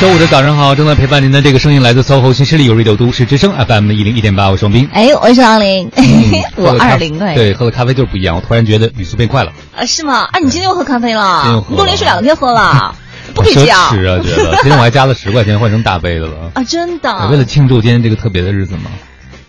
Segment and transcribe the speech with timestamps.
[0.00, 4.88] 周五的早上好，正在陪伴您的这个声音来自 SOHO 新势力有 Radio 都市之声 FM 一零一点八，我是王斌。
[4.94, 5.90] 哎，我是王林，
[6.56, 7.34] 喝我二零哎。
[7.34, 8.34] 对，喝了咖啡就是不一样。
[8.34, 10.20] 我突然觉得语速变快了，啊，是吗？
[10.32, 11.64] 啊，你今天又喝咖啡今天了？
[11.68, 12.94] 你都连续两天喝了，
[13.34, 14.18] 不可以这样侈啊！
[14.24, 16.50] 觉得今天我还加了十块钱换成大杯的了。
[16.56, 16.64] 啊！
[16.64, 18.84] 真的，为了庆祝今天这个特别的日子嘛，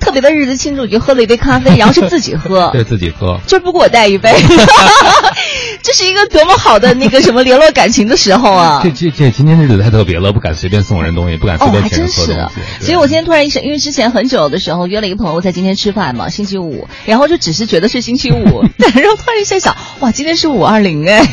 [0.02, 3.40] 特别的日子庆祝，你就喝了一杯咖啡，然后是自己喝， 对自己喝。
[3.48, 4.34] 就是不给我带一杯，
[5.84, 8.82] 这是一个多么好的那个什么联络感情的时候啊！
[8.84, 12.56] 这这这今天日子太特别了，不敢随便送人东西，不敢随哦，便请人还真是喝东西。
[12.80, 21.24] 对所以我今天突然一想，因为之前很久的时候约了一个朋友在今天吃饭嘛，星期五，然后就只是觉得是星期五， 然后突然一下想，哇，今天是五二零哎，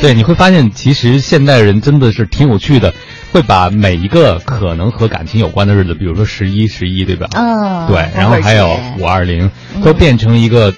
[0.00, 2.94] 对，你会发现其实现代人真的是挺有趣的，
[3.32, 7.28] 会把每一个可能和感情有关的日子，比如说十一十一，对吧？
[7.34, 9.50] 嗯，对，然后还有五二零，
[9.82, 10.72] 都变成一个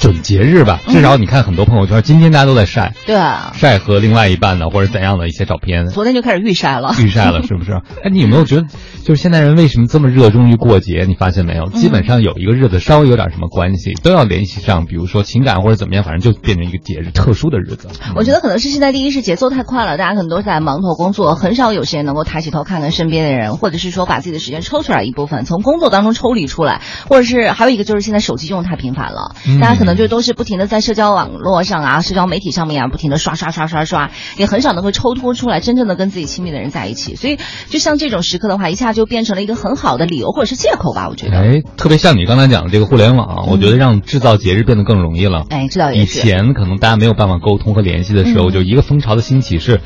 [0.00, 0.80] 准节日吧。
[0.88, 5.88] 至少你看很多朋友圈，今天大家都在晒对啊，晒和另外一半的或者怎样的一些照片。
[5.88, 6.94] 昨天就开始预晒了。
[6.98, 7.72] 预晒了是不是？
[8.02, 8.66] 哎，你有没有觉得，
[9.04, 11.04] 就是现代人为什么这么热衷于过节？
[11.06, 11.68] 你发现没有？
[11.68, 17.88] 基本上有一个日子稍微有点什么关系，都要联系上，比如说情感或者怎么样，反正就变成一个节日，特殊的日子。
[18.14, 41.38] 我觉得可能是现在第一是节奏太快了，大家可能都在忙头工作，很少有时间能够抬起头看看身边的人，或者是说把自己的时间抽出来一部分，从工作当中抽离出来，或者是还有一个就是现在手机用得太频繁了，嗯大家可能就都是不停的在社交网络上啊、社交媒体上面啊，不停的刷刷刷刷刷，也很少能够抽脱出来真正的跟自己亲密的人在一起，所以就像这种时刻的话，一下就变成了一个很好的理由或者是借口吧，我觉得。
[41.38, 45.44] 哎，特别像你刚才讲的这个互联网，我觉得让制造节日变得更容易了。
[45.48, 46.08] 哎，制造以。
[46.08, 49.80] 前可能大家没有办法沟通和联系的时候，嗯就一个风潮的兴起是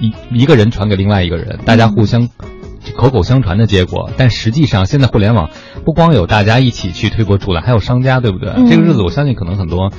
[0.00, 2.28] 一一个人传给另外一个人，大家互相
[2.96, 4.10] 口口相传的结果。
[4.16, 5.50] 但实际上，现在互联网
[5.84, 8.50] 不光有大家一起去推波助澜，还有商家，对不对？
[8.50, 9.92] 嗯这个日子，我相信可能很多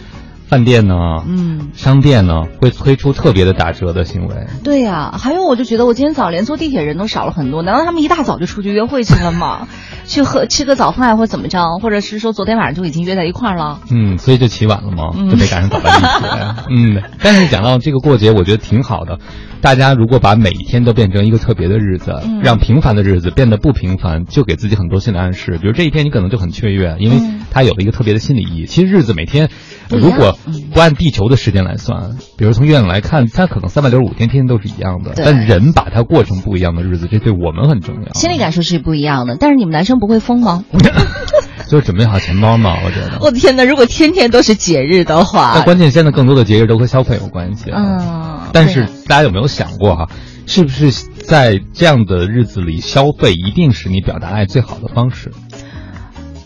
[0.54, 0.96] 饭店呢、
[1.28, 1.70] 嗯。
[1.74, 4.36] 商店呢会推出特别的打折的行为。
[4.64, 9.68] 对呀、还有我就觉得我今天早连坐地铁人都少了很多，难道他们一大早就出去约会去了吗？
[10.06, 13.80] 去喝吃个早饭啊或者怎么着，或者是说昨天晚上就已经约在一块儿了？
[13.90, 16.66] 嗯，所以就起晚了嘛，嗯就没赶上早班地铁。
[16.70, 19.18] 嗯， 但是讲到这个过节，我觉得挺好的。
[19.62, 25.58] 大家如果把每一天都变成一个特别的日子，嗯让平凡的日子变得不平凡，就给自己很多心理暗示。
[25.60, 28.66] 比如这一天你可能就很雀跃，因为嗯它有了一个特别的心理意义。
[28.66, 29.50] 其实日子每天，
[29.90, 35.14] 如果嗯不按地球的时间来算，比如从月亮来看，它可能三百六十五天天天都是一样的。
[35.16, 38.14] 但人把它过成不一样的日子，这对我们很重要。
[38.14, 40.64] 心理感受是不一样的，但是你们男生不会疯吗？
[41.70, 43.18] 就是准备好钱包嘛，我觉得。
[43.22, 43.64] 我的天哪！
[43.64, 47.72] 如果天天都是节日的话，那关键现在更多的节日都和消费有关系。
[47.72, 50.10] 嗯，但是大家有没有想过哈、
[50.46, 55.32] 是不是在这样的日子里消费一定是你表达爱最好的方式？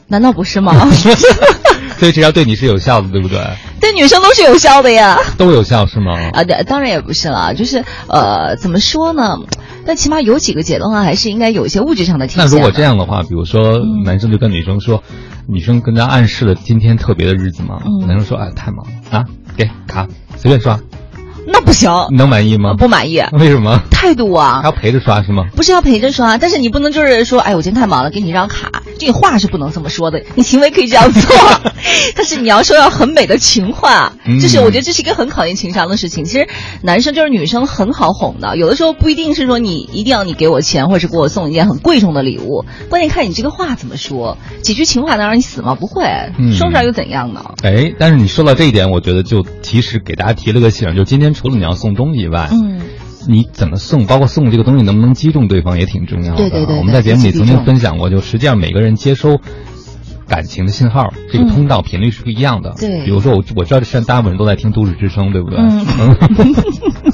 [0.07, 0.73] 难道不是吗？
[1.97, 3.39] 所以这要对你是有效的，对不对？
[3.81, 5.17] 对女生都是有效的呀。
[5.37, 6.13] 都有效是吗？
[6.33, 9.37] 啊，对，当然也不是了，就是呃，怎么说呢？
[9.85, 12.49] 但起码有几个节的话，还是应该有一些物质上的体现的。
[12.49, 15.01] 那如果这样的话，比如说嗯男生就跟女生说，
[15.47, 19.25] 女生跟他暗示了今天特别的日子嘛，嗯男生说哎太忙了啊，
[19.55, 20.07] 给卡
[20.37, 20.79] 随便刷，
[21.49, 22.73] 那不行，你能满意吗？
[22.77, 23.79] 不满意，为什么？
[23.89, 24.67] 态度啊还。
[24.67, 25.45] 要陪着刷是吗？
[25.55, 31.35] 不是要陪着刷，但是你不能就是说，哎，我今天太忙了，给你一张卡，这个话是不能这么说的，你行为可以这样做，
[32.15, 36.25] 但是你要说要很美的情话，嗯就是我觉得这是一个很考验情商的事情。
[36.25, 36.47] 其实
[36.81, 45.75] 男生就是女生很好哄的，有的时候不一定是说你一定要你给我钱，或者是给我送一件很贵重的礼物，关键看你这个话怎么说，几句情话能让你死吗？
[45.75, 46.03] 不会，
[46.37, 47.43] 嗯说出来又怎样呢？
[47.63, 52.81] 哎，但是你说到这一点，我觉得就其实给大家提了个醒，就今天除了你要送东西以外，嗯，
[53.27, 56.37] 你怎么送，包括送这个东西能不能击中对方也挺重要的。
[56.37, 59.37] 对对对我们在节目里曾经分享过，就实际上每个人接收
[60.27, 62.73] 感情的信号，这个嗯通道频率是不一样的。
[62.77, 65.59] 对比如说我我知道现在大部分人都在听都市之声，对不对？
[65.59, 65.85] 嗯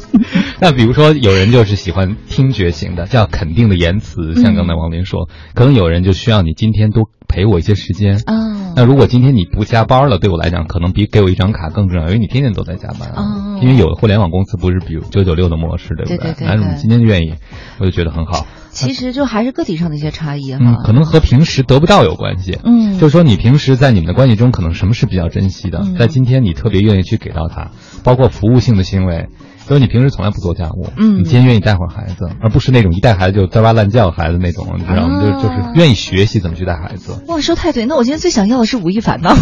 [0.63, 8.15] 那比如说有人就是喜欢听觉型的，叫肯定的言辞，像刚才王林说，可能有人就需要你今天多陪我一些时间。
[8.25, 13.09] 啊，那如果今天你不加班了，对我来讲，可能比给我一张卡更重要，因为你天天都在加班。
[13.09, 17.35] 哦因为有的互联网公司不是比如九九六的模式，对不对那如果你今天愿意，
[17.79, 18.45] 我就觉得很好。
[18.71, 20.59] 其实就还是个体上的一些差异哈。
[20.59, 22.57] 嗯，可能和平时得不到有关系。
[22.63, 27.71] 嗯就是说你平时在你们的关系中，可能什么是比较珍惜的，嗯在今天你特别愿意去给到他，
[28.03, 29.27] 包括服务性的行为。
[29.69, 35.19] 因为你平时从来不做家务，嗯你今天愿意带会儿孩子，而不是那种一带孩子就吱哇乱叫孩子那种，你知道吗？
[35.21, 37.23] 哦就就是愿意学习怎么去带孩子。
[37.27, 39.35] 哇，说太对，那我今天最想要的是吴亦凡呢。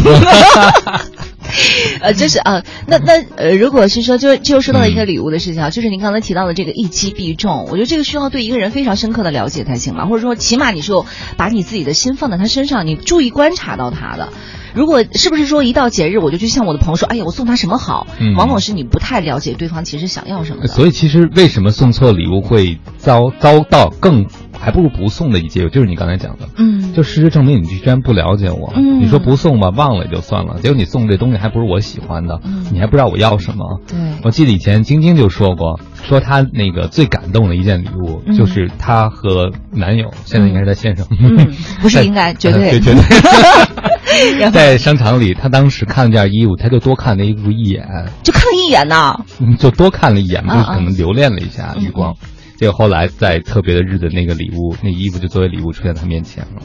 [2.01, 14.29] 呃，就是啊，那那呃，如果是说，就就说到一个礼物的事情啊，就是您刚才提到的这个一击必中，我觉得这个需要对一个人非常深刻的了解才行嘛，或者说起码你是有把你自己的心放在他身上，你注意观察到他的。
[14.73, 18.07] 如果是不是说一到节日我就去向我的朋友说，哎呀，我送他什么好？
[18.19, 20.67] 嗯往往是你不太了解对方其实想要什么的。
[20.67, 24.27] 所以其实为什么送错礼物会遭遭到更
[24.61, 28.71] 还不如不送的一结果，就是你刚才讲的，嗯，就事实证明你居然不了解我。
[28.75, 33.81] 嗯你说不送吧，忘了也就算了，结果你送这东西还不是我喜欢的，嗯你还不知道我要什么。
[33.87, 44.51] 对，我记得以前晶晶就说过，说她那个最感动的一件礼物，嗯就是她和男友，现在应该是她先生，嗯，不是应该，绝对 对，绝对。
[44.51, 47.87] 在商场里，她当时看了件衣服，她就多看了衣服一眼，
[48.23, 49.23] 就看了一眼呐。
[49.39, 52.15] 嗯就多看了一眼，就可能留恋了一下嗯余光。
[52.61, 56.61] 结果后来在特别的日子，那个礼物，那衣服就作为礼物出现在他面前了。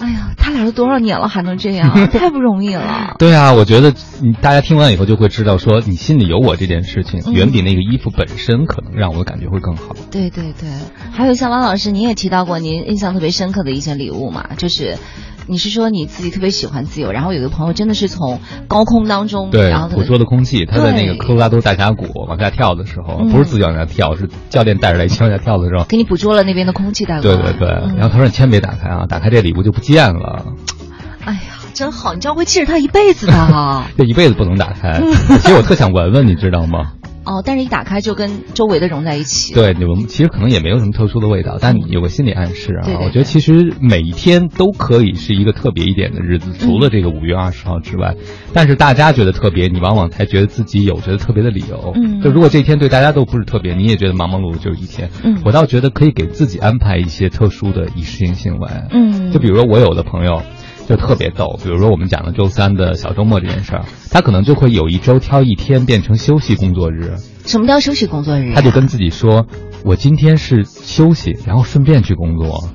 [0.00, 3.16] 哎呀，他俩都多少年了还能这样， 太不容易了。
[3.18, 3.92] 对啊，我觉得
[4.22, 9.96] 你大家听完以后就会知道，说你心里有我这件事情，嗯远比那个衣服本身可能让我的感觉会更好。
[10.12, 10.70] 对对对，
[11.10, 14.96] 还有像王老师，您也提到过您印象特别深刻的一件礼物嘛，就是。
[15.46, 25.84] 你是说你自己特别喜欢自由，然后有个朋友真的是从高空当中，对然后，捕捉的空气，他在那个科罗拉多大峡谷往下跳的时候，嗯不是自己往下跳，是教练带着来一起往下跳的时候。
[25.84, 27.36] 给你捕捉了那边的空气带过来。
[27.36, 30.46] 对对对，嗯然后他说你千万别打开啊，打开这礼物就不见了，
[31.24, 31.40] 哎呀，
[31.74, 33.86] 真好，你这样会记着他一辈子的哈。
[33.98, 35.00] 这一辈子不能打开。
[35.00, 36.92] 嗯其实我特想闻闻，你知道吗？
[37.24, 39.54] 哦，但是一打开就跟周围的融在一起。
[39.54, 42.84] 对，你们其实可能也没有什么特殊的味道，但有个心理暗示啊。
[42.84, 48.14] 对对对我觉得其实每一天都可以是一个特别一点的日子，除了这个五月二十号之外，
[48.52, 51.92] 但是大家觉得特别，你往往才觉得自己有觉得特别的理由。
[51.96, 55.10] 嗯就如果这一天对大家都不是特别，你也觉得忙忙碌碌就是一天。
[55.22, 58.68] 嗯我倒觉得可以给自己安排一些特殊的仪式性行为。
[58.90, 60.42] 嗯，就比如说我有的朋友。
[60.88, 67.16] 就特别逗，比如说我们讲的周三的小周末这件事儿，他可能就会有一周挑一天变成休息工作日，
[67.46, 68.52] 什么叫休息工作日、啊？
[68.54, 69.46] 他就跟自己说
[69.84, 72.68] ：“我今天是休息，然后顺便去工作。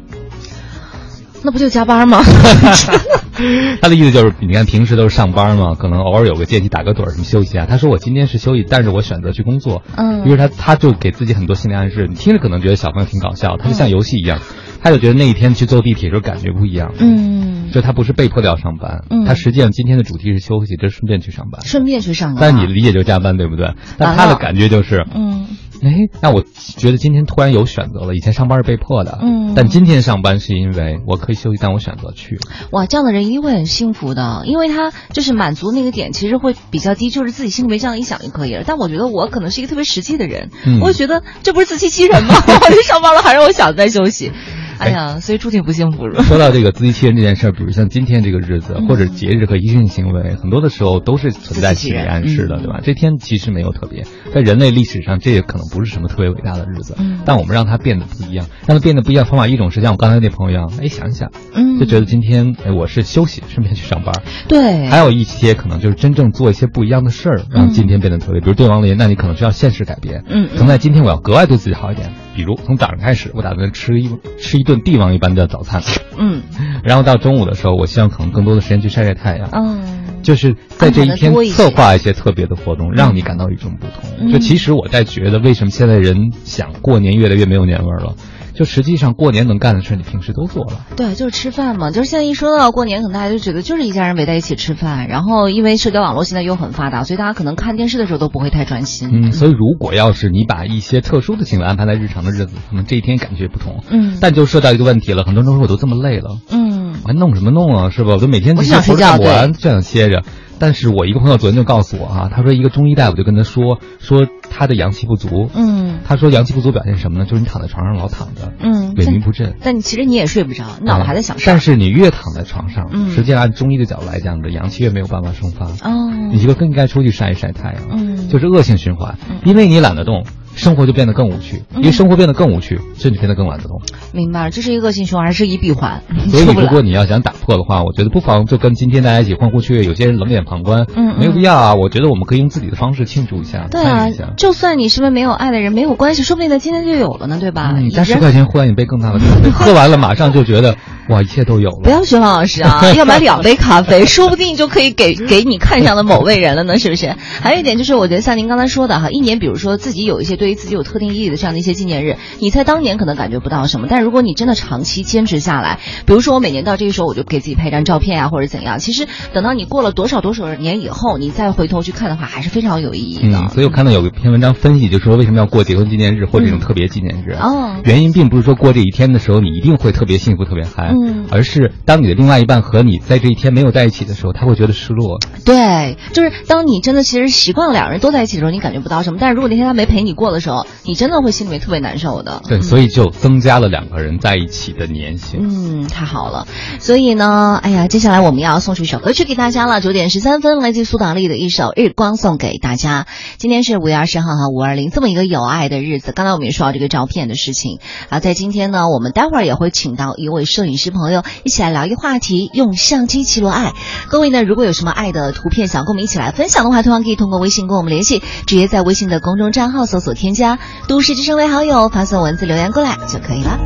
[1.41, 2.21] 那不就加班吗？”
[3.81, 7.65] 他的意思就是，你看平时都是上班嘛，可能偶尔有个间隙打个盹儿什么休息啊。
[7.69, 12.07] 他说：“我今天是休息，但是我选择去工作。”嗯于是他他就给自己很多心理暗示。
[12.09, 14.39] 你听着可能觉得小朋友挺搞笑，他就像游戏一样，
[14.81, 16.93] 他就觉得那一天去坐地铁的时候感觉不一样。
[16.99, 21.61] 嗯，就他不是被迫的要上班，嗯他实际上今天的主题是休息，这顺便去上班。
[21.65, 22.41] 顺便去上班。
[22.41, 23.73] 但你的理解就加班，对不对？
[23.97, 25.47] 但他的感觉就是，嗯
[25.81, 26.43] 哎，那我
[26.77, 32.37] 觉得今天突然有选择了，以前上班是被迫的，嗯但今天上班是因为我可以休息，但我选择去。
[32.71, 38.63] 哇，这样的人一定会很幸福的，因为他就是满足那个点，其实会比较低，就是自己心里面这样一想就可以了。
[38.65, 42.33] 但我觉得我可能是一个特别实际的人，嗯我会觉得这不是自欺欺人吗？
[42.45, 44.33] 我去上班了，还让我想再休息，
[44.79, 46.09] 哎呀，所以注定不幸福。
[46.23, 52.79] 说到这个自欺欺人这件事儿，比如像今天这个日子，嗯或者节日和仪式性行为，很多的时候都是存在心理暗示的，对吧？
[52.83, 54.03] 这天其实没有特别，
[54.33, 59.25] 在人类历史上，这也可能不是什么特别伟大的日子，嗯但我们让它变得不一样，让它变得不一样。
[59.25, 64.15] 方法一种是像我刚才那朋友一样，哎，想一想，嗯就觉得今天哎我是休息，顺便去上班。
[64.47, 68.39] 对，还有一些可能就是真正做一些不一样的事儿，让今天变得特别。
[68.39, 70.23] 比如对王林，那你可能需要现实改变。
[70.27, 72.11] 嗯嗯可能在今天我要格外对自己好一点。
[72.39, 74.09] 比如从早上开始，我打算吃一
[74.39, 75.83] 吃一顿帝王一般的早餐，
[76.17, 76.41] 嗯
[76.85, 79.49] 然后到中午的时候，我希望可能更多的时间去晒晒太阳。
[79.51, 84.09] 嗯，就是在这一天策划一些特别的活动，让你感到与众不同。
[84.21, 88.15] 嗯就其实我在觉得，为什么现在人想过年越来越没有年味儿了？
[88.59, 90.85] 就实际上过年能干的事，你平时都做了。
[90.97, 91.91] 对，就是吃饭嘛。
[91.91, 95.07] 就是现在一说到过年，可能大家就觉得就是一家人围在一起吃饭。
[95.07, 99.11] 然后因为社交网络现在又很发达，所以大家可能看电视的时候都不会太专心。
[99.13, 103.81] 嗯，所以如果要是你把一些特殊的行为安排在日常的日子，可能这一天感觉不同。
[103.89, 108.15] 嗯但就涉及到一个问题了，很多人都说我都这么累了，嗯我还弄什么弄啊，是吧？
[108.15, 110.23] 我都每天这些我就想睡觉完，就想歇着。
[110.59, 117.25] 但是我一个朋友昨天就告诉我啊、他说一个中医大夫就跟他说说他的阳气不足，嗯他说阳气不足表现什么呢？
[117.25, 119.55] 就是你躺在床上老躺着，嗯，萎靡不振。
[119.61, 121.53] 但你其实你也睡不着，脑子还在想事儿。
[121.53, 125.67] 但是你越躺在床上，嗯实际上按中医的角度来讲，你的阳气越没有办法生发。
[125.87, 130.25] 哦，你就更应该出去晒一晒太阳，嗯就是恶性循环嗯，因为你懒得动，
[130.55, 133.81] 生活就变得更无趣，因为生活变得更无趣，甚至变得更懒得动。
[134.11, 136.01] 明白了，这是一个恶性循环，还是一闭环？
[136.29, 141.75] 所以 如果你要想打破的话，我觉得不妨就跟今天大家一起欢呼雀跃，有些人冷眼旁观，嗯嗯没有必要啊。
[141.75, 144.07] 我觉得我们可以用自己的方式庆祝一下，对啊。
[144.37, 147.73] 就算你身边没有爱的人，没有关系，说不定在今天就有了呢，对吧？
[147.75, 150.75] 嗯，加十块钱换一杯更大的咖啡， 喝完了马上就觉得
[151.09, 151.79] 哇，一切都有了。
[151.83, 157.15] 不要学王老师啊， 要买两杯咖啡，说不定就可以给给你看上的某位人了呢，是不是？
[157.41, 173.37] 还有一点就是，我觉得像您刚才说的哈，一年比如说自己有一些对于自己有特定意义的这样的一些纪念日，你在当年可能感觉不到什么，但如果你真的长期坚持下来，比如说我每年到这个时候我就给自己拍张照片啊，或者怎样，其实等到你过了多少多少年以后，你再回头去看的话，还是非常有意义的。
[173.39, 177.31] 嗯，所以我看到有一篇文章分析，就说为什么要过结婚纪念日或者这种特别纪念日。
[177.31, 180.98] 哦原因并不是说过这一天的时候你一定会特别幸福、特别嗨，嗯
[181.31, 185.19] 而是当你的另外一半和你在这一天没有在一起的时候，他会觉得失落。
[185.45, 189.17] 对，就是当你真的其实习惯了两个人都在一起的时候，你感觉不到什么。
[189.19, 192.41] 但是如果那天他没陪你过的时候，你真的会心里面特别难受的。
[192.47, 195.39] 对，所以就增加了两个人在一起的粘性。
[195.41, 196.47] 嗯，太好了。
[196.79, 199.81] 所以呢，哎呀，接下来我们要送出一首歌曲给大家了。
[199.81, 203.07] 九点十三分，来自苏打绿的一首《日光》送给大家。
[203.37, 206.11] 今天是五月二十号哈，五二零这么一个有爱的日子。
[206.11, 207.79] 刚才我们也说到这个照片的事情
[208.09, 213.73] 啊，在今天呢，我们待会儿也会请到一位摄影师朋友一起来聊一个话题，用相机记录爱。
[214.09, 220.57] 各位呢，如果有什么爱的图片想跟我们一起来分享的话，同样可以通过微信跟我们联系，直接在微信的公众账号搜索添加
[220.87, 223.59] “都市之声”为好友，发送文字留言过来就可以了。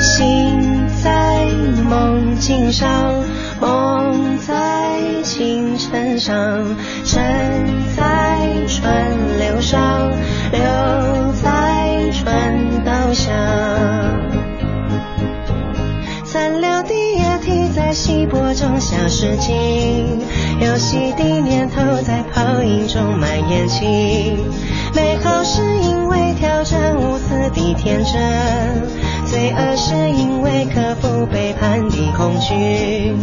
[0.00, 1.46] 心在
[1.88, 2.88] 梦境上，
[3.60, 7.20] 梦在清晨上，沉
[7.96, 10.10] 在川流上，
[10.52, 10.60] 流
[11.42, 13.32] 在川道下。
[16.26, 20.20] 残留的液体在稀薄中消失尽，
[20.60, 24.36] 游戏的念头在泡影中蔓延起。
[24.94, 28.12] 美好是因为挑战无私的天真，
[29.24, 33.16] 罪恶是因为克服背叛的恐惧。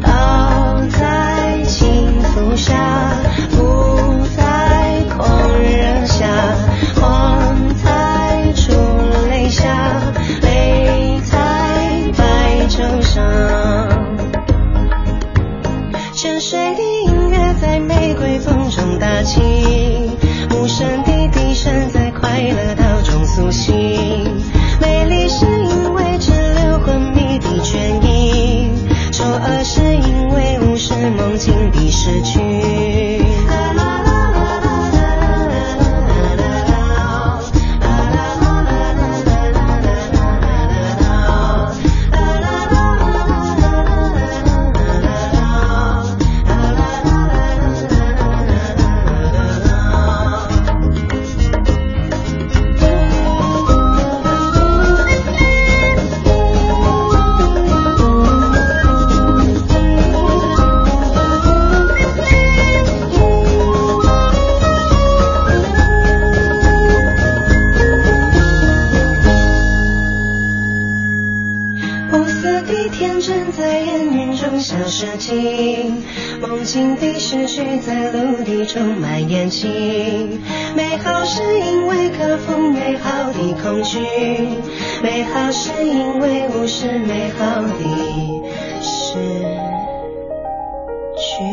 [0.00, 3.12] 倒在倾覆下，
[3.50, 6.26] 不在狂热下，
[7.00, 8.72] 慌在出
[9.30, 10.02] 泪下，
[10.42, 11.32] 泪在
[12.16, 13.24] 白昼上。
[16.14, 19.40] 沉睡的音乐在玫瑰风中打起，
[20.50, 23.72] 无声的笛声在快乐岛中苏醒。
[24.82, 28.68] 美丽是因为只留昏迷的倦意，
[29.10, 33.09] 丑恶是因为无视梦境的失去。
[79.50, 79.58] 蔓延
[80.30, 80.40] 起。
[80.76, 83.98] 美好是因为克服美好的恐惧，
[85.02, 87.72] 美好是因为无视美好的
[88.80, 89.18] 失
[91.16, 91.44] 去。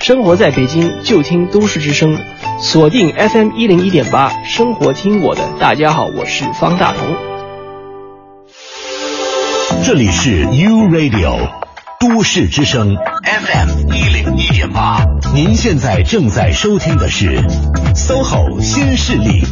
[0.00, 2.16] 生活在北京就听都市之声，
[2.60, 5.42] 锁定 FM 一零一点八，生活听我的。
[5.58, 7.25] 大家好，我是方大同。
[9.86, 11.48] 这里是 U Radio
[12.00, 17.40] 都市之声 FM 一零一点八，您现在正在收听的是
[17.94, 19.44] SOHO 新势力。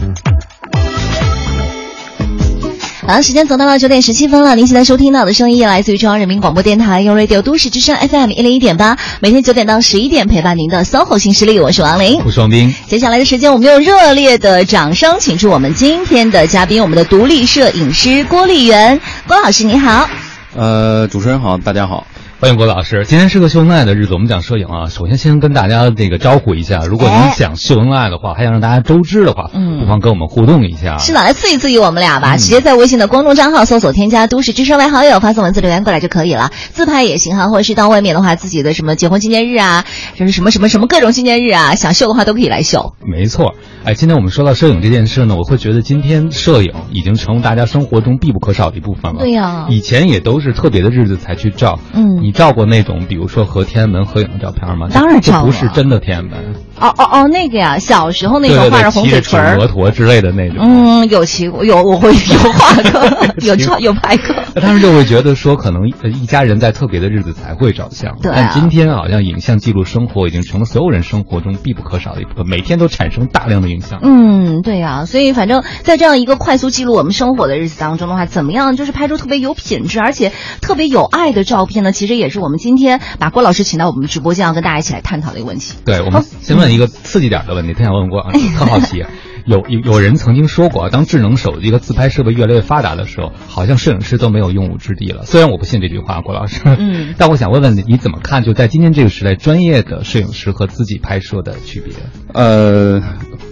[3.06, 4.56] 好，时间走到了九点十七分了。
[4.56, 12.20] 您现在收听到的声音来自于中央人民广播电台用 Radio 都市之声 FM 一零一点八，每天九点到十一点陪伴您的 SOHO 新势力，我是王琳。
[12.26, 19.00] 我是王斌，接下来的时间，我们用热烈的掌声，请出我们今天的嘉宾，我们的独立摄影师郭丽媛。
[19.28, 20.10] 郭老师你好。
[20.54, 22.06] 呃，主持人好，大家好。
[22.44, 23.06] 欢迎郭老师。
[23.06, 24.90] 今天是个秀恩爱的日子，我们讲摄影啊。
[24.90, 30.98] 首先先跟大家这个招呼一下，如果您想秀恩爱的话，还想让大家周知的话，嗯不妨跟我们互动一下。
[30.98, 32.36] 是的，来刺激刺激我们俩嗯吧！
[32.36, 36.50] 直接在微信的公众账号搜索添加“都市之声”为好友，发送文字留言过来就可以了。
[36.68, 42.92] 自拍也行哈，或者是到外面的话，自己的什么结婚纪念日啊，就是什么什么什么各种纪念日啊，想秀的话都可以来秀。
[43.06, 49.20] 没错，哎，今天我们说到摄影这件事呢，我会觉得今天摄影已经成为大家生活中必不可少的一部分了。
[49.20, 51.78] 对呀以前也都是特别的日子才去照。
[51.94, 54.88] 嗯你照过那种，比如说和天安门合影的照片吗？
[54.92, 56.54] 当然这照过不是真的天安门。
[56.80, 60.58] 哦哦哦，那个呀，小时候那种画着红嘴唇儿摩托之类的那种。
[60.60, 64.34] 嗯，有骑过，有我会有画过， 有照有拍过。
[64.60, 68.16] 他们就会觉得说，可能呃一家人在特别的日子才会照相。
[68.20, 74.00] 对啊但今天好像影像记录生活已经成了所有人生活中必不可少的一部分，每天都产生大量的影像。
[74.02, 81.92] 嗯，对呀、所以反正在这样一个快速记录我们生活的日子当中的话，怎么样就是拍出特别有品质而且特别有爱的照片呢？
[81.92, 85.74] 其实也是我们今天把郭老师请到我们直播间，要跟大家一起来探讨的一个问题。
[85.84, 89.04] 对，我们先问一个刺激点的问题，他想问郭老师， 特好奇。
[89.46, 95.26] 有有有人曾经说过，当智能手机和自拍设备越来越发达的时候，好像摄影师都没有用武之地了。
[95.26, 98.42] 虽然我不信这句话，郭老师，嗯 但我想问问你，你怎么看？
[98.42, 101.92] 就在今天这个时代，专业的摄影师和自己拍摄的区别？
[102.34, 103.00] 呃，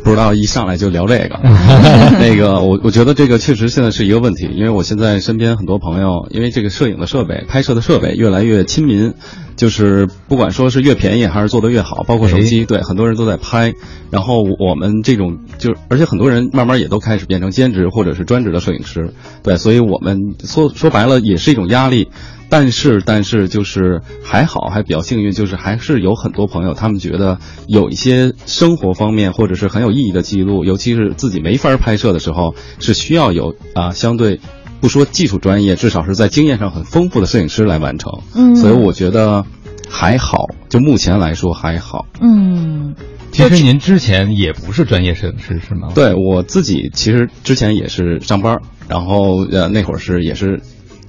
[0.02, 1.38] 不知道一上来就聊这个，
[2.18, 9.14] 那个我我觉得这个确实现在是一个问题，因为我现在身边很多朋友，因为这个摄影的设备、拍摄的设备越来越亲民，
[9.56, 13.72] 就是不管说是越便宜还是做得越好，包括手机，对很多人都在拍。
[14.10, 22.08] 然后我们这种就，而且很多人慢慢也都开始变成兼职或者是专职的摄影师，对，所以我们说说白了也是一种压力。
[22.52, 34.38] 但是，但是就是还好，还比较幸运，就是还是有很多朋友，他们觉得有一些生活方面或者是很有意义的记录，尤其是自己没法拍摄的时候，是需要有啊、相对
[34.82, 38.12] 不说技术专业，至少是在经验上很丰富的摄影师来完成。
[38.35, 39.47] 嗯所以我觉得
[39.88, 42.04] 还好，就目前来说还好。
[42.21, 42.94] 嗯
[43.30, 45.88] 其实您之前也不是专业摄影师是吗？
[45.94, 50.61] 对我自己其实之前也是上班，然后呃那会儿是也是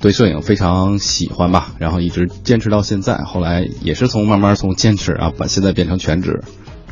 [0.04, 3.20] 对摄影非常喜欢吧，然后一直坚持到现在。
[3.20, 6.44] 后来也是从慢慢从坚持啊，把现在变成全职。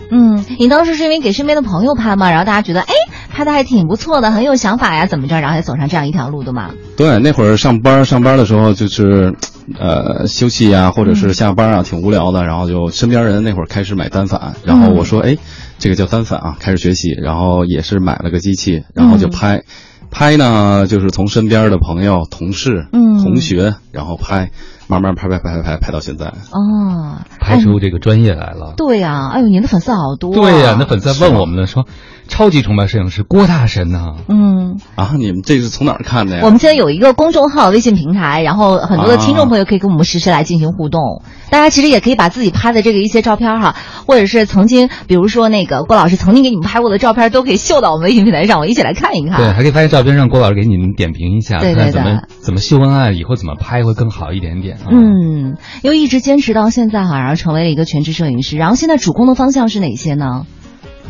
[0.09, 2.93] 嗯，你当时是因为给身边的朋友拍嘛，然后大家觉得哎
[3.29, 6.71] 拍的还挺不错的，很有想法呀，怎么着，然后才走上这样一条路的嘛？
[6.95, 9.35] 对，那会儿上班上班的时候就是，
[9.77, 15.37] 呃，休息呀、或者是下班啊，挺无聊的，然后就身边人那会儿开始买单反，然后我说，哎，
[15.79, 19.63] 这个叫单反啊，开始学习，然后也是买了个机器，然后就拍。
[20.11, 24.51] 拍呢，就是从身边的朋友、同事、嗯同学，然后拍，
[24.87, 26.27] 慢慢拍拍拍拍拍拍到现在。
[26.27, 28.73] 哦，拍出这个专业来了。
[28.75, 30.35] 对呀、哎呦，您的粉丝好多、啊。
[30.35, 31.87] 对呀、那粉丝问我们呢，说
[32.31, 36.41] 超级崇拜摄影师郭大神呐、嗯，啊，你们这是从哪儿看的呀？
[36.45, 41.21] 我们现在有一个公众号微信平台，然后很多的啊听众朋友可以跟我们实时来进行互动。
[41.49, 43.75] 大家其实也可以把自己拍的这个一些照片哈，
[44.07, 49.37] 或者是曾经，比如说那个郭老师曾经给你们拍过的照片，都可以秀到我们微信平台上，我一起来看一看。
[49.37, 54.87] 对，还可以发些照片让郭老师给你们点评一下，对对看看怎么对怎么秀恩爱，以后怎么拍会更好一点点啊。
[54.89, 58.55] 嗯，又一直坚持到现在哈，然后成为了一个全职摄影师。
[58.55, 60.45] 然后现在主攻的方向是哪些呢？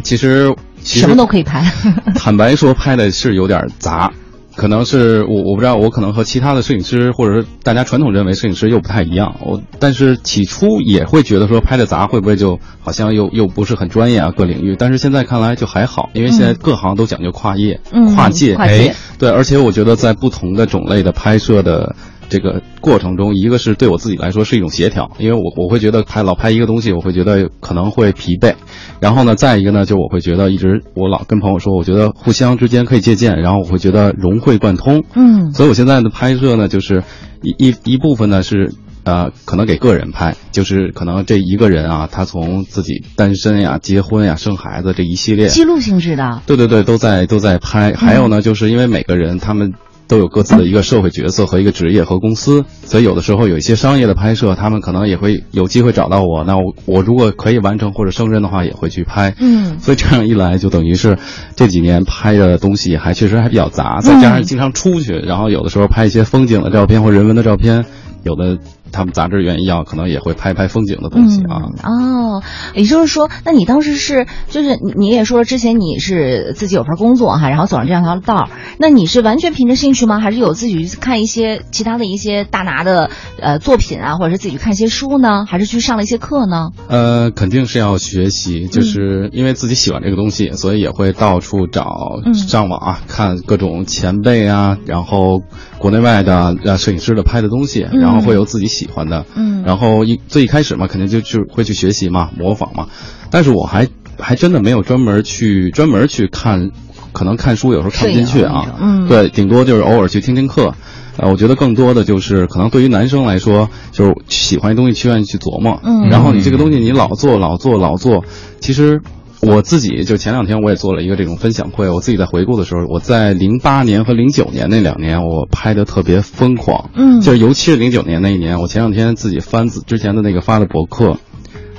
[0.04, 1.64] 其实什么都可以拍。
[2.16, 4.12] 坦白说，拍的是有点杂，
[4.56, 9.36] 可能是我我不知道，我可能和其他的摄影师或者是大家传统认为摄影师又不太一样。
[9.42, 21.96] 我但是起初也会觉得说拍的杂会不会就好像又又不是很专业啊各领域，但是现在看来就还好，因为现在各行都讲究跨业、嗯跨界，跨界哎对，而且我觉得在不同的种类的拍摄的。
[22.32, 28.56] 这个过程中，一个是对我自己来说是一种协调，因为我我会觉得拍老拍一个东西，我会觉得可能会疲惫。
[29.02, 35.04] 然后呢，再一个呢，就我会觉得一直我老跟朋友说，我觉得互相之间可以借鉴，然后我会觉得融会贯通。
[35.14, 37.04] 嗯所以我现在的拍摄呢，就是
[37.42, 46.42] 一一一部分呢是呃，可能给个人拍，就是可能这一个人啊，他从自己单身呀、结婚呀、生孩子这一系列，记录性质的。
[46.46, 47.94] 对对对，都在都在拍。
[47.94, 49.74] 还有呢，就是因为每个人他们
[50.12, 56.44] 都有各自的一个社会角色和一个职业和公司，所以有的时候有一些商业的拍摄，他们可能也会有机会找到我。
[56.44, 59.34] 那我我如果可以完成或者胜任的话，也会去拍。
[59.40, 61.18] 嗯所以这样一来，就等于是
[61.56, 67.86] 这几年拍的东西还确实还比较杂，再加上经常出去，然后有的时候拍一些风景的照片或人文的照片，
[68.24, 68.58] 有的
[68.92, 71.62] 他们杂志愿意要，可能也会拍拍风景的东西啊。
[71.84, 80.20] 嗯、哦，也就是说，那你当时是就是你你也说之前你是自己有份工作哈，然后走上这样条道儿，那你是完全凭着兴趣吗？
[80.20, 85.46] 还是有自己去看一些其他的一些大拿的呃作品啊，或者是自己去看一些书呢？
[85.46, 86.72] 还是去上了一些课呢？
[86.88, 95.42] 呃，肯定是要学习，就是因为自己喜欢这个东西，所以也会到处找嗯上网啊，看各种前辈啊，然后
[95.78, 99.64] 国内外的呃摄影师的拍的东西，然后会有自己喜欢的，嗯。
[99.66, 102.88] 然后一最一开始嘛，肯定就就会去学习嘛，模仿嘛，
[103.30, 103.88] 但是我还
[104.20, 106.72] 还真的没有专门去专门去看，
[107.14, 108.76] 可能看书有时候看不进去啊。
[108.80, 109.08] 嗯。
[109.08, 110.74] 对，顶多就是偶尔去听听课。
[111.18, 115.80] 呃，我觉得更多的就是可能对于男生来说，就是喜欢一东西，去愿意去琢磨。
[115.84, 116.10] 嗯。
[116.10, 118.24] 然后你这个东西你老做老做老做，
[118.62, 119.02] 其实
[119.42, 126.92] 我自己就前两天我也做了一个这种分享会，我自己在回顾的时候，我在零八年和零九年那两年我拍的特别疯狂。
[126.94, 131.18] 嗯就是尤其是零九年那一年，我前两天自己翻自之前的那个发的博客，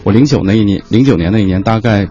[0.02, 2.08] 我零九那一年，零九年那一年大概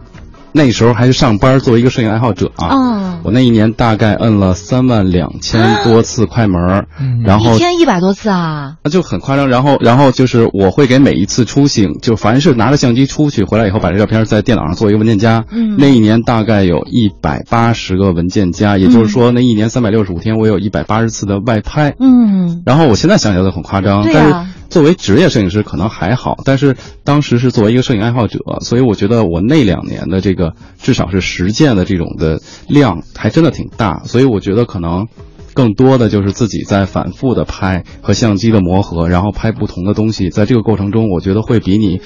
[0.54, 2.68] 那时候还是上班，作为一个摄影爱好者啊。
[2.68, 6.88] 哦我那一年大概摁了三万两千多次快门
[7.24, 8.78] 然后一天一百多次啊！
[8.84, 9.48] 那就很夸张。
[9.48, 15.46] 然后，然后就是我会给每一次出行，就凡是拿着相机出去回来以后，把这照片在电脑上做一个文件夹。
[15.52, 21.94] 嗯那一年大概有一百八十个文件夹，也就是说，那一年三百六十五天，我有一百八十次的外拍。
[22.00, 24.34] 嗯，然后我现在想起来都很夸张，但是
[24.72, 35.06] 作为职业摄影师可能还好，但是当时是作为一个摄影爱好者，所以我觉得我那两年的这个至少是实践的这种的量还真的挺大，所以我觉得可能。
[35.54, 42.00] 更多的就是自己在反复的拍和相机的磨合，然后拍不同的东西，在这个过程中，我觉得会比你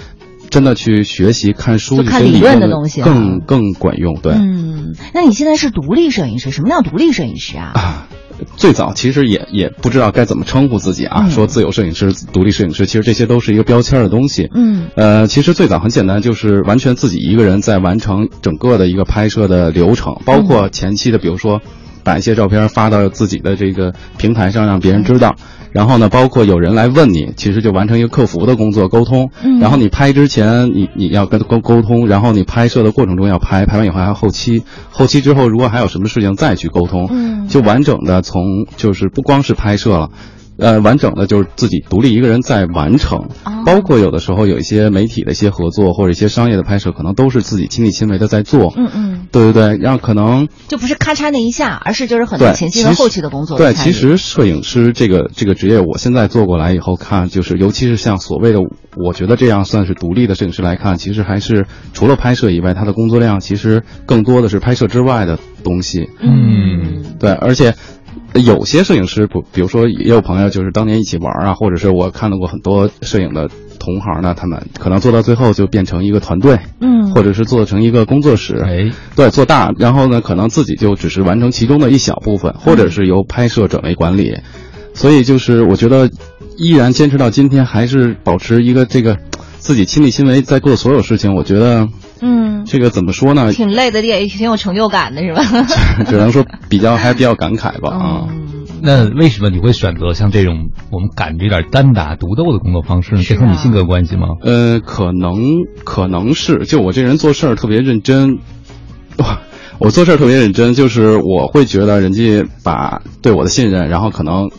[0.49, 4.15] 真的去学习看书、看理论的东西啊更更管用。
[4.19, 6.49] 对，嗯，那你现在是独立摄影师？
[6.49, 7.71] 什么叫独立摄影师啊？
[7.75, 8.07] 啊，
[8.57, 14.49] 最早其实也也不知道该怎么称呼自己啊，嗯说自由摄影师、独立摄影师，其实这些都是一个标签的东西。
[14.53, 21.61] 嗯呃，其实最早很简单，就是完全自己一个人在完成整个的一个拍摄的流程，包括前期的，比如说
[22.03, 25.35] 把一些照片发到自己的这个平台上，让别人知道。
[25.75, 29.29] 然后呢，包括有人来问你，其实就完成一个客服的工作沟通。
[29.43, 37.09] 嗯然后你拍之前，你你要跟沟沟通，然后你拍摄的过程中要拍，拍完以后还要后期，后期之后如果还有什么事情再去沟通。
[37.11, 40.11] 嗯就完整的从就是不光是拍摄了。
[40.57, 43.63] 呃，完整的就是自己独立一个人在完成，哦。
[43.65, 48.71] 包括有的时候有一些媒体的一些合作或者一些商业的拍摄，可能都是自己亲力亲为的在做。
[48.77, 58.59] 嗯嗯，对对对，让可能就不是咔嚓那一下，而是就是很多前期和后期的工作对，其实摄影师这个这个职业，我现在做过来以后看，就是尤其是像所谓的，
[58.95, 66.09] 我觉得这样算是独立的摄影师来看，其实还是除了拍摄以外，他的工作量其实更多的是拍摄之外的东西。
[66.21, 67.03] 嗯。
[67.19, 67.73] 对，而且
[68.33, 73.49] 有些摄影师，不，比如说也有朋友就是当年一起玩啊，或者是我看到过很多摄影的
[73.79, 76.95] 同行呢，他们可能做到最后就变成一个团队，嗯。
[77.15, 84.35] 或者是做成一个工作室，哎，对，做大，然后呢，可能自己就只是完成其中的一小部分，或者是由拍摄转为管理，
[84.93, 86.09] 所以就是我觉得
[86.57, 89.17] 依然坚持到今天，还是保持一个这个
[89.59, 91.87] 自己亲力亲为在做所有事情，我觉得
[92.25, 93.53] 嗯，这个怎么说呢？
[93.53, 95.43] 挺累的，也挺有成就感的，是吧？
[96.09, 98.27] 只能说比较还比较感慨吧啊。
[98.29, 98.41] 嗯
[98.81, 103.23] 那为什么你会选择像这种我们感觉有点单打独斗的工作方式呢？
[103.23, 104.27] 这和你性格有关系吗？
[104.41, 108.37] 呃，可能可能是，就我这人做事儿特别认真，
[109.17, 109.39] 哇，
[109.79, 114.51] 我做事儿特别认真，就是我会觉得人家把对我的信任，然后可能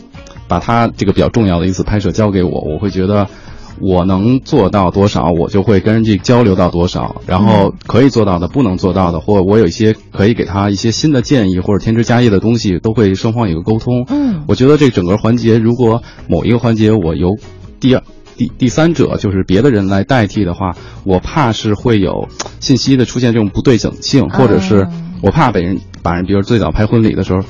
[0.49, 3.29] 把他这个比较重要的一次拍摄交给我，我会觉得
[3.79, 14.05] 我能做到多少，我就会跟人家交流到多少，然后可以做到的、不能做到的，或我有一些可以给他一些新的建议或者添枝加叶的东西，都会双方有个沟通。
[14.09, 17.37] 嗯我觉得这整个环节，如果某一个环节我由
[17.79, 18.03] 第二、
[18.37, 24.87] 第第三者，就是别的人来代替的话，我怕是会有信息的出现这种不对等性，或者是
[25.21, 27.41] 我怕被人把人，比如最早拍婚礼的时候，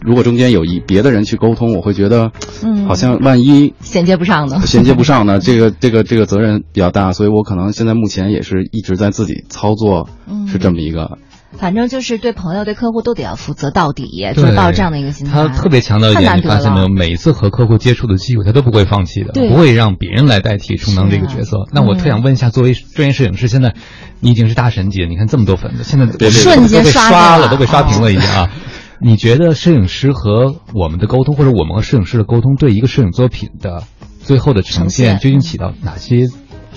[0.00, 2.30] 如果中间有一别的人去沟通，我会觉得，
[2.62, 4.60] 嗯好像万一衔接不上呢。
[4.66, 11.18] 衔接不上呢， 这个这个这个责任比较大，所以我可能现在目前也是一直在自己操作，嗯是这么一个。
[11.58, 15.32] 反正就是对朋友、对客户都得要负责到底，做到这样的一个心态。
[15.32, 16.88] 他特别强调一点，你发现没有？
[16.88, 21.60] 每一次和客户接触的机会，他都不会放弃的，不会让别人来代替充当这个角色。
[21.60, 23.74] 啊那我特想问一下，作为专业摄影师，现在
[24.20, 28.50] 你已经是大神级了，你看这么多粉丝，现在别别瞬间刷了刷了，都被刷屏了已经啊。
[29.00, 33.84] 你觉得摄影师和我们的沟通，或者我们和摄影师的沟通，对一个摄影作品的
[34.20, 36.26] 最后的呈现，究竟起到哪些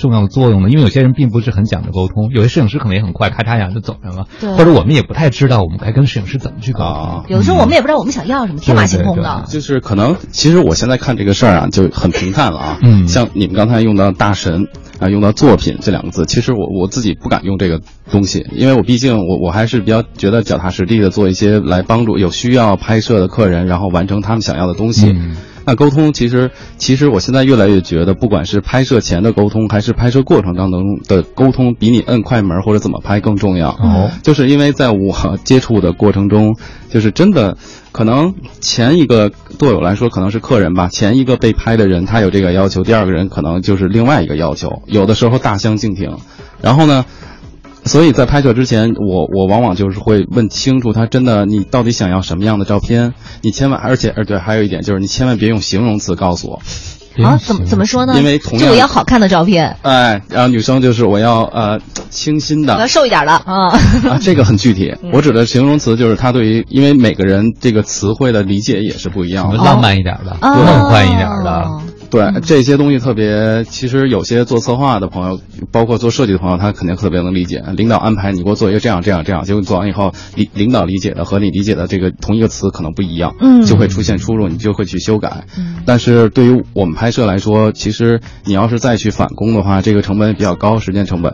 [0.01, 0.69] 重要的作用呢？
[0.69, 7.23] 因为有些人并不是很讲究沟通，有些摄影师可能也很快，咔嚓一下就走人了，对或者我们也不太知道我们该跟摄影师怎么去沟通啊。
[7.29, 9.45] 有的时候我们也不知道我们想要什么，天马行空的。
[9.47, 12.79] 就是可能，其实我现在看这个事儿啊，就很平淡了啊。
[12.81, 14.67] 嗯像你们刚才用到“大神”
[14.99, 17.79] 啊，用到“作品”这两个字，其实我我自己不敢用这个
[18.11, 25.11] 东西，因为我毕竟我我还是比较觉得脚踏实地的做一些来帮助有需要拍摄的客人，然后完成他们想要的东西。
[25.11, 33.69] 嗯那沟通其实，其实我现在越来越觉得，不管是拍摄前的沟通，还是拍摄过程当中的沟通，比你摁快门或者怎么拍更重要。
[33.69, 36.55] 哦就是因为在我接触的过程中，
[36.89, 37.57] 就是真的，
[37.91, 46.17] 可能前一个对我来说可能是客人吧，前一个被拍的人他有这个要求，第二个人可能就是另外一个要求，有的时候大相径庭。
[46.61, 47.05] 然后呢，
[47.83, 56.61] 所以在拍摄之前，我我往往就是会问清楚他真的你到底想要什么样的照片，你千万而且而对，还有一点就是你千万别用形容词告诉我，
[57.25, 58.13] 啊，怎么怎么说呢？
[58.17, 63.69] 因为同样就我要好看的照片，哎，然后女生就是我要呃清新的我要，瘦一点的啊。
[63.69, 64.93] 啊，这个很具体。
[65.11, 69.57] 我指的形容词就是他对于，因为每个人这个词汇的理解也是不一样的。
[69.57, 71.67] 浪漫一点的、哦梦幻一点的，
[72.11, 75.39] 对这些东西特别，其实有些做策划的朋友，
[75.71, 77.63] 包括做设计的朋友，他肯定特别能理解。
[77.77, 85.45] 领导安排你给我做一个这样这样这样，结果你做完以后，领领导理解的和你理解的这个同一个词可能不一样，嗯就会出现出入，你就会去修改。
[85.57, 91.33] 嗯但是对于我们拍摄来说，其实你要是再去返工的话，这个成本比较高，时间成本，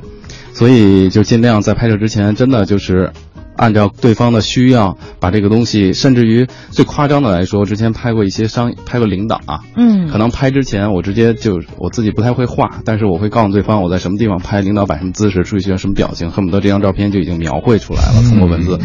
[0.54, 3.12] 所以就尽量在拍摄之前，真的就是。
[3.58, 18.80] 按照对方的需要，把这个东西，甚至于最夸张的来说，之前拍过一些商，拍过领导啊，嗯可能拍之前我直接就我自己不太会画，但是我会告诉对方我在什么地方拍，领导摆什么姿势，出现什么表情，恨不得这张照片就已经描绘出来了，通过文字。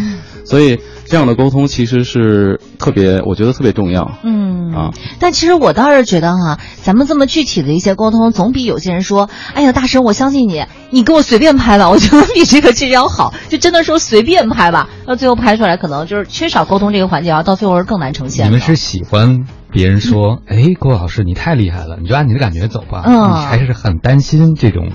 [0.44, 4.12] 所以这样的沟通其实是特别，我觉得特别重要。
[4.22, 13.34] 嗯啊，但其实我倒是觉得哈，咱们这么具体的一些沟通，总比有些人说，哎呀，大神，我相信你，你给我随便拍吧，我觉得比这个其实要好。
[13.48, 18.46] 就真的说随便拍吧，到最后拍出来可能就是缺少沟通这个环节啊，到最后是更难呈现。
[18.46, 24.88] 你们是喜欢别人说，哎，郭老师你太厉害了，你就按你的感觉走吧，嗯你还是很担心这种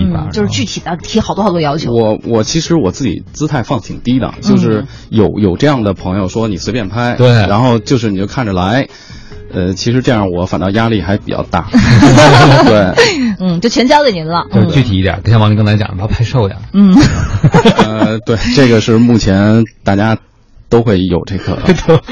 [0.00, 1.92] 嗯，就是具体的提好多好多要求。
[1.92, 8.88] 我我其实我自己姿态放挺低的，就是有有这样的朋友说你随便拍，对然后就是你就看着来，
[9.52, 11.68] 呃，其实这样我反倒压力还比较大，
[12.66, 12.94] 对，
[13.40, 14.46] 嗯，就全交给您了。
[14.52, 16.94] 就具体一点，就像王林刚才讲的，要拍瘦呀，嗯，
[17.78, 20.16] 呃，对，这个是目前大家
[20.68, 21.58] 都会有这个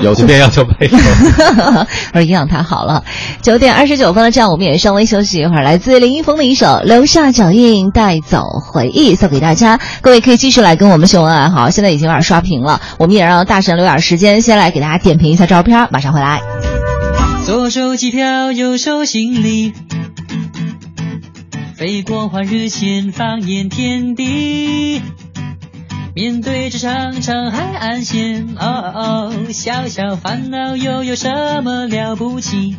[0.02, 0.96] 要求要求拍瘦。
[2.14, 3.04] 我说营养太好了。
[3.42, 5.62] 九点二十九分了，这样我们也稍微休息一会儿。
[5.62, 9.80] 来自林一峰的一首《留下脚印，带走回忆》送给大家。
[10.00, 16.40] 各位可以继续来跟我们秀恩爱好，现在已经有点刷屏了，我们也让大神留点时间，先来给大家点评一下照片，马上回来。
[17.44, 19.72] 左手机票，右手行李，
[21.76, 25.02] 飞过换日线，放眼天地。
[26.14, 32.77] 面对着长长海岸线，哦哦，小小烦恼又有什么了不起？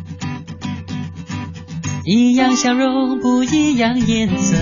[2.04, 4.56] 一样笑容，不一样颜色，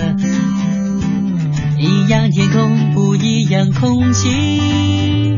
[1.77, 5.35] 一样天空，不一样空气。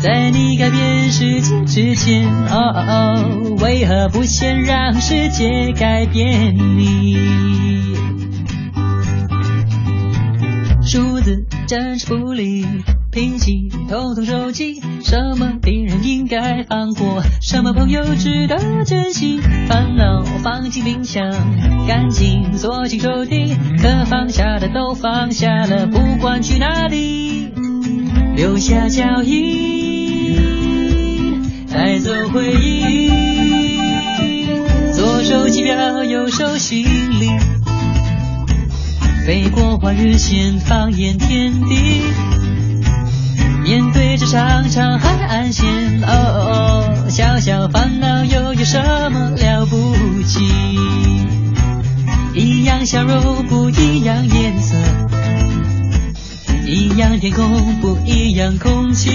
[0.00, 7.18] 在你改变世界之前，哦哦哦，为何不先让世界改变你？
[10.86, 12.64] 数字暂时不理，
[13.10, 14.80] 脾气统统收起。
[15.02, 19.40] 什么敌人应该放过，什么朋友值得珍惜。
[19.68, 21.28] 烦恼放进冰箱，
[21.88, 27.48] 感情锁进抽屉，可放下的都放下了，不管去哪里。
[28.36, 30.36] 留下脚印，
[31.68, 33.10] 带走回忆。
[34.92, 36.84] 左手机票，右手行
[37.18, 37.26] 李，
[39.26, 42.00] 飞过花日线，放眼天地。
[43.64, 45.66] 面对着长长海岸线，
[46.04, 49.76] 哦哦哦，小小烦恼又有什么了不
[50.22, 50.44] 起？
[52.34, 54.76] 一样笑容，不一样颜色。
[56.64, 59.10] 一样天空，不一样空气。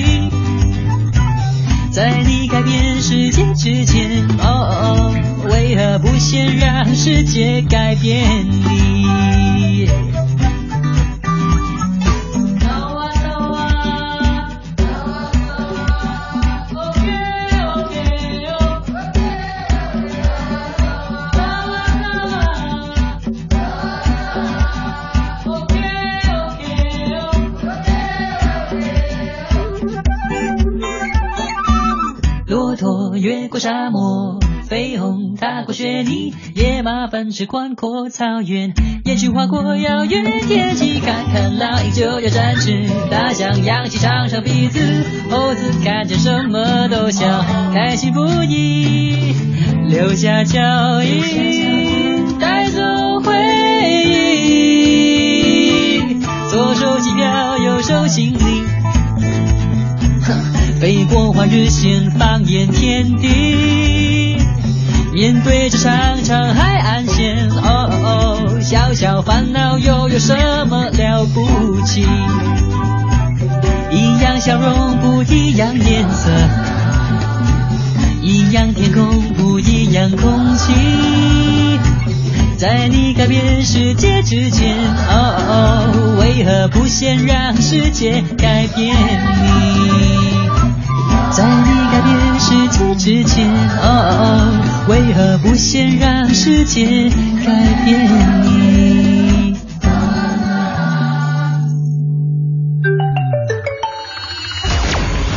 [1.92, 5.14] 在你改变世界之前，哦哦，
[5.50, 9.90] 为何不先让世界改变你？
[33.22, 38.74] 越过沙漠，飞鸿踏过雪泥，野马奔驰宽阔草原，
[39.06, 44.80] 雁去划过遥远天际，看看老鹰就要展翅，大象扬起长长鼻子，
[45.30, 49.36] 猴子看见什么都笑，开心不已，
[49.88, 50.60] 留下脚
[51.04, 52.82] 印，带走
[53.24, 53.36] 回
[54.48, 56.00] 忆，
[56.50, 58.64] 左手机票，右手行李。
[60.82, 62.01] 飞过换日线，
[62.72, 64.38] 天地。
[65.14, 70.34] 面对着长长海岸线，哦哦，小小烦恼又有什
[70.68, 72.06] 么了不起？
[73.92, 76.30] 一样笑容，不一样颜色；
[78.22, 80.74] 一样天空，不一样空气。
[82.58, 84.78] 在你改变世界之前，
[85.10, 89.52] 哦哦，为何不先让世界改变你？
[91.32, 91.91] 在你
[92.52, 93.50] 世界之前，
[93.82, 96.84] 哦，为何不先让世界
[97.46, 99.56] 改变你？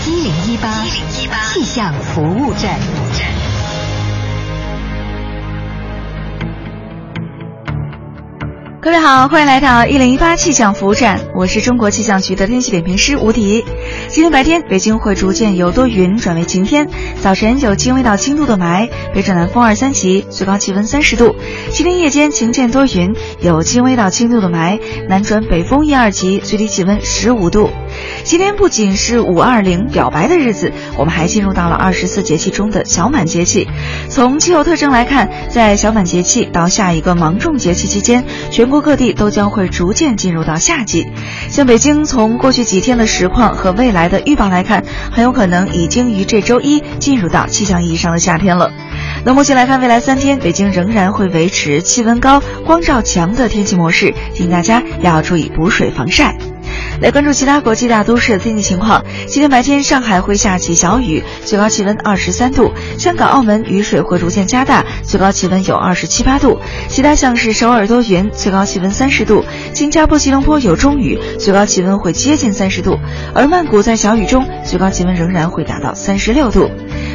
[0.05, 0.85] 一零一八
[1.53, 2.81] 气象服务站。
[8.85, 13.65] 各位好，欢迎来到一零一八气象服务站，我是中国气象局的天气点评师吴迪。
[14.09, 16.87] 今天白天北京会逐渐由多云转为晴天，
[17.23, 21.35] 早晨有轻微到轻度的霾，北转南风二三级，最高气温三十度。
[21.71, 27.71] 今天夜间晴间多云，有轻微到轻度的霾，南转北风一二级，最低气温十五度。
[28.23, 33.67] 今天不仅是五二零表白的日子，我们还进入到了二十四节气中的小满节气。
[34.11, 41.07] 从气候特征来看，在小满节气到下一个芒种节气期间，全国各地都将会逐渐进入到夏季。
[41.49, 48.71] 像北京，从过去几天的实况和未来的预报来看，很有可能已经于这周一进入到气象意义上的夏天了。
[49.25, 56.37] 那目前来看，未来三天，北京仍然会维持气温高、光照强的天气模式，请大家要注意补水防晒。
[57.01, 59.05] 来关注其他国际大都市的天气情况。
[59.27, 66.61] 今天白天，上海会下起小雨，最高气温二十三度；香港、澳门雨水会逐渐加大，最高气温有二十七八度。
[66.89, 72.99] 其他像是首尔多云，最高气温三十度；新加坡、吉隆坡有中雨，最高气温会接近三十度；
[73.35, 76.71] 而曼谷在小雨中，最高气温仍然会达到三十六度。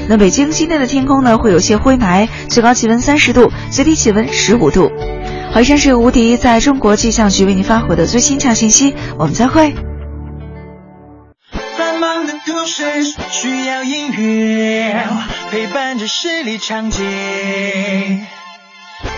[0.07, 4.91] 那北京今天的天空呢，会有些灰霾，最高气温三十度，最低气温十五度。
[5.51, 9.73] 好，以上是吴迪在中国气象局为您发回的最新气象信息，我们再会。
[11.75, 12.83] 繁忙的都市
[13.31, 15.07] 需要音乐
[15.49, 17.03] 陪伴着十里长街，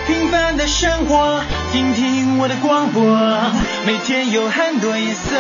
[0.08, 3.04] 平凡的生活，听听我的广播，
[3.86, 5.36] 每天有很多颜色。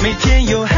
[0.00, 0.77] 每天有很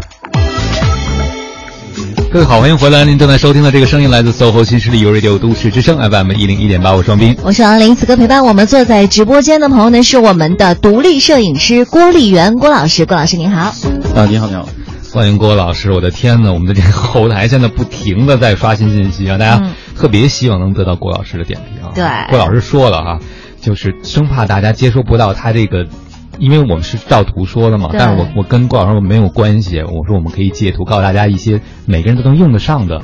[2.31, 3.03] 各位好，欢迎回来！
[3.03, 7.35] 您正在收听的这个声音来自 SOHO 新势力 U Radio 都市之声 FM 一零一点八，我是王斌。
[7.43, 13.05] 我是王林，此刻陪伴我们坐在直播间的朋友呢，是我们的独立摄影师郭丽媛郭老师。
[13.05, 13.73] 郭老师您好，
[14.15, 14.65] 啊，你好，你好，
[15.11, 15.91] 欢迎郭老师！
[15.91, 21.91] 我的天呐，我们的这个后台现在不停的在刷新信息啊，大家嗯特别希望能得到郭老师的点评啊。
[21.93, 23.19] 对郭老师说了哈、
[23.59, 25.85] 就是生怕大家接收不到他这个。
[26.41, 33.03] 因为我们是照图说的嘛，但是我我跟郭老师没有关系，我说我们可以借图告诉大家一些每个人都能用得上的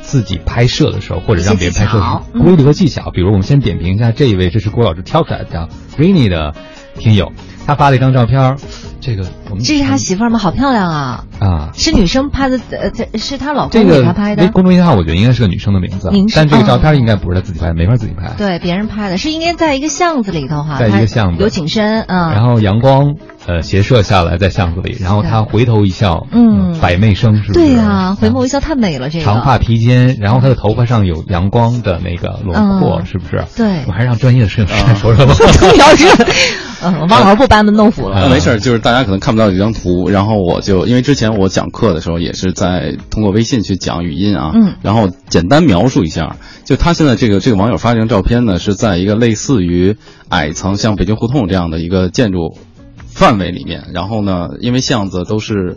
[0.00, 3.10] 自己拍摄的时候或者让别人拍摄一些技巧时规律和技巧。
[3.10, 6.54] 比如我们先点评一下这一位，这是郭老师挑出来的叫 Rainy 的
[6.98, 7.32] 听友，
[7.66, 8.56] 他发了一张照片儿，
[9.00, 10.38] 这个我们这是他媳妇儿吗？
[10.38, 11.24] 好漂亮啊！
[11.40, 14.42] 啊，是女生拍的，呃，这是她老公给她拍的。
[14.42, 18.34] 微公众号我觉得应该是个女生的名字名，但这个照哦片应该不是她自己拍，没法自己拍。
[18.36, 23.14] 对，别人拍的，是应该在一个巷子里头哈，在一个巷子有景深，嗯，然后阳光
[23.46, 27.52] 呃斜射下来在巷子里，然后他回头一笑，嗯百媚生是不是？
[27.52, 33.44] 对呀、回眸一笑太美了，这个长发披肩，然后他的头发上有阳光的那个轮廓，嗯是不是？
[33.56, 35.34] 对我还是让专业的摄影师来说说吧。
[35.78, 36.08] 要是，
[36.82, 38.20] 嗯， 王老师不班门弄斧了。
[38.20, 49.96] 那没事儿，就是大家可能看不到这张图，然后我就因为之前我讲课的时候也是在通过微信去讲语音啊，嗯然后简单描述一下，就他现在这个这个网友发这张照片呢，是在一个类似于
[50.28, 52.56] 矮层像北京胡同这样的一个建筑
[53.06, 55.76] 范围里面，然后呢，因为巷子都是。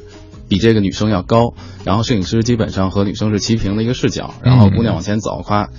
[0.52, 1.54] 比这个女生要高，
[1.86, 5.70] 然后摄影师基本上和女生是齐平的一个视角，然后姑娘往前走，夸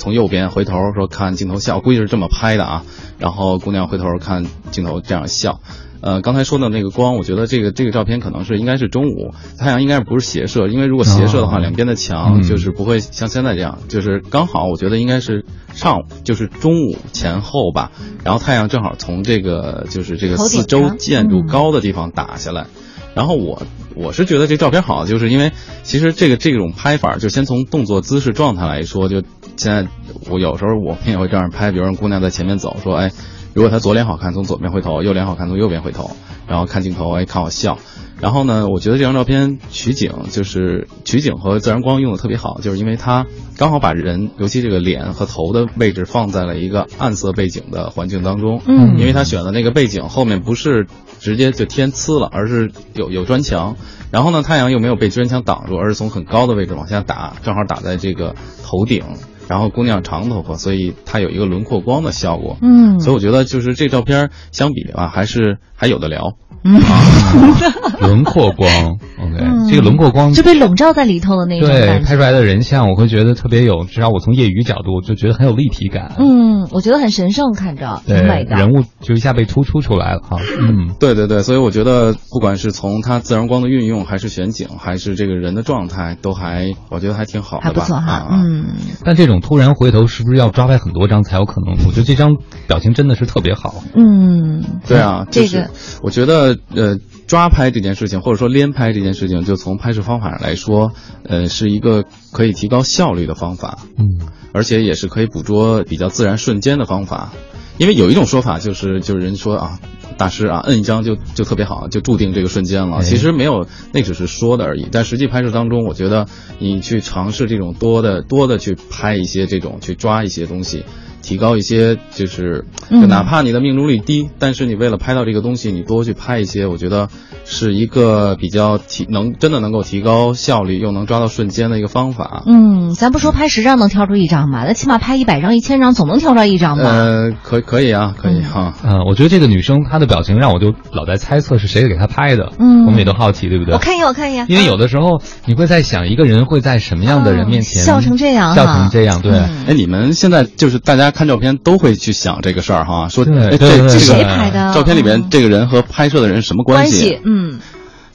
[0.00, 2.84] 从右边回头说看镜头笑，估计是这么拍的啊。
[3.18, 5.60] 然后姑娘回头看镜头这样笑。
[6.00, 17.92] 呃，刚才说的那个光，我觉得这个这个照片可能是应该是中午，太阳应该不是斜射，因为如果斜射的话，哦两边的墙嗯就是不会像现在这样，就是刚好，我觉得应该是上午，就是中午前后吧。
[18.24, 22.66] 然后太阳正好从这个就是这个四周建筑嗯高的地方打下来。
[23.14, 23.62] 然后我
[24.02, 29.22] 我是觉得这照片好，就是因为其实这个这种拍法，就先从动作姿势状态来说，就
[29.56, 29.86] 现在
[30.30, 33.12] 我有时候我们也会这样拍，比如说姑娘在前面走，说哎，
[33.52, 36.16] 如果她左脸好看，从左边回头；右脸好看，从右边回头，
[36.48, 37.78] 然后看镜头，哎，看我笑。
[38.20, 48.60] 然后呢，我觉得这张照片取景就是取景和自然光用的特别好，就是因为它刚好把人，尤其这个脸和头的位置放在了一个暗色背景的环境当中。
[48.66, 50.86] 嗯因为他选的那个背景后面不是
[51.18, 53.76] 直接就天呲了，而是有有砖墙。
[54.10, 59.04] 然后呢，太阳又没有被砖墙挡住，而是从很高的位置往下打，正好打在这个头顶。
[59.50, 62.56] 然后姑娘长头发，所以它有一个轮廓光的效果。
[62.62, 66.36] 嗯所以我觉得就是这照片相比吧，还是还有的聊。
[66.62, 66.80] 嗯
[68.00, 72.00] 轮廓光，OK，、嗯这个轮廓光就被笼罩在里头的那种对。
[72.00, 76.14] 拍出来的人像，我会觉得特别有，至少我从业余角度就觉得很有立体感。
[76.18, 78.56] 嗯，我觉得很神圣，看着对挺美的。
[78.56, 80.38] 人物就一下被突出出来了哈。
[80.60, 87.68] 嗯， 对对对，所以我觉得不管是从它自然光的运用，还是选景，还是这个人的状态，都还我觉得还挺好的吧。
[87.68, 88.66] 还不错哈啊，嗯，
[89.04, 91.74] 但这种突然回头是不是要抓拍很多张才有可能？
[91.86, 93.74] 我觉得这张表情真的是特别好。
[93.94, 95.70] 嗯，对啊，这个
[96.02, 96.96] 我觉得呃，
[97.30, 100.90] 抓拍这件事情，或者说连拍这件事情，就从拍摄方法上来说，
[101.22, 107.30] 呃，是一个可以提高效率的方法，嗯，而且也是可以捕捉比较自然瞬间的方法。
[107.78, 109.78] 因为有一种说法就是，就是人说啊，
[110.18, 112.96] 大师啊，摁一张就就特别好，就注定这个瞬间了。
[112.96, 114.88] 哎其实没有，那只是说的而已。
[114.90, 116.26] 但实际拍摄当中，我觉得
[116.58, 120.84] 你去尝试这种多的多的去拍一些这种去抓一些东西，
[121.22, 122.64] 提高一些就是，
[123.08, 127.08] 哪怕你的命中率低，但是你为了拍到这个东西，你多去拍一些，我觉得
[127.44, 132.42] 是一个比较提能真的能够提高效率又能抓到瞬间的一个方法。
[132.46, 136.84] 嗯，咱不说拍十张能挑出一张吧，那起码拍一百张、一千张总能挑出来一张吧。
[136.84, 138.74] 呃，可可以啊，可以哈。
[138.84, 142.52] 嗯，我觉得这个女生她的表情让我就老在猜测是谁给她拍的。
[142.58, 143.74] 嗯我们也都好奇，对不对？
[143.74, 144.46] 我看一眼，我看一眼。
[144.48, 149.32] 因为有的时候你会在想，一个人会在什么样的人面前、哦笑成这样哈笑成这样，对。
[149.32, 154.72] 嗯哎，你们现在就是大家看照片都会去想这个事儿哈，说这这个谁拍的？
[154.74, 157.20] 照片里面这个人和拍摄的人什么关系？
[157.24, 157.58] 嗯，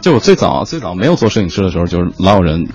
[0.02, 2.68] 就我最早最早没有做摄影师的时候，就是老有人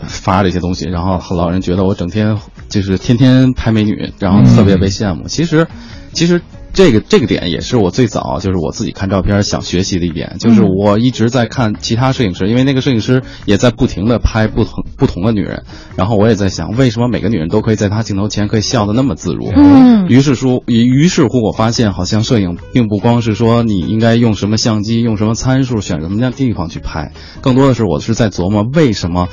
[0.00, 2.38] 发这些东西，然后老人觉得我整天
[2.68, 5.28] 就是天天拍美女，然后特别被羡慕。
[5.28, 5.66] 其实，
[6.12, 6.40] 其实
[6.72, 15.64] 这个这个点也是我最早就是我自己看照片想学习的一点，就是我一直在看其他摄影师，因为那个摄影师也在不停的拍不同不同的女人，
[15.96, 19.50] 然后我也在想，为什么每个女人都可以在他镜头前可以笑得那么自如？
[19.54, 29.28] 嗯于是说，于于是乎，我发现好像摄影并不光是说你应该用什么相机、用什么参数、选什么样地方去拍，更多的是我是在琢磨为什么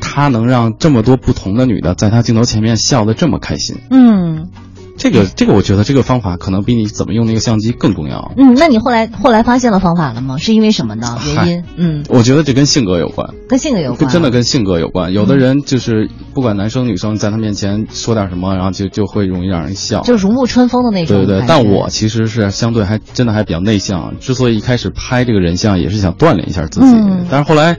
[0.00, 3.76] 他能让这么多不同的女的在他镜头前面笑得这么开心。
[3.90, 4.48] 嗯
[4.96, 8.32] 这个这个，我觉得这个方法可能比你怎么用那个相机更重要。
[8.36, 10.36] 嗯，那你后来后来发现了方法了吗？
[10.38, 11.18] 是因为什么呢？
[11.24, 11.64] 原因？
[11.76, 14.10] 嗯，我觉得这跟性格有关，跟性格有关。
[14.10, 15.12] 真的跟性格有关。
[15.12, 24.14] 有的人就是不管男生女生，在他面前说点什么，然后就就会容易让人笑，就如沐春风的那种对对对，但我其实是相对还真的还比较内向。
[24.20, 26.86] 之所以一开始拍这个人像，也是想锻炼一下自己。
[26.86, 27.76] 嗯但是后来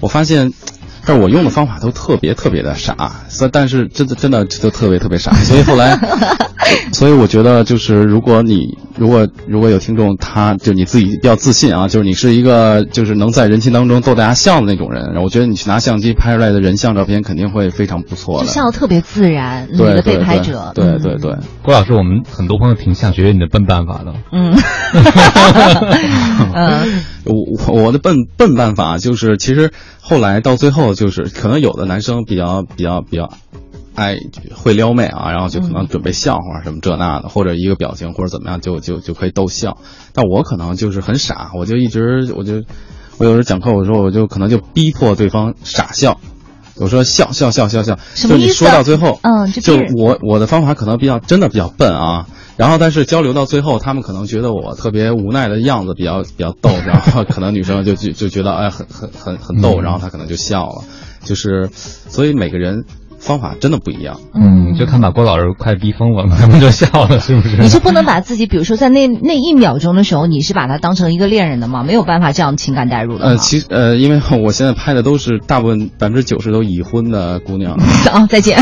[0.00, 0.52] 我发现，
[1.04, 5.32] 但是我用的方法都特别特别的傻，所以但是真的真的都特别特别傻。
[5.32, 5.96] 所以后来，
[6.92, 18.52] 所以我觉得就是如果你如果如果有听众，他就你自己比较自信啊，就是你是一个就是能在人群当中逗大家笑的那种人，我觉得你去拿相机拍出来的人像照片肯定会非常不错就的。
[18.52, 20.72] 笑得特别自然，你对的被对对拍者。
[20.74, 21.34] 对对对。
[21.62, 24.14] 郭老师，我们很多朋友挺想学你的笨办法的。
[24.32, 24.54] 嗯，
[26.54, 33.30] 嗯，我我的笨笨办法就是，其实后来到最后就是，可能有的男生比较比较比较
[33.94, 34.16] 哎
[34.54, 39.78] 会撩妹啊，然后就可能准备笑话什么这那的，或者一个表情或者怎么样就就就可以逗笑。
[40.12, 42.62] 但我可能就是很傻，我就一直我就
[43.18, 46.18] 我有时候讲课，我说我就可能就逼迫对方傻笑。
[46.76, 52.26] 我说笑笑笑笑笑，就你说到最后，嗯就我我的方法可能比较真的比较笨啊，
[52.56, 60.84] 然后但是交流到最后，他们可能觉得我特别无奈的样子比较比较逗，然后可能女生就就就觉得哎很很很很逗，然后她可能就笑了，
[61.22, 62.86] 就是所以每个人
[63.22, 64.18] 方法真的不一样。
[64.34, 67.56] 嗯，就看把郭老师快逼疯了， 他们就笑了，是不是？
[67.56, 71.84] 你就不能把自己，比如说在那那一秒钟的时候，你是把他当成一个恋人的吗？
[71.84, 73.24] 没有办法这样情感代入的？
[73.24, 77.74] 呃，其实呃，因为我现在拍的都是大部分百分之九十都已婚的姑娘，
[78.12, 78.58] 啊， 再见，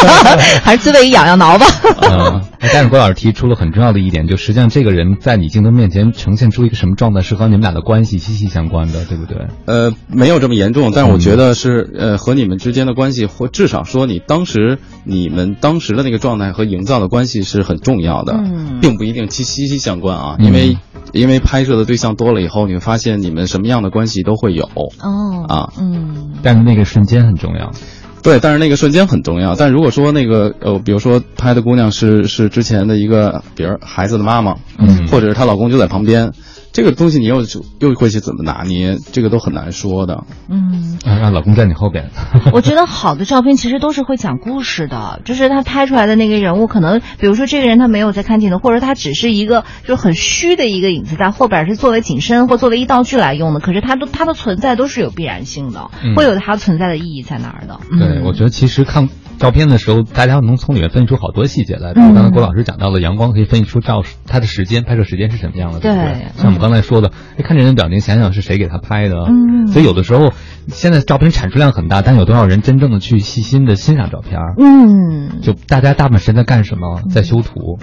[0.64, 1.66] 还是自慰一痒痒挠吧。
[2.02, 2.40] 嗯，
[2.72, 9.46] 但是郭老师提出了很重要的一点，就实际上这个人在你镜头面前呈现出一个什么状态，是和你们俩的关系息息相关的，对不对？
[9.66, 20.78] 呃，没有这么严重，但是我觉得是呃和你们之间的关系，或至少说你当时你们当时的那个状态和营造的关系是很重要的，嗯并不一定息息息相关啊，嗯因为
[21.12, 24.64] 因为拍摄的对象多了以后，你会发现你们什么样的关系都会有。
[24.64, 27.72] 哦，啊，嗯，但是那个瞬间很重要。
[28.22, 29.54] 对，但是那个瞬间很重要。
[29.54, 36.32] 但如果说那个呃，比如说拍的姑娘是是之前的一个，比如孩子的妈妈，嗯或者是她老公就在旁边，
[36.72, 37.42] 这个东西你又
[37.80, 40.24] 又会去怎么拿捏，这个都很难说的。
[40.48, 42.10] 嗯，啊，让老公在你后边。
[42.52, 57.80] 我觉得好的照片其实都是会讲故事的，就是他拍出来的那个人物，可能比如说这个人他没有在看镜头，或者他只是一个就很虚的一个影子，在后边是作为景深或作为一道具来用的，可是他都他的存在都是有必然性的，嗯会有他存在的意义在哪儿的。
[57.90, 59.08] 嗯、对，我觉得其实看
[59.40, 61.94] 照片的时候，大家能从里面分析出好多细节来。
[61.94, 65.92] 比如刚才郭老师讲到了阳光，可以分析出照它的时间，拍摄时间是什么样的，对
[66.36, 69.16] 像我们刚才说的，哎，看这人的表情，想想是谁给他拍的。
[69.28, 70.32] 嗯所以有的时候，
[70.68, 74.38] 现在照片产出量很大，但有多少人真正的去细心的欣赏照片？
[74.58, 77.02] 嗯，就大家大部分时间在干什么？
[77.10, 77.78] 在修图。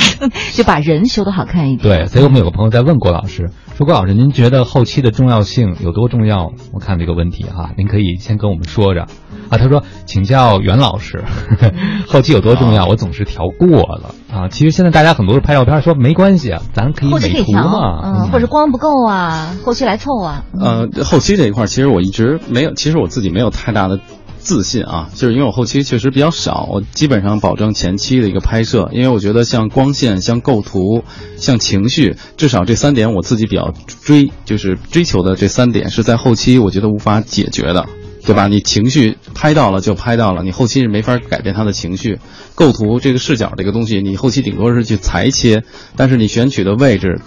[0.54, 2.04] 就把人修的好看一点。
[2.04, 6.52] 对，所以我们有个朋友在问郭老师，说郭老师，您觉得后期的重要性有多重要？
[6.72, 9.02] 我看这个问题哈、您可以先跟我们说着。
[9.48, 11.22] 啊，他说请教袁老师，
[12.08, 12.86] 后期有多重要？
[12.86, 14.48] 我总是调过了啊。
[14.48, 20.44] 其实现在大家很多拍照片说没关系啊，咱可以后期可以美图调，嘛，嗯，或者光不够啊，后期来凑啊。
[20.58, 24.00] 呃，后期这一块，其实我一直没有，其实我自己没有太大的
[24.38, 31.04] 自信啊，就是因为我后期确实比较少，我基本上保证前期的一个拍摄，因为我觉得像光线、像构图、
[31.36, 33.72] 像情绪，至少这三点我自己比较
[34.04, 37.86] 追，就是追求的这三点是在后期我觉得无法解决的。
[38.24, 38.46] 对吧？
[38.46, 42.18] 你情绪拍到了就拍到了，你后期是没法改变他的情绪。
[42.54, 45.62] 构图这个视角这个东西，你后期顶多是去裁切，
[45.96, 47.20] 但是你选取的位置、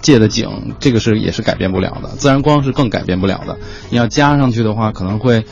[0.00, 2.10] 借的景，这个是也是改变不了的。
[2.16, 3.58] 自然光是更改变不了的。
[3.90, 5.44] 你要加上去的话，可能会，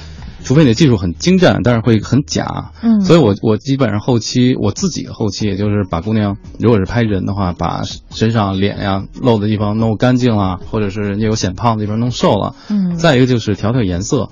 [0.45, 2.71] 除非你的技术很精湛，但是会很假。
[2.83, 12.55] 嗯所以我我基本上后期我自己的后期，也就是把姑娘，如果是拍人的话，把身上脸呀露的地方弄干净了，或者是人家有显胖的地方弄瘦了。
[12.71, 14.31] 嗯再一个就是调调颜色，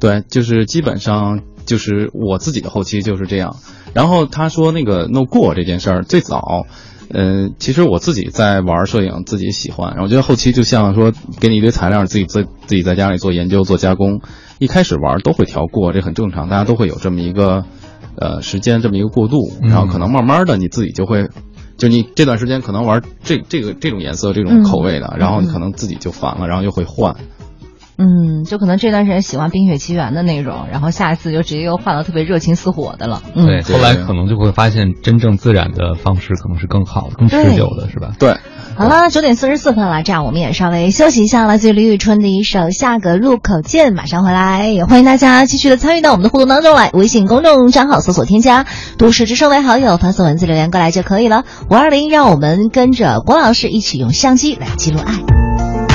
[0.00, 3.56] 对，就是基本上就是我自己的后期就是这样。
[3.92, 6.64] 然后他说那个弄过这件事儿，最早，
[7.10, 9.90] 嗯、其实我自己在玩摄影，自己喜欢。
[9.90, 14.20] 然后我觉得后期就像说给你一堆材料，自己自自己在家里做研究做加工。
[14.58, 17.64] 一开始玩都会调过，这很正常，大家都会有这么一个
[18.16, 21.28] 呃时间这么一个过渡，然后可能慢慢的你自己就会。
[21.76, 27.16] 就你这段时间可能玩这这个这种颜色这种口味的，嗯然后你可能自己就烦了，然后又会换。
[28.00, 33.22] 嗯，就可能这段时间喜欢《冰雪奇缘》的那种，然后下一次就直接又换到特别热情似火的了。
[33.34, 38.12] 嗯，对，后来可能就会发现真正自然的方式可能是更好、更持久的，是吧？
[38.18, 38.36] 对。
[38.76, 46.90] 好了，九点四十四分了，这样我们也稍微休息一下，来自于李宇春的一首《下个路口见》，马上回来，也欢迎大家继续的参与到我们的互动当中来。
[46.94, 48.64] 微信公众账号搜索添加
[48.96, 51.44] “都市之声”为好友，发送文字留言过来就可以了。
[51.68, 55.89] 五二零，让我们跟着郭老师一起用相机来记录爱。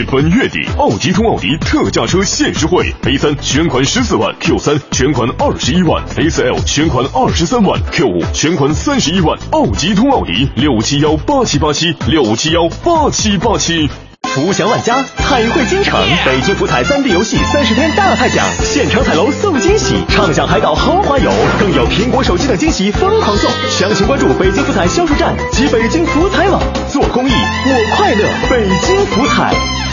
[0.00, 9.38] 至本月底，奥迪通奥迪特价车限时惠：A 三全款十四万，Q 三全款二十一万，A 四 L 全款二十三万，Q 五全款三十一万。
[9.50, 13.90] 奥迪通奥迪六七幺八七八七六七幺八七八七。
[14.22, 23.50] 福享万家，彩绘京城，北京福彩三 D 游戏三十天大派奖，现场彩楼送惊喜，畅享海岛豪华游，更有苹果手机等惊喜疯狂送。
[23.68, 26.62] 详情关注北京福彩销售站及北京福彩网。
[26.88, 29.89] 做公益，我快乐，北京福彩。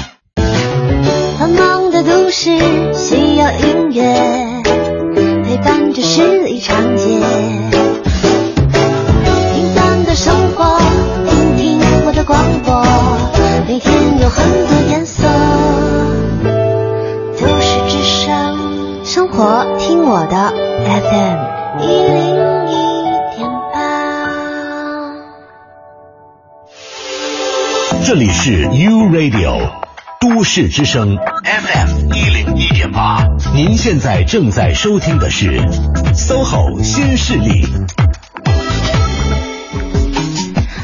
[2.39, 2.51] 是
[2.93, 4.03] 需要音乐，
[5.43, 7.19] 陪伴着十里长街。
[9.55, 10.77] 平凡的生活，
[11.57, 12.85] 听听我的广播，
[13.67, 15.27] 每天有很多颜色。
[17.39, 20.53] 都市之声，生活听我的
[20.85, 21.39] FM
[21.81, 22.21] 一零
[22.67, 22.73] 一
[23.35, 23.75] 点八。
[28.05, 29.71] 这里是 U Radio
[30.21, 31.17] 都市之声，
[33.57, 35.59] 您现在正在收听的是
[36.13, 37.65] SOHO 新势力。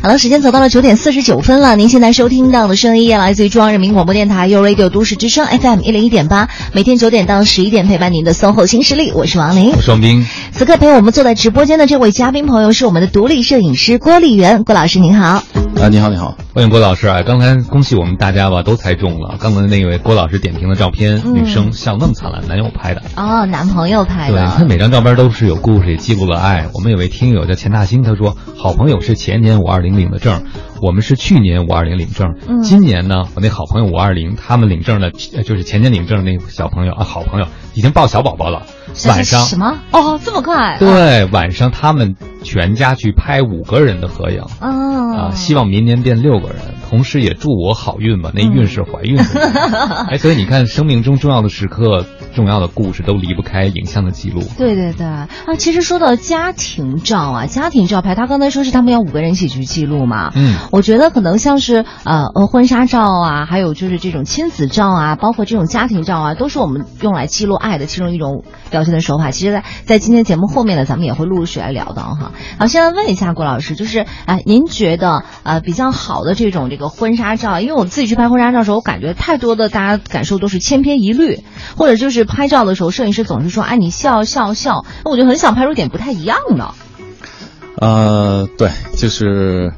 [0.02, 1.76] 好了，时间走到了九点四十九分了。
[1.76, 9.74] 您现在收听到的声音来自于中央人民广播电台 u Radio 都市之声 FM 一零一点八，每天九点到十一点陪伴您的 SOHO 新势力，我是王琳。
[9.74, 10.26] 我是王斌。
[10.52, 15.44] 此刻陪我们坐在直播间的这位嘉宾朋友是我们的独立摄影师郭丽媛，郭老师您好。
[15.80, 17.22] 啊，你好，你好，欢迎郭老师啊！
[17.22, 19.36] 刚才恭喜我们大家吧，都猜中了。
[19.40, 23.04] 刚才那位郭老师点评的照片，嗯女生笑那么灿烂，男友拍的。
[23.18, 24.54] 哦，男朋友拍的对，的。
[24.58, 26.70] 他每张照片都是有故事，也记录了爱。
[26.74, 30.44] 我们有位听友叫钱大兴，他说好朋友是前年五二零领的证，
[30.84, 32.36] 我们是去年五二零领证。
[32.46, 38.64] 嗯今年呢，我那好朋友五二零，他们领证的，呃就是前年领证那个小朋友啊，好朋友已经抱小宝宝了。
[39.08, 39.80] 晚上什么？
[39.92, 40.76] 哦，这么快？
[40.78, 44.42] 对，晚上他们全家去拍五个人的合影。
[44.60, 45.16] 哦。
[45.16, 46.58] 啊，希望明年变六个人，
[46.90, 48.32] 同时也祝我好运吧。
[48.34, 49.24] 那运是怀孕的。
[50.12, 54.42] 哎，所以你看，生命中重要的时刻、重要的故事都离不开影像的记录。
[54.58, 55.28] 对对对啊，
[55.58, 60.32] 其实说到家庭照啊，家庭照拍，他刚才说是他们要五个人一起去记录嘛。
[60.36, 69.32] 嗯，我觉得可能像是呃呃婚纱照啊，还有就是这种亲子照啊，包括这种家庭照啊，都是我们用来记录爱的其中一种表现的手法。
[69.32, 72.32] 其实在，在今天节目后面呢，咱们也会陆陆续来聊到哈。
[72.58, 81.44] 好，现在问一下郭老师，就是哎、呃，您觉得呃比较好的这种这个婚纱照，因为我自己去拍婚纱照的时候，我感觉太多的大家感受都是千篇一律，
[81.78, 86.74] 或者就是拍照的时候，摄影师总是说，哎，你笑笑笑，那我就很想拍出点不太一样的。
[87.78, 89.74] 呃，对，就是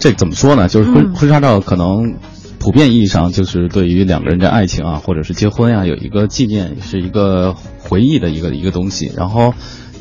[0.00, 0.68] 这怎么说呢？
[0.68, 2.16] 就是婚、嗯婚纱照可能
[2.58, 9.12] 普遍意义上就是对于两个人的爱情啊，或者是结婚啊，有一个纪念，是一个回忆的一个一个东西。
[9.16, 9.54] 然后，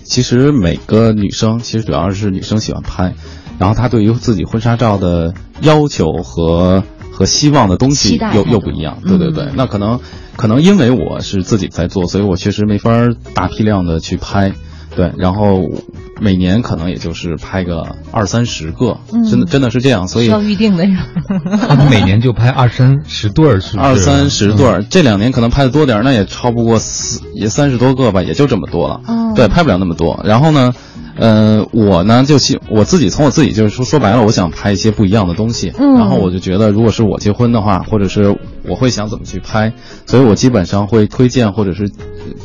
[0.04, 3.14] 其实每个女生，其实主要是女生喜欢拍，
[3.60, 6.84] 然后她对于自己婚纱照的要求和
[7.16, 8.98] 和希望的东西又又不一样。
[9.06, 10.00] 对对对，嗯那可能
[10.36, 14.54] 可能因为我是自己在做，所以我确实没法儿大批量的去拍。
[14.96, 15.62] 对，然后
[16.22, 21.06] 每年可能也就是拍个二三十个，嗯真的真的是这样，所以需要预定的呀。
[21.68, 23.90] 他 们每年就拍二三十对儿，是不是？
[23.90, 29.02] 二三十对儿，嗯这两年可能拍的多点儿，那也超不过四，也三十多个吧，也就这么多了。
[29.06, 30.22] 哦对，拍不了那么多。
[30.24, 30.74] 然后呢，
[31.18, 35.72] 呃，我呢就希我自己从我自己就是说说白了，我想拍一些不一样的东西。
[35.78, 38.38] 嗯然后我就觉得，如果是我结婚的话，或者是
[38.68, 39.74] 我会想怎么去拍，
[40.06, 41.90] 所以我基本上会推荐，或者是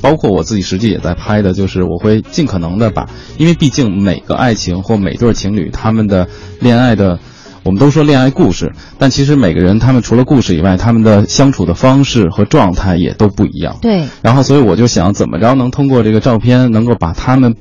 [0.00, 3.08] 包括我自己实际也在拍的，就是我会尽可能的把，
[3.38, 6.28] 因为毕竟每个爱情或每对情侣他们的
[6.60, 7.18] 恋爱的。
[7.62, 13.76] 我们都说恋爱故事，但其实每个人他们除了故事以外，他们的相处的方式和状态也都不一样。
[13.82, 17.54] 对，然后，所以我就想怎么着能通过这个照片，能够把他们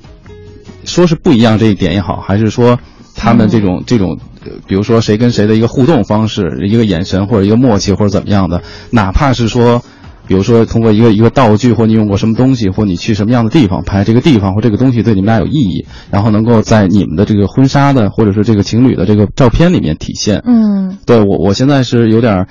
[0.89, 2.79] 说是不一样这一点也好，还是说
[3.15, 8.61] 他们这种、这种，呃比如说谁跟谁的一个互动方式，一个眼神或者一个默契或者怎么样的，
[8.91, 9.81] 哪怕是说。
[10.27, 20.43] 比如说，通过一个一个道具，或你用过什么东西，或你去什么样的地方拍这个地方或这个东西对你们俩有意义，然后能够在你们的这个婚纱的或者是这个情侣的这个照片里面体现。
[20.45, 22.47] 嗯，对我，我现在是有点儿，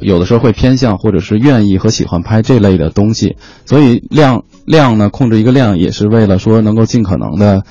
[0.00, 7.62] 有的时候会偏向或者是愿意和喜欢拍这类的东西，所以量量呢，控制一个量也是为了说能够尽可能的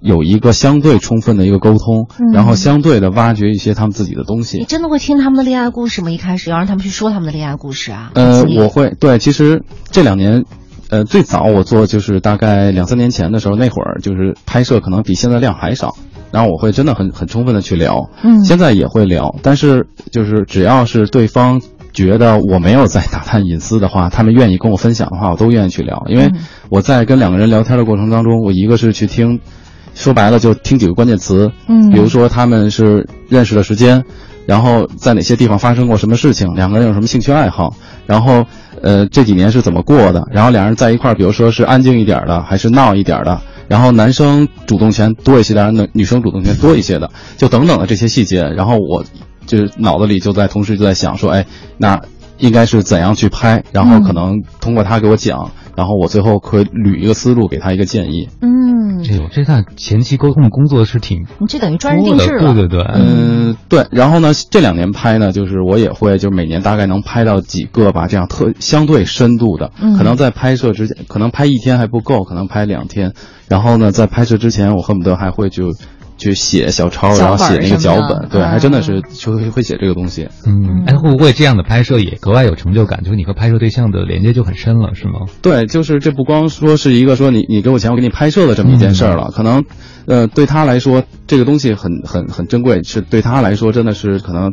[0.00, 4.64] 有一个相对充分的一个沟通，嗯然后相对的挖掘一些他们自己的东西你。
[4.64, 6.10] 真的会听他们的恋爱故事吗？
[6.10, 8.10] 一开始要让他们去说他们的恋爱故事啊？
[8.14, 10.44] 呃我会对，其实这两年。
[10.88, 15.94] 呃，最早我做就是大概两三年前的时候，那会儿就是拍摄可能比现在量还少，
[16.32, 21.60] 然后我会真的很很充分的去聊，嗯现在也会聊，但是就是只要是对方
[21.92, 29.40] 觉得我没有在打探隐私的话，他们愿意跟我分享的话，我都愿意去聊，因为嗯我在跟两个人聊天的过程当中，我一个是去听，
[29.94, 34.04] 说白了就听几个关键词，嗯比如说他们是认识的时间。
[34.46, 37.76] 然后在哪些地方发生过什么事情，两个人有什么兴趣爱好，
[38.06, 38.44] 然后
[38.82, 49.04] 呃这几年是怎么过的，然后两人在一块儿，比如说是安静一点的，还是闹一点的，然后男生主动权多一些的，女女生主动权多一些的，就等等的这些细节，然后我
[49.50, 51.46] 就是脑子里就在同时就在想说，哎，
[51.76, 52.00] 那
[52.38, 58.28] 应该是怎样去拍，然后可能通过他给我讲，然后我最后可以捋一个思路，给他一个建议。
[58.40, 62.54] 嗯，哎呦，这在前期沟通的工作是挺你这等于专人定制了。
[62.54, 63.86] 对对对，嗯，对。
[63.90, 69.72] 然后呢，这两年拍呢，就是我也会，就是每年大概能拍到几个吧，这样特相对深度的。
[69.82, 73.12] 嗯可能在拍摄之前，可能拍一天还不够，可能拍两天。
[73.48, 75.72] 然后呢，在拍摄之前，我恨不得还会就
[76.20, 78.28] 去写小抄，然后写那个脚本。
[78.28, 80.28] 对，还真的嗯是就会会写这个东西。
[80.46, 83.02] 嗯，哎，会不会这样的拍摄也格外有成就感？
[83.02, 85.20] 就是你和拍摄对象的连接就很深了，是吗？
[85.42, 89.64] 对，就是这不光说是一个说你你给我钱我给你拍摄的这么一件事儿了，可能，
[90.06, 94.52] 呃，对他来说这个东西很很很珍贵，是对他来说真的是可能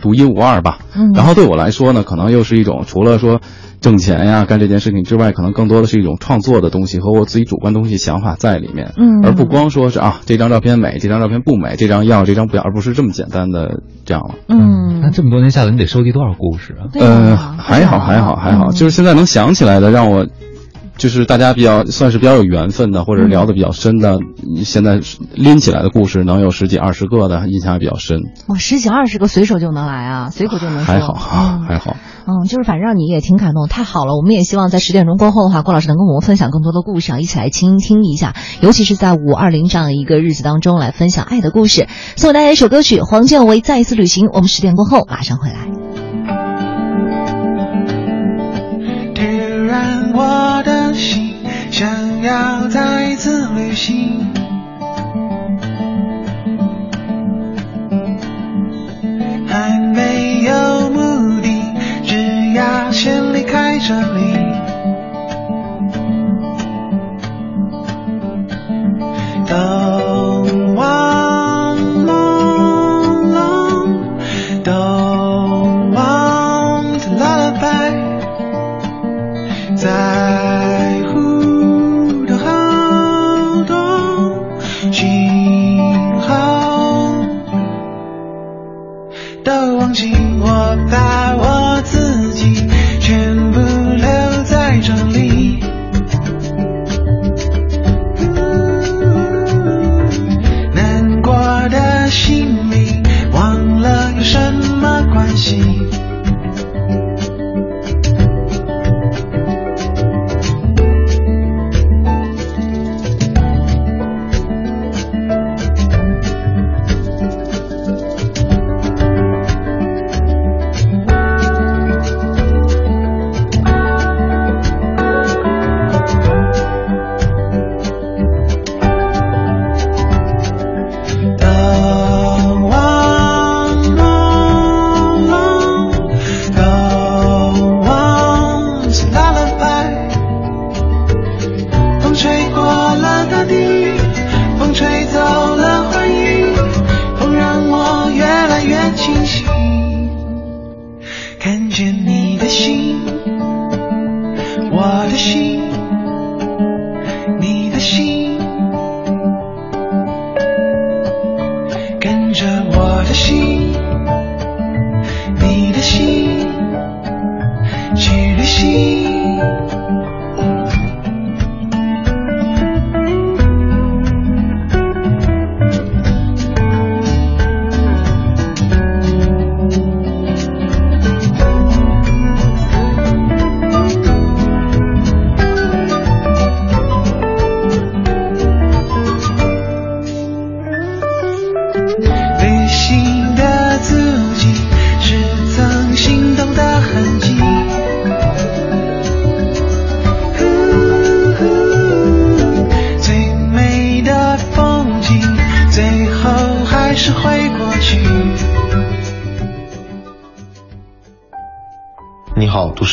[0.00, 0.78] 独一无二吧。
[0.94, 3.40] 嗯然后对我来说呢，可能又是一种除了说
[3.80, 8.92] 挣钱呀干这件事情之外，可能更多的是一种创作的东西和我自己主观东西想法在里面。
[8.96, 14.34] 嗯而不光说是啊这张照片美，这张照片不美，这张要这张不要，而不是这么简单的这样了。
[14.48, 16.88] 嗯，那这么多年下来，你得收集多少故事啊？
[16.92, 20.26] 对呃，啊还好，还好，还好，就是现在能想起来的，让我。
[20.96, 24.18] 就是大家比较算是比较有缘分的，或者聊得比较深的，
[24.54, 25.00] 你现在
[25.34, 28.20] 拎起来的故事能有十几二十个的，印象还比较深。
[28.48, 30.84] 哇，十几二十个随手就能来啊，随口就能说。
[30.84, 31.14] 还好，
[31.66, 31.96] 还好。
[32.26, 34.16] 嗯，就是反正让你也挺感动，太好了。
[34.16, 41.86] 我们也希望在十点钟过后的话，郭老师能跟我们分享更多的故事啊，一起来倾听一下，尤其是在五二零这样一个日子当中来分享爱的故事。
[42.16, 44.26] 送给大家一首歌曲，黄建为《再一次旅行》。
[44.32, 46.43] 我们十点过后马上回来。
[52.24, 54.32] 要再次旅行。
[59.46, 61.62] 还没有目的，
[62.02, 64.24] 只要先离开这里。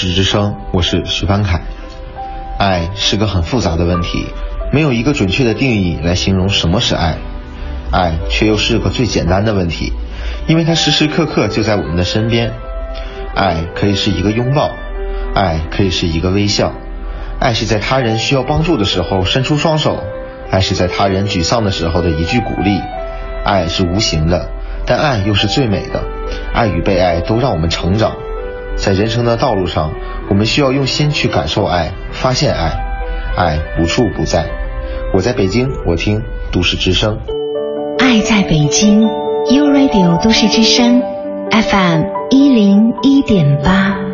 [0.01, 1.61] 市之声，我是徐凡凯。
[2.57, 4.25] 爱是个很复杂的问题，
[4.73, 7.17] 没有一个准确的定义来形容什么是爱。
[7.91, 9.93] 爱却又是个最简单的问题，
[10.47, 12.51] 因为它时时刻刻就在我们的身边。
[13.35, 14.71] 爱可以是一个拥抱，
[15.35, 16.73] 爱可以是一个微笑，
[17.39, 20.03] 爱是在他人需要帮助的时候伸出双手，
[20.49, 22.81] 爱是在他人沮丧的时候的一句鼓励。
[23.45, 24.49] 爱是无形的，
[24.87, 26.01] 但爱又是最美的。
[26.55, 28.15] 爱与被爱都让我们成长。
[28.83, 29.91] 在人生的道路上，
[30.27, 32.71] 我们需要用心去感受爱，发现爱，
[33.37, 34.43] 爱无处不在。
[35.13, 36.19] 我在北京，我听
[36.51, 37.19] 都市之声。
[37.99, 40.99] 爱在北京，U Radio 都市之声
[41.51, 42.01] ，FM
[42.31, 44.10] 一零一点八。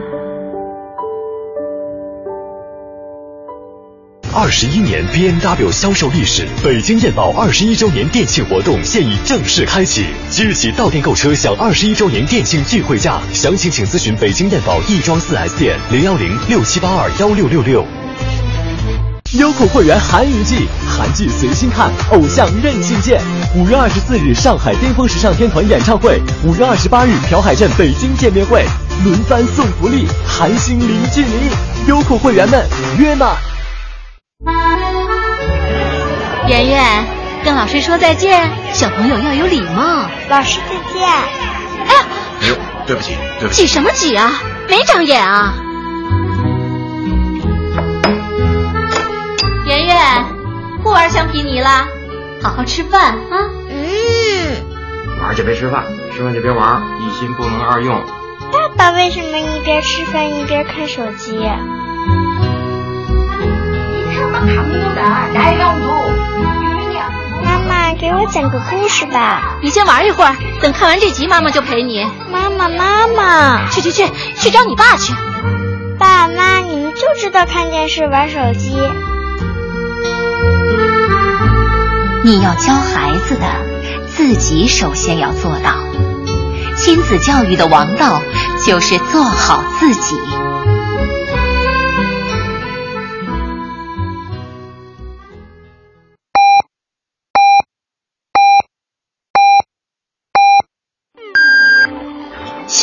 [4.40, 17.84] 二十一年 B N W 销售历史，北京燕宝二十一周年店庆活动现已正式开启，即日起到店购车享二十一周年店庆钜惠价，详情请咨询北京燕宝亦庄四 S 店零幺零六七八二幺六六六。
[19.40, 23.20] 优酷会员韩娱季，韩剧随心看，偶像任性见。
[23.56, 28.64] 五月二十四日上海巅峰时尚天团演唱会，五月二十八日朴海镇北京见面会，
[29.04, 32.64] 轮番送福利，韩星零距离，优酷会员们
[33.00, 33.36] 约吗？
[36.48, 37.06] 圆圆，
[37.44, 40.08] 跟老师说再见，小朋友要有礼貌。
[40.30, 41.04] 老师再见。
[41.04, 42.06] 哎呀，
[42.42, 43.62] 哎呦，对不起，对不起。
[43.62, 44.32] 挤什么挤啊？
[44.70, 45.54] 没长眼啊！
[49.66, 50.26] 圆圆，
[50.84, 51.88] 不玩橡皮泥了，
[52.42, 53.50] 好好吃饭啊。
[53.70, 55.22] 嗯。
[55.22, 55.84] 玩就别吃饭，
[56.16, 58.02] 吃饭就别玩，一心不能二用。
[58.54, 61.38] 爸爸为什么一边吃饭一边看手机？
[67.44, 69.58] 妈妈，给我讲个故事吧。
[69.62, 72.06] 你先玩一会儿，等看完这集，妈妈就陪你。
[72.32, 75.14] 妈妈，妈妈，去去去，去找你爸去。
[76.00, 78.78] 爸妈，你们就知道看电视、玩手机。
[82.24, 83.46] 你要教孩子的，
[84.08, 85.76] 自己首先要做到。
[86.78, 88.22] 亲子教育的王道
[88.66, 90.16] 就是做好自己。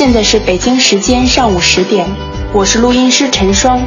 [0.05, 2.07] 现在是北京时间上午十点，
[2.52, 3.82] 我是录音师陈双。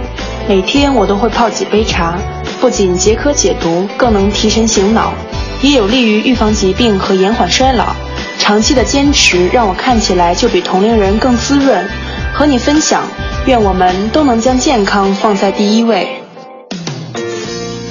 [0.49, 2.17] 每天我都会泡几杯茶，
[2.59, 5.13] 不仅解渴解毒，更能提神醒脑，
[5.61, 7.95] 也有利于预防疾病和延缓衰老。
[8.39, 11.87] 长期的坚持让我看起来就比同龄人更滋润。
[12.33, 13.03] 和你分享，
[13.45, 16.19] 愿我们都能将健康放在第一位。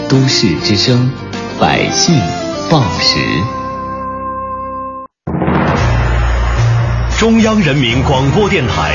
[0.09, 1.09] 都市之声，
[1.61, 2.21] 百姓
[2.69, 3.66] 报时。
[7.19, 8.93] 中央人民广播电台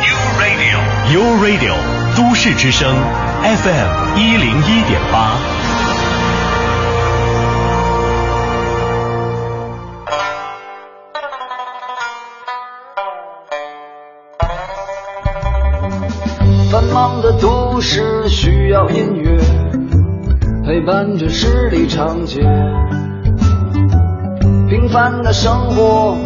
[0.00, 1.74] ，U Radio，U Radio，
[2.16, 2.96] 都市之声
[3.42, 5.36] ，FM 一零一点八。
[16.70, 19.38] 繁忙的都市需要音乐
[20.64, 22.40] 陪伴着十里长街，
[24.70, 26.16] 平凡的生活，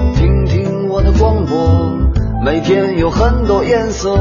[1.19, 1.97] 广播，
[2.45, 4.15] 每天有很多颜色。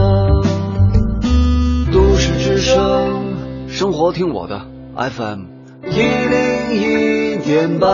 [1.91, 4.61] 都市之声，生活听我的
[4.95, 5.41] FM
[5.89, 7.87] 一零一点八。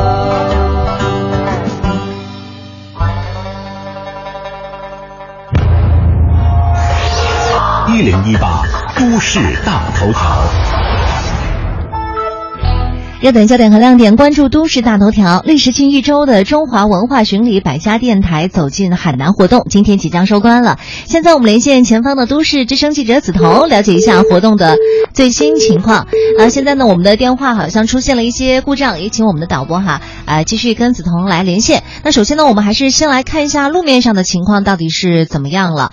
[7.87, 8.63] 一零一八
[8.95, 10.80] 都市大头条。
[13.21, 15.43] 热点焦点和亮点，关注都市大头条。
[15.45, 20.79] 历时近一周的中华文化巡礼百家电台走进海南活动，今天即将收官了。
[21.05, 24.75] 现在我们连线前方的都市之声记者梓潼，了解一下活动的
[25.13, 26.07] 最新情况。
[26.39, 31.83] 啊，现在呢，我们的电话好像出现了一些故障，也请我们的导播哈，啊，继续跟梓潼来连线。
[32.03, 35.91] 那首先呢，我们还是先来看一下路面上的情况到底是怎么样了。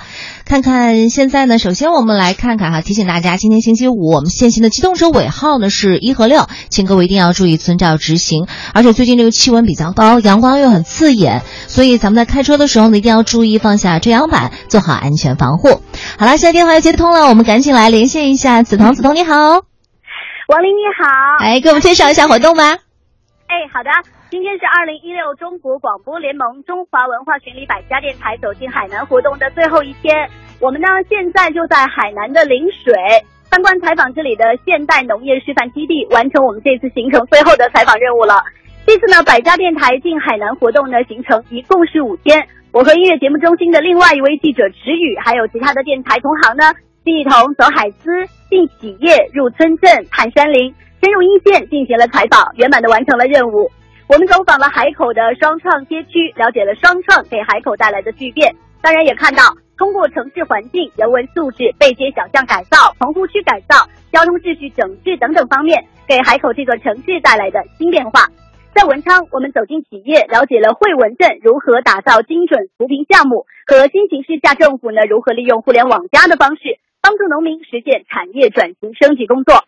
[0.48, 8.46] 看看现在呢，首先我们来看看哈，提醒大家，今天星期五我们限行的机动车尾号呢是一和六，请各位一定要注意遵照执行。
[8.72, 15.82] 而且最近这个气温比较高，阳光又很刺眼，所以咱们在开车的时候呢，一定要注意放下遮阳板，做好安全防护。
[16.18, 22.64] 好了，现在电话又接通了，我们赶紧来连线一下梓潼，梓潼你好，王林你好，哎，给我们介绍一下活动吧。
[22.64, 24.17] 哎，好的。
[24.30, 30.28] 今天是二零一六中国广播联盟中华文化巡礼百家电台走进海南活动的最后一天，
[30.60, 32.92] 我们呢现在就在海南的陵水
[33.48, 38.36] 参观采访这里的现代农业示范基地，完成我们这次行程最后的采访任务了。
[38.84, 46.64] 这次呢，百家电台进海南活动呢行程一共是五天，我和音乐节目中心的另外一位记者池宇，还有其他的电台同行呢，
[47.04, 48.12] 一同走海丝，
[48.50, 53.70] 进企业，入村镇，探山林，深入一线进行了采访，圆满的完成了任务。
[54.08, 59.42] 我们走访了海口的双创街区，了解了双创给海口带来的巨变，当然也看到
[59.76, 63.76] 通过城市环境、人文素质、背街小巷改造、棚户区改造、
[64.10, 68.24] 交通秩序整治等等方面，给海口这座城市带来的新变化。
[68.72, 79.64] 在文昌，我们走进企业，了解了惠文镇如何打造精准扶贫项目，和新形势下政府呢如何利用互联网加的方式，帮助农民实现产业转型升级工作。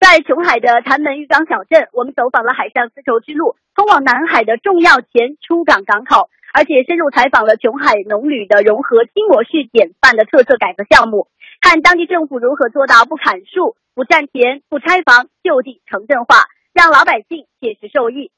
[0.00, 11.28] 在琼海的潭门渔港小镇，我们走访了海上丝绸之路通往南海的重要前出港港口，而且深入采访了琼海农旅的融合新模式典范的特色改革项目，
[11.60, 16.44] 看当地政府如何做到不砍树、不占田、不拆房，就地城镇化，
[16.74, 18.30] 让老百姓切实受益。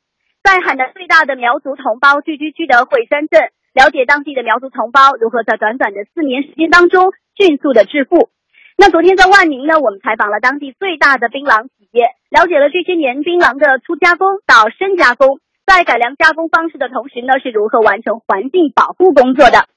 [0.43, 8.29] 在海南最大的苗族同胞聚居区的惠山镇，了解当地的苗族同胞如何在短短的四年时间当中迅速的致富。
[8.77, 19.71] 那昨天在万宁呢，我们采访了当地最大的槟榔企业，了解了这些年槟榔的初加工到深加工，在改良加工方式的同时呢，是如何完成环境保护工作的。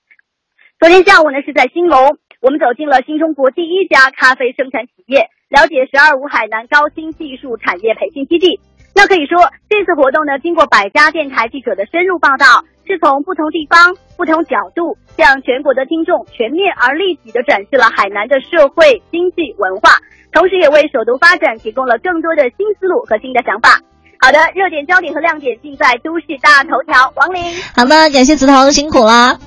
[0.79, 8.59] 昨天下午呢，是在兴隆，我们走进了新中国第一家咖啡生产企业，了解“十二五”海南高新技术产业培训基地。
[8.93, 9.37] 那可以说，
[9.69, 19.91] 这次活动呢，经过百家电台记者的深入报道，是从不同地方、不同角度，向全国的听众全面而立体的展示了海南的社会、经济、文化，
[20.31, 23.77] 同时也为首都发展提供了更多的新思路和新的想法。
[24.19, 27.11] 好的，热点焦点和亮点尽在都市大头条。
[27.17, 27.43] 王林，
[27.75, 29.37] 好的，感谢梓潼，辛苦了。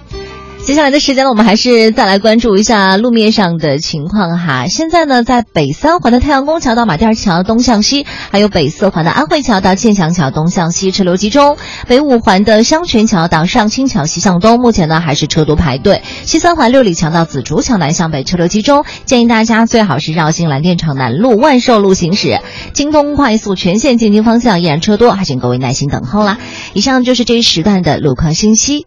[0.62, 4.68] 接下来的时间呢，我们还是再来关注一下路面上的情况哈。
[4.68, 11.56] 现在呢，在北三环的太阳宫桥到马甸桥东向西，还有北四环的安慧桥到建祥桥东向西车流集中；
[11.88, 16.02] 北五环的香泉桥到上清桥西向东，目前呢还是车多排队。
[16.24, 22.38] 西三环六里桥到紫竹桥南向北车流集中，建议大家最好是绕行蓝靛厂南路万寿路行驶。
[22.74, 26.38] 京东快速全线进京方向依然车多，还请各位耐心等候啦。
[26.74, 28.86] 以上就是这一时段的路况信息。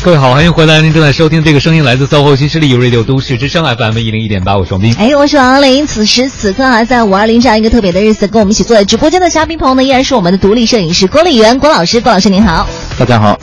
[0.00, 0.80] 各位好，欢迎回来！
[0.80, 4.94] 您正在收听这个声音来自 SOHO 新势力 Radio 都市之声 FM 一零一点八，我是王斌。
[4.96, 5.86] 哎，我是王林。
[5.86, 12.00] 此时此刻啊，在五二零这样一个特别的日子，跟我们一起坐在直播间的嘉宾朋友呢，依然是我们的独立摄影师郭丽媛郭老师。
[12.00, 12.66] 郭老师您好，
[12.96, 13.38] 大家好，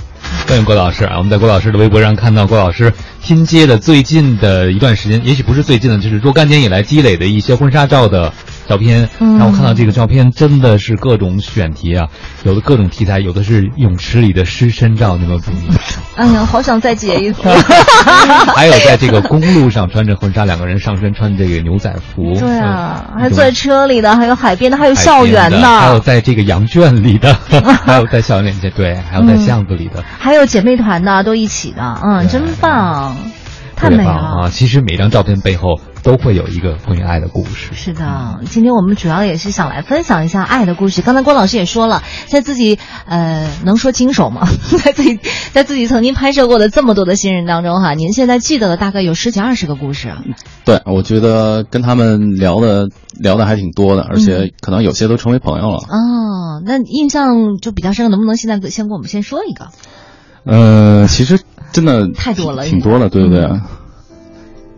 [0.47, 1.17] 欢迎郭老师啊！
[1.17, 8.33] 我们在郭老师的微博上看到郭老师拼接的最近的一段时间，也许不是最近的，就是若干年以来积累的一些婚纱照的
[8.67, 9.09] 照片。
[9.19, 12.07] 嗯然后看到这个照片，真的是各种选题啊，
[12.43, 15.41] 有的各种题材，有的是泳池里的湿身照，你有没有？
[16.15, 17.41] 哎呀，好想再截一次。
[18.55, 22.33] 还有在这个公路上穿着婚纱，两个人上身穿这个牛仔服。
[22.39, 27.33] 对啊，嗯还坐在车里的，还有海边的，还有校园的还有在这个羊圈里的，
[27.85, 33.15] 还有在校园里的，对，还有在巷子里的，还有姐妹团的，都一起的，嗯，真棒，
[33.75, 34.11] 太美了。
[34.11, 34.49] 啊！
[34.49, 37.71] 其实每张照片背后都会有一个关于爱的故事。
[37.73, 41.01] 是的，今天我们主要也是想来分享一下爱的故事。
[41.01, 42.77] 刚才郭老师也说了，在自己
[43.07, 44.47] 呃能说经手吗？
[44.83, 45.19] 在自己
[45.51, 50.21] 在自己曾经拍摄过的这么多的新人当中哈，您现在记得的大概有十几二十个故事啊。
[50.63, 52.89] 对，我觉得跟他们聊的
[53.19, 55.77] 聊的还挺多的，而且可能有些都成为朋友了。
[55.89, 59.69] 哦，那印象就比较深，能不能现在先给我们先说一个？
[60.45, 61.39] 呃，其实
[61.71, 63.49] 真的太多了挺多了，对不对？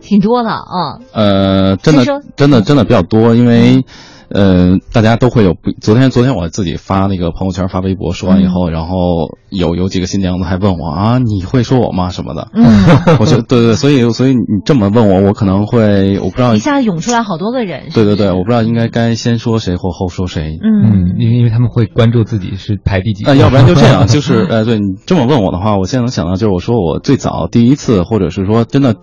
[0.08, 0.98] 挺多的啊。
[1.12, 2.04] 呃，真的
[2.36, 3.84] 真的真的比较多，因为。
[4.30, 5.70] 呃，大家都会有不。
[5.80, 12.48] 昨天昨天我自己发那个朋友圈发微博，说完以后，然后有有几个新娘子还问我啊，你会说我吗什么的？
[12.52, 12.66] 嗯，
[13.20, 17.84] 我觉得对对，所以所以你这么问我，我可能会我不知道一下涌出来好多个人。
[17.94, 20.58] 对对对，我不知道应该该先说谁或后说谁。
[20.62, 23.24] 嗯，因为因为他们会关注自己是排第几。
[23.24, 28.94] 呃，要不然就这样， 就是呃，对你这么问我的话，我现在能想到就是我说我最早第一次，或者是说真的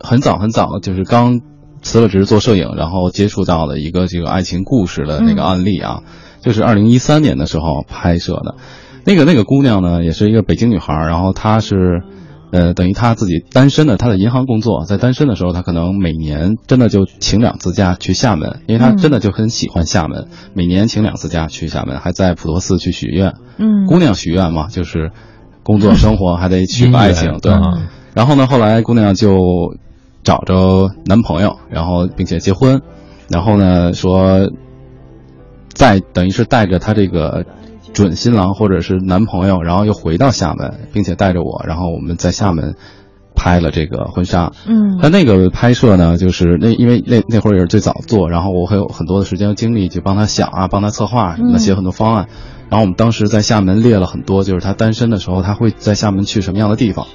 [0.00, 1.40] 很早很早的，就是刚。
[1.82, 6.10] 辞了职做摄影，然后接触到了一个这个爱情故事的那个案例啊，嗯、
[6.42, 8.56] 就是二零一三年的时候拍摄的，
[9.06, 12.02] 那个那个姑娘呢，也是一个北京女孩，然后她是，
[12.50, 25.12] 呃，等于她自己单身的，她在银行工作，在单身的时候，她可能每年真的就请两次假去厦门，因为她真的就很喜欢厦门，嗯、每年请两次假去厦门，还在普陀寺去许愿，嗯，姑娘许愿嘛，就是
[25.62, 29.38] 工作生活还得许个爱情，对，嗯、然后呢，后来姑娘就。
[30.22, 32.82] 找着男朋友，然后并且结婚，
[33.28, 34.50] 然后呢说，
[35.72, 37.46] 再等于是带着她这个
[37.92, 42.76] 准新郎或者是男朋友，然后又回到厦门，并且带着我，然后我们在厦门
[43.34, 44.52] 拍了这个婚纱。
[44.66, 52.28] 嗯但那个拍摄呢，就是那因为那那会儿也是最早做，然后我会有很多的时间和精力去帮他想啊，帮他策划什么写很多方案。
[52.68, 57.06] 然后我们当时在厦门列了很多，就是他单身的时候他会在厦门去什么样的地方。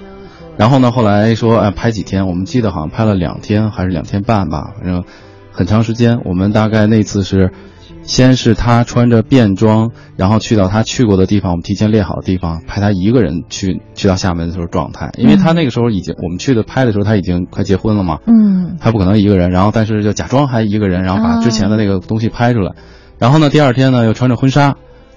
[0.58, 5.03] 然后呢，后来说哎拍几天，我们记得好像拍了两天还是两天半吧，反正
[5.51, 6.20] 很长时间。
[6.26, 7.51] 我们大概那次是。
[8.08, 22.74] 先是他穿着便装，然后去到他去过的地方，我们提前列好的地方，拍他一个人去去到厦门的时候状态，因为他那个时候已经我们去的拍的时候他已经快结婚了嘛，嗯他不可能一个人，然后但是就假装还一个人，然后把之前的那个东西拍出来，
[23.18, 24.76] 然后呢第二天呢又穿着婚纱，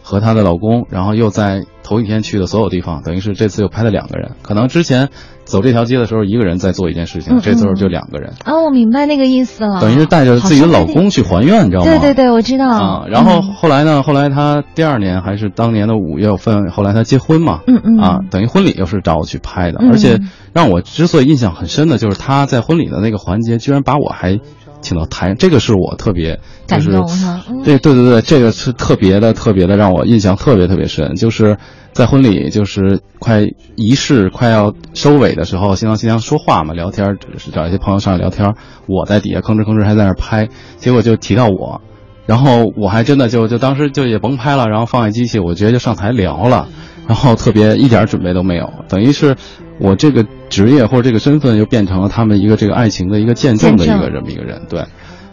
[0.08, 5.10] 和她的老公，然后又在头一天去的所有地方，等于是这次又拍了两个人，可能之前
[5.44, 7.40] 走这条街的时候一个人在做一件事情，嗯。
[7.42, 11.90] 这次就两个人，啊，我明白那个意思了，等于是带着自己的老公去还愿，你知道吗？
[11.90, 12.68] 对对对，我知道。
[12.68, 13.52] 啊，然后嗯。
[13.52, 14.02] 后来呢？
[14.02, 17.98] 后来她第二年还是当年的五月份，后来她结婚嘛，嗯嗯。
[17.98, 20.20] 啊，等于婚礼又是找我去拍的，嗯而且
[20.54, 24.40] 让我之所以印象很深的就是她在婚礼的那个环节，居然把我还
[24.80, 27.62] 请到台，这个是我特别就是感动哈嗯。
[27.62, 31.58] 对对对对，这个是特别的特别的让我印象特别特别深，就是
[31.92, 33.42] 在婚礼就是快
[33.76, 38.54] 仪式快要收尾的时候，新郎新娘说话嘛，聊天儿，是找一些朋友上来聊天儿，
[38.86, 41.80] 我在底下吭哧吭哧还在那儿拍，结果就提到我。
[42.26, 46.68] 然后我还真的就就当时就也甭拍了，然后放下机器，我直接就上台聊了，
[47.08, 49.34] 然后特别一点准备都没有，等于是
[49.78, 54.84] 我这个职业或者这个身份又变成了他们一个这个爱情的一个见证的一个这么一个人，对。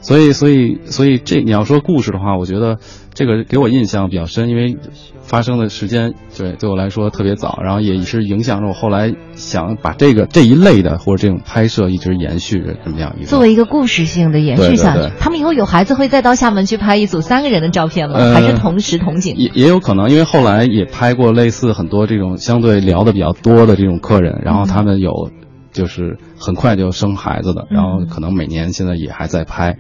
[0.06, 2.78] 所以，所以，所以这你要说故事的话，我觉得
[3.16, 4.78] 这个给我印象比较深，因为
[5.22, 13.28] 发生的时间对对我来说特别早，然后也是影响着我后来想把这个这一类的或者这种拍摄一直延续着这么样一个。
[13.28, 18.16] 作为一个故事性的延续下去，对对对他们以后有孩子会再到厦门去拍一组三个人的照片吗？
[18.20, 19.34] 呃还是同时同景？
[19.36, 25.32] 也也有可能，因为后来也拍过类似很多这种相对聊的比较多的这种客人，然后他们有
[25.76, 29.78] 就是很快就生孩子的，然后可能每年现在也还在拍。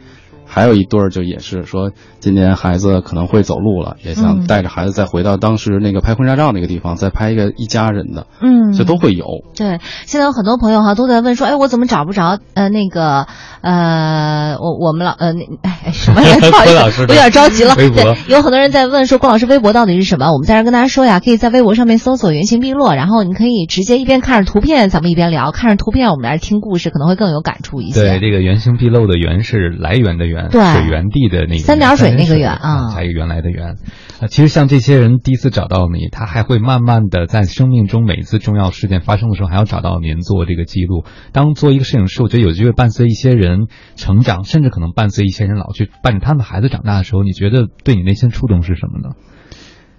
[0.55, 1.91] 还有一对儿就也是说，
[2.21, 9.25] 今年孩子可能会走路了，也想嗯带着孩子再回到当时那个拍婚纱照那个地方，再拍一个一家人的，嗯这都会有。
[9.53, 13.27] 对，现在有很多朋友哈都在问说，哎，我怎么找不着呃那个
[13.59, 16.49] 呃我我们老呃那哎哎什么来着？
[16.49, 17.75] 不好意思，郭老师我有点着急了。
[17.75, 17.89] 对，
[18.29, 20.31] 有很多人在问说，郭老师微博到底是什么？
[20.31, 27.99] 我们在这儿跟大家说呀，可以在微博上面搜索“原形毕露”，然后你可以直接一边看着图片，咱们一边聊，看着图片我们来听故事，可能会更有感触一些。
[27.99, 33.75] 对，这个原形毕露的原是来源的源，对水源地的那个三点水那个水源啊还有原来的源。
[34.19, 41.03] 啊，其实像这些人第一次找到你，他还会慢慢的在生命中每一次重要事件发生的时候，还要找到您做这个记录。
[41.33, 49.15] 当做一个摄影师，我觉得有机会伴随一些人成长，甚至可能伴随一些人老去，伴着他们孩子长大的时候，你觉得对你内心触动是什么呢？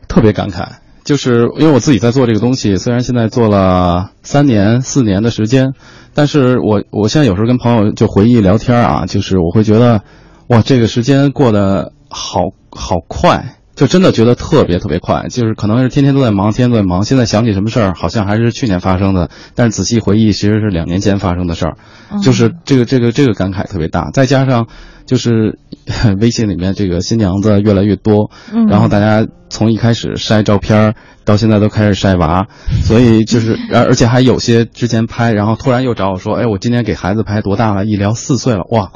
[0.09, 5.73] 特别感慨，就是因为我自己在做这个东西，虽然现在做了三年、四年的时间，
[6.15, 10.03] 但是我我现在有时候跟朋友就回忆聊天啊，就是我会觉得，
[10.49, 12.41] 哇，这个时间过得好
[12.71, 13.57] 好快。
[13.75, 17.05] 就真的觉得特别特别快，就是可能是天天都在忙，天天都在忙。
[17.05, 21.77] 现在想起什么事儿，好像还是去年发生的，但是仔细回忆，其实是两年前发生的事儿。
[22.23, 24.69] 就是这个这个这个感慨特别大，再加上
[25.07, 25.59] 就是
[26.21, 30.95] 微信里面这个新娘子越来越多，嗯然后大家从一开始晒照片儿
[31.25, 32.49] 到现在都开始晒娃，
[32.85, 37.87] 所以就是而而且还有些之前拍，然后突然又找我说，哎，我今年给孩子拍多大了？
[37.87, 38.91] 一聊四岁了，哇，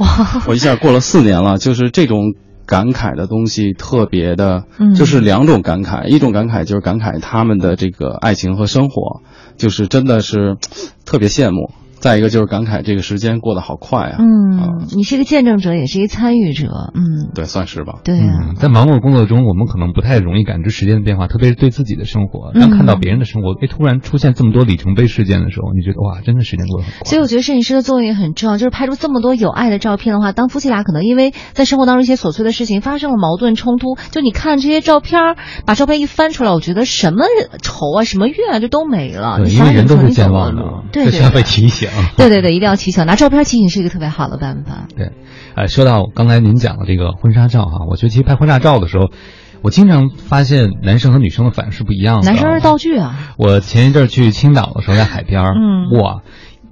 [0.46, 2.34] 我一下过了四年了，就是这种。
[2.66, 9.22] 感慨的东西特别的，嗯就是两种感慨，一种感慨就是感慨他们的这个爱情和生活，
[9.56, 10.56] 就是真的是
[11.04, 11.72] 特别羡慕。
[12.00, 18.00] 再一个就是感慨这个时间过得好快啊，嗯，你是一个见证者，也是一个参与者，嗯，对，算是吧。
[18.02, 22.52] 对啊，嗯，在忙碌的工作中，我们可能不太容易感知时间的变化，特别是对自己的生活。
[22.58, 27.04] 当看到别人的生活，哎，突然出现这么多里程碑事件的时候，你觉得哇，真的时间过得很快。
[27.04, 35.36] 所以我觉得摄影师的作用也很重要，就是拍出这么多有爱的照片的话，当夫妻俩可能因为在生活当中一些琐碎的事情发生了矛盾冲突，就你看这些照片儿，
[35.66, 37.26] 把照片一翻出来，我觉得什么
[37.60, 39.36] 仇啊、什么怨啊，就都没了。
[39.38, 41.89] 对，因为人都是健忘的对对这需要被提醒。
[42.16, 44.86] 对对对，一定要提醒，拿照片提醒是一个特别好的办法。
[44.96, 45.12] 对，
[45.54, 49.10] 呃，说到刚才您讲的这个婚纱照哈，我觉得其实拍婚纱照的时候，
[49.62, 52.26] 我经常发现男生和女生的反应是不一样的。
[52.26, 56.22] 男生是道具啊，我前一阵儿去青岛的时候，在海边儿，嗯哇，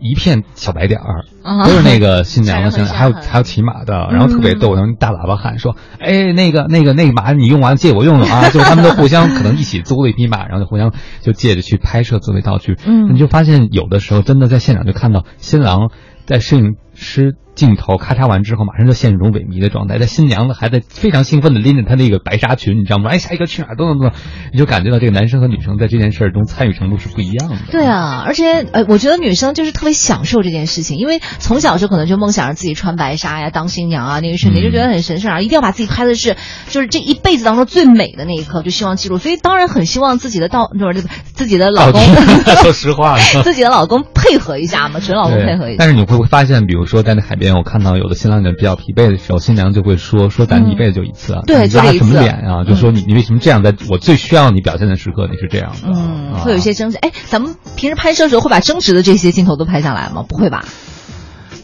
[0.01, 1.67] 一片小白点儿，啊。
[1.67, 12.77] 都是那个新娘的，身上还有还有骑马的，然后特别嗯逗，然后大喇叭喊说：“哎，那个那个那个马你用完了借我用用啊！” 就是他们都互相可能一起租了一匹马，然后就互相就借着去拍摄作为道具。
[12.87, 15.91] 嗯你就发现有的时候真的在现场就看到新郎
[16.27, 19.99] 在摄影师镜头咔嚓完之后，马上就陷入一种萎靡的状态。
[19.99, 23.11] 在新娘子还在非常兴奋的拎着她那个白纱裙，你知道吗？
[23.11, 23.77] 哎，下一个去哪儿？
[23.77, 24.21] 等等等等，
[24.53, 27.57] 你就感觉到这个男生和女生在这件事儿中参与程度是不一样的。
[27.73, 36.37] 对啊，而且呃，我觉得女生就是特别享受这件事情，因为从小就可能就梦想着自己穿白纱呀、当新娘啊，那个瞬间就觉得很神圣啊，一定要把自己拍的是
[36.69, 39.19] 就是这一辈子当中最美的那一刻，就希望记录。
[39.19, 41.05] 所以当然很希望自己的到就是
[41.35, 42.01] 自己的老公，
[42.63, 45.77] 说实话，自己的老公配合一下嘛，准老公配合一下。
[45.79, 52.65] 但是你会不会发现，比如说在那海边，我看到有的新郎比较疲惫的时候，新娘就会说说咱一辈子就一次啊，对，拉什么脸啊？
[52.65, 55.89] 就说你你为什么这样，在我最需要你表现的时刻你是这样的？
[55.89, 56.99] 嗯，会有一些争执。
[56.99, 60.25] 哎，咱们平时拍摄的时候会把争执的这些镜头都拍下来吗？
[60.29, 60.65] 不会吧？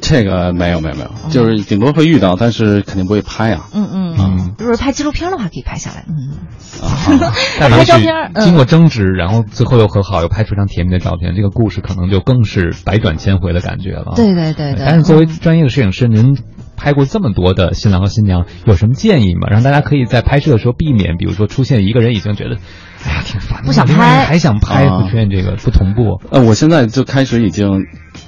[0.07, 3.65] 这个没有没有没有，就是顶多会遇到，但是肯定不会拍啊。
[3.73, 6.05] 嗯嗯嗯，如果拍纪录片的话，可以拍下来。
[6.07, 6.37] 嗯，
[7.59, 8.13] 拍照片，
[8.45, 14.13] 经过争执，然后最后又和好，又拍出一张甜蜜的照片，这个故事可能就更是百转千回的感觉了。
[14.15, 14.85] 对对对对。
[14.85, 16.37] 但是作为专业的摄影师，您
[16.77, 19.49] 拍过这么多的新郎和新娘，有什么建议吗？
[19.51, 22.59] 让大家可以在拍摄的时候避免，比如说出现一个人已经觉得。
[23.07, 26.21] 哎呀，挺烦的，不想拍，还想拍，不出现这个不同步。
[26.31, 27.83] 呃，我现在就开始已经，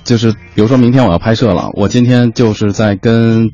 [0.05, 3.51] 就是比如说明天我要拍摄了，我今天就是在跟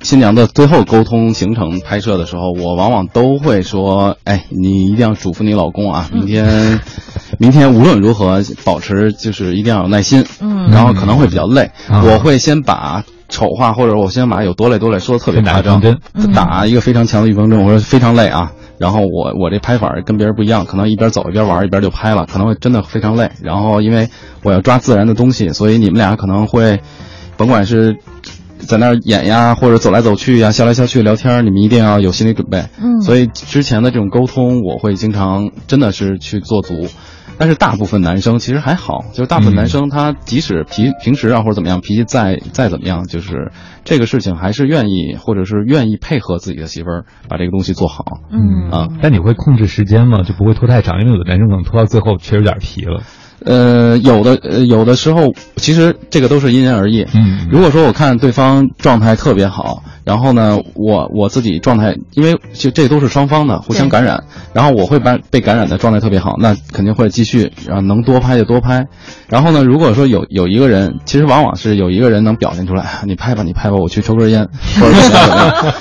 [0.00, 6.80] 新娘的最后沟通行程拍摄的时候，我往往都会说，哎，你一定要嘱咐你老公啊，明天，
[7.38, 15.80] 明天无论如何保持就是一定要有耐心，嗯，然后可能会比较累，我会先把丑话或者我先把有多累多累说的特别夸张，
[16.34, 18.52] 打一个非常强的预防针，我说非常累啊。
[18.82, 23.30] 然后我我这拍法跟别人不一样，可能一边走一边玩一边就拍了，可能会真的非常累。
[23.40, 24.08] 然后因为
[24.42, 26.80] 我要抓自然的东西，所以你们俩可能会，
[27.36, 27.96] 甭管是
[28.58, 32.64] 在那儿演呀，或者走来走去呀，笑来笑去聊天，你们一定要有心理准备。
[32.82, 36.88] 嗯，所以之前的这种沟通，我会经常真的是去做足。
[37.38, 43.50] 但是大部分男生其实还好，就是大部分男生他即使脾平时啊或者怎么样脾气再再怎么样，就是
[43.84, 48.04] 这个事情还是愿意或者是愿意配合自己的媳妇儿把这个东西做好。
[48.30, 50.22] 嗯啊，但你会控制时间吗？
[50.22, 53.02] 就不会拖太长，因为有的男生可能拖到最后确实有点皮了。
[53.44, 57.06] 呃，有的呃有的时候其实这个都是因人而异。
[57.14, 68.86] 嗯，如果说我看对方状态特别好，然后呢我我自己状态，因为就这都是双方的互相感染，然后我会把被感染的状态特别好，那肯定会继续，然后能多拍就多拍。
[69.28, 74.48] 然后呢，如果说有有一个人，其实往往是有一个人能表现出来，你拍吧你拍吧，我去抽根烟，
[74.80, 75.74] 或者怎么样。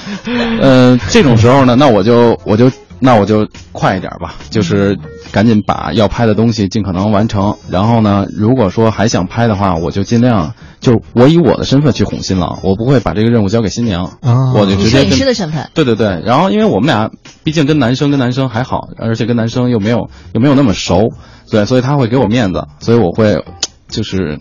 [0.61, 2.71] 呃，这种时候呢，那我就我就
[3.03, 4.95] 那我就快一点吧，就是
[5.31, 7.57] 赶紧把要拍的东西尽可能完成。
[7.67, 15.67] 然后呢，如果说还想拍的话，我就尽量就我以我的身份去哄新郎，我不会把这个任务交给新娘，啊我就直接摄影师的身份。
[15.73, 17.09] 对对对，然后因为我们俩
[17.43, 21.09] 毕竟跟男生跟男生还好，而且跟男生又没有又没有那么熟，
[21.49, 23.43] 对，所以他会给我面子，所以我会
[23.89, 24.39] 就是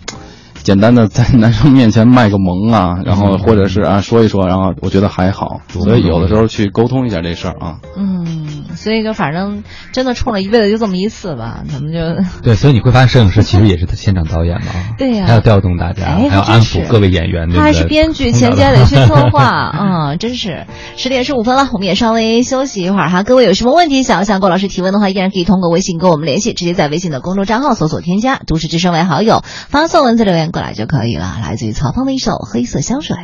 [0.62, 7.78] 简单的在男生面前卖个萌啊，然后或者是啊说一说，然后我觉得还好，所以有的时候去沟通一下这事儿啊。
[7.96, 9.62] 嗯，所以就反正
[9.92, 11.98] 真的冲了一辈子就这么一次吧，咱们就
[12.42, 20.66] 对，所以你会发现摄影师其实也是现场导演嘛，对呀还要调动大家，哎还要安抚各位演员，他还是编剧，前期还得去策划，嗯，真是
[20.96, 23.22] 十点十五分了，我们也稍微休息一会儿哈。
[23.22, 31.38] 各位有什么问题想要向郭老师提问的话，依然可以通过微信跟我们联系，直接在微信的公众账号搜索添加“都市之声”为好友，发送文字留言过来就可以了。
[31.40, 33.16] 来自于曹芳的一首《黑色香水》。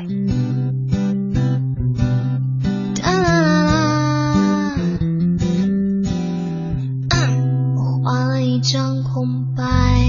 [8.04, 10.05] 画了一张空白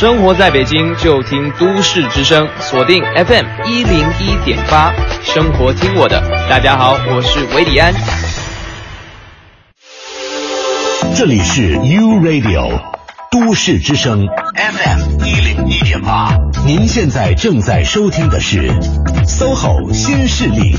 [0.00, 6.18] 生活在北京就听都市之声，锁定 FM 一零一点八，生活听我的。
[6.48, 7.92] 大家好，我是韦礼安。
[11.14, 12.80] 这里是 U Radio
[13.30, 18.72] 都市之声 FM 一零一点八，您现在正在收听的是
[19.26, 20.78] SOHO 新势力。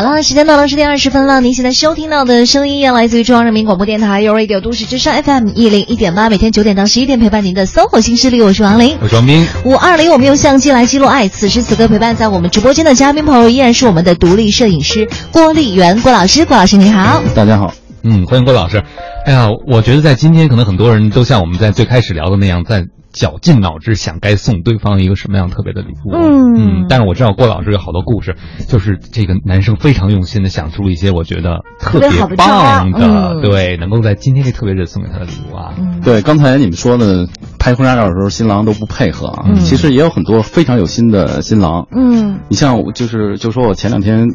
[0.00, 1.40] 好了，时间到了十点二十分了。
[1.40, 8.96] 您现在收听到的声音来自于中央人民广播电台 u Radio 都市之声 FM 一零一点八，每天九点到十一点陪伴您的 SOHO 新势力，我是王琳。
[9.00, 9.44] 我是王斌。
[9.64, 11.26] 五二零，我们用相机来记录爱。
[11.26, 17.20] 此时此刻陪伴在我们直播间的嘉宾朋友依然是我们的独立摄影师郭丽媛郭老师，郭老师你好。
[17.34, 18.84] 大家好，嗯，欢迎郭老师。
[19.26, 22.84] 哎呀，我觉得在今天可能很多人都像我们在最开始聊的那样，在
[23.18, 26.12] 绞尽脑汁想该送对方一个什么样特别的礼物。
[26.14, 28.36] 嗯嗯，但是我知道郭老师有好多故事，
[28.68, 35.74] 就是这个男生非常用心的想出了一些我觉得特别特别好的嗯对，能够在今天这特别日子送给他的礼物啊。
[36.04, 37.26] 对，刚才你们说的
[37.58, 39.46] 拍婚纱照的时候，新郎都不配合啊。
[39.48, 41.88] 嗯其实也有很多非常有心的新郎。
[41.90, 44.28] 嗯你像就是就说我前两天。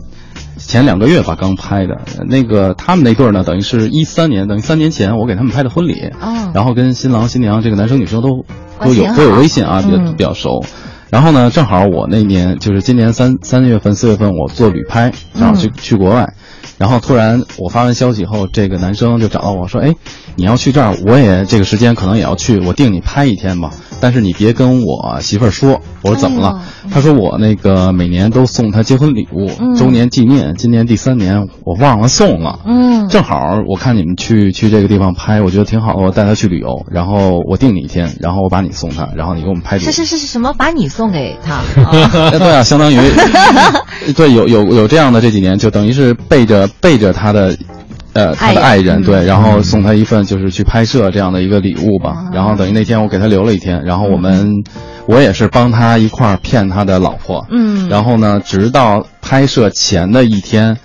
[0.58, 2.00] 前两个月吧，刚拍的。
[2.28, 6.52] 那个他们那对儿呢，等于是一三年，等于三年前我给他们拍的婚礼，哦。
[6.54, 8.46] 然后跟新郎新娘这个男生女生都
[8.80, 10.16] 都有都有微信啊，比较嗯。
[10.16, 10.64] 比较熟。
[11.10, 16.34] 然后呢，正好我那年就是今年三三月份、四月份，我做旅拍，然后去、去国外。
[16.78, 19.94] 然后突然我发完消息以后，这个男生就找到我说：“哎，
[20.36, 39.92] 你要去这儿，我也这个时间可能也要去，我定你拍一天吧，但是你别跟我媳妇儿说。”我说：“怎么了？”他说：“我那个每年都送她结婚礼物，嗯周年纪念，今年第三年我忘了送了。”嗯正好我看你们去去这个地方拍，我觉得挺好，我带她去旅游，然后我定你一天，然后我把你送她，然后你给我们拍是。
[39.92, 40.54] 是是是什么？
[40.58, 41.62] 把你送给他？
[42.32, 42.98] 哎 对啊，相当于
[44.16, 47.56] 对有有有这样的这几年，就等于是背着背着他的。
[48.14, 52.30] 呃，他的爱人嗯对，然后送他一份就是去拍摄这样的一个礼物吧。
[52.32, 54.64] 然后等于那天我给他留了一天，然后我们
[55.08, 57.44] 我也是帮他一块儿骗他的老婆。
[57.50, 60.78] 嗯然后呢，直到拍摄前的一天，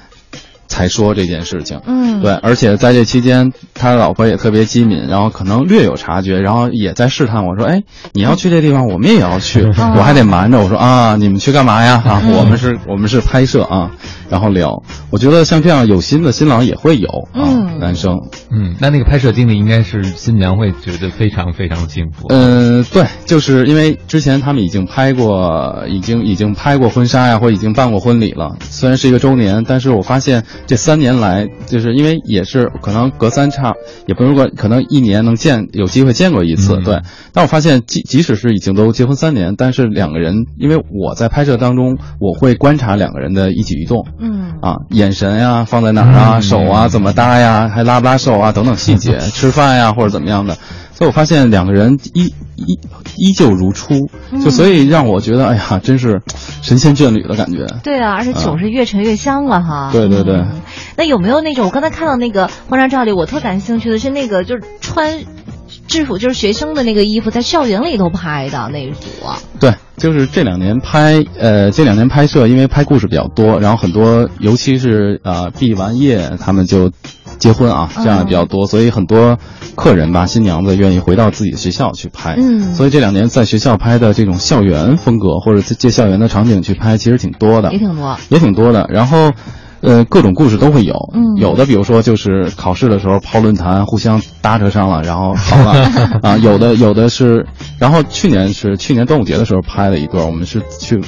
[0.68, 1.78] 才说这件事情。
[1.84, 7.82] 嗯对，而且在这期间，他老婆也特别机敏，然后可能略有察觉，然后也在试探我说：“哎，
[8.14, 12.02] 你要去这地方，我们也要去。”我还得瞒着我说：“啊，你们去干嘛呀？
[12.06, 13.90] 啊，我们是我们是拍摄啊。”
[14.30, 18.18] 然后聊，我觉得像这样有心的新郎也会有啊，嗯男生。
[18.50, 22.26] 嗯，那那个拍摄经历应该是新娘会觉得非常非常幸福。
[22.28, 28.56] 嗯，对，就是因为之前他们已经拍过，已经已经拍过婚纱呀，或已经办过婚礼了。
[28.60, 33.74] 虽然是一个周年，但是我发现这三年来，就是因为也是可能隔三差，
[34.06, 37.00] 也不是说可能一年能见有机会见过一次，嗯对。
[37.32, 50.56] 但我发现即即使是已经都结婚三年，但是两个人，因为我在拍摄当中，我会观察两个人的一举一动，嗯啊，眼神呀，放在哪儿啊，嗯手啊怎么搭呀，还拉不拉手啊等等细节， 吃饭呀或者怎么样的，
[50.94, 52.78] 所以我发现两个人依依
[53.16, 54.08] 依旧如初，
[54.44, 56.20] 就所以让我觉得，哎呀，真是
[56.62, 57.66] 神仙眷侣的感觉。
[57.82, 59.90] 对啊，而且酒是越陈越香了哈。
[59.92, 60.60] 对对对，嗯
[60.96, 65.20] 那有没有那种我刚才看到那个婚纱照里，我特感兴趣的是那个就是穿
[65.86, 69.08] 制服，就是学生的那个衣服，在校园里头拍的那一组。
[69.60, 76.90] 对，就是这两年拍，呃，这两年拍摄，因为拍故事比较多，然后很多，尤其是呃毕完业，他们就
[77.38, 79.38] 结婚啊，这样比较多，所以很多
[79.74, 82.34] 客人吧，新娘子愿意回到自己的学校去拍。
[82.38, 87.78] 嗯所以这两年在学校拍的这种校园风格，或者借校园的场景去拍，其实挺多的也。
[87.78, 88.16] 挺多。
[88.28, 88.88] 也挺多的。
[88.92, 89.32] 然后，
[89.80, 90.94] 呃，各种故事都会有。
[91.14, 95.90] 嗯有的比如说就是考试的时候泡论坛，互相搭扯上了，然后好了
[96.22, 96.36] 啊。
[96.38, 97.46] 有的有的是，
[97.78, 101.00] 然后去年是去年端午节的时候拍了一段，我们是去。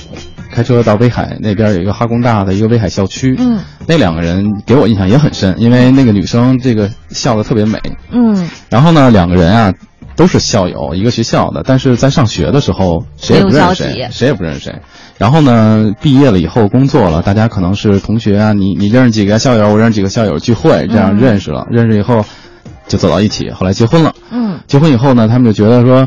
[0.52, 7.78] 开车到威海那边有一个哈工大的一个威海校区，嗯，那两个人给我印象也很深，因为那个女生这个笑的特别美，
[8.10, 9.72] 嗯，然后呢，两个人啊
[10.16, 14.80] 都是校友，一个学校的，但是在上学的时候谁也不认识谁谁也不认识谁。
[15.18, 22.24] 然后呢，毕业了以后工作了，大家可能是同学啊，你你认识几个校友，我认识几个校友聚会，这样嗯认识了，认识以后
[22.88, 24.14] 就走到一起，后来结婚了。
[24.30, 26.06] 嗯，结婚以后呢，他们就觉得说，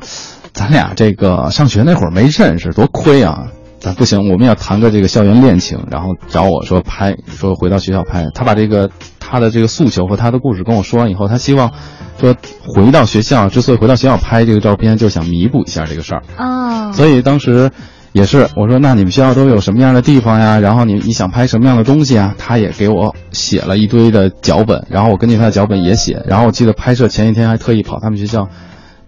[0.53, 3.47] 咱俩这个上学那会儿没认识，多亏啊。
[3.79, 8.27] 咱不行，我们要谈个这个校园恋情，然后找我说拍，说回到学校拍。
[8.33, 8.89] 他把这个
[9.19, 11.73] 他的这个诉求和他的故事跟我说完以后，他希望
[12.19, 12.35] 说
[12.65, 16.23] 回到学校，之所以回到学校拍这个照片，就想弥补一下这个事儿。
[16.37, 17.71] 啊，所以当时
[18.11, 20.59] 也是我说，那你们学校都有什么样的地方呀？
[20.59, 22.35] 然后你你想拍什么样的东西啊？
[22.37, 26.23] 他也给我写了一堆的脚本，然后我根据他的脚本也写。
[26.27, 28.47] 然后我记得拍摄前一天还特意跑他们学校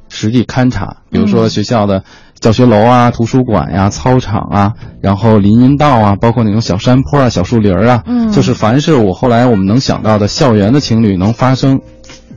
[0.10, 2.04] 实地勘察，比如说学校的
[2.40, 11.80] 教学楼啊、图书馆呀、操场啊，然后林荫道啊，包括那种小山坡啊、小树林啊，嗯就是凡是我后来我们能想到的校园的情侣能发生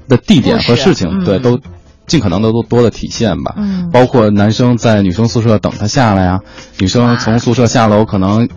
[0.09, 1.61] 的地点和事情，对，嗯都
[2.07, 3.55] 尽可能的多多的体现吧。
[3.59, 6.41] 嗯包括男生在女生宿舍等她下来呀，
[6.79, 8.49] 女生从宿舍下楼可能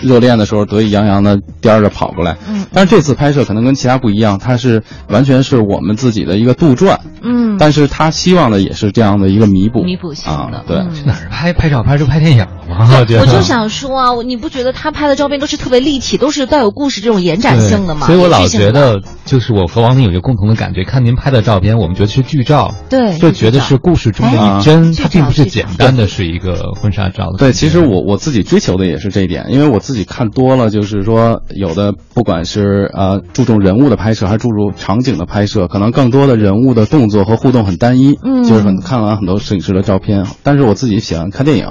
[0.00, 2.36] 热恋的时候得意洋洋的颠着跑过来。
[2.48, 6.98] 嗯，但是这次拍摄可能跟其他不一样，它是完全是我们自己的一个杜撰。
[7.24, 10.76] 嗯，但是他希望的也是这样的一个弥补，弥补性的啊，对。
[10.78, 12.88] 嗯去哪儿拍拍照片就拍电影了吗？
[13.00, 18.06] 我觉得我就想说啊，你不觉得他拍的照片都是特别立体，都是带有故事这种延展性的吗？
[18.06, 27.38] 所以我老觉得，就是我和王林有一个共同的感觉，看您拍的照片，我们觉得是剧照，对就觉得是故事中的哎一帧，它并不是简单的是一个婚纱照的。
[27.38, 41.66] 对，其实我我自己追求的也是这一点，因为我自己看多了，就是说有的不管是呃注重人物的拍摄，还是注重场景的拍摄，可能更多的人物的动作和互动很单一，嗯就是很看完很多摄影师的照片，但是我自己喜欢看电影。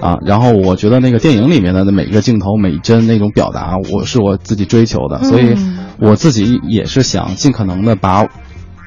[0.00, 8.26] 啊，然后我觉得那个电影里面的每一个镜头、每一帧那种表达，我是我自己追求的，所以嗯我自己也是想尽可能的把，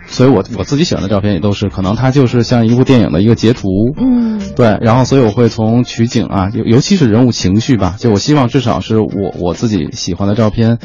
[0.07, 3.67] 所以我我自己选的照片也都是，可能它就是像一部电影的一个截图，
[3.97, 9.09] 嗯，对，然后所以我会从取景啊，尤尤其是人物情绪吧，就我希望至少是我
[9.39, 10.79] 我自己喜欢的照片，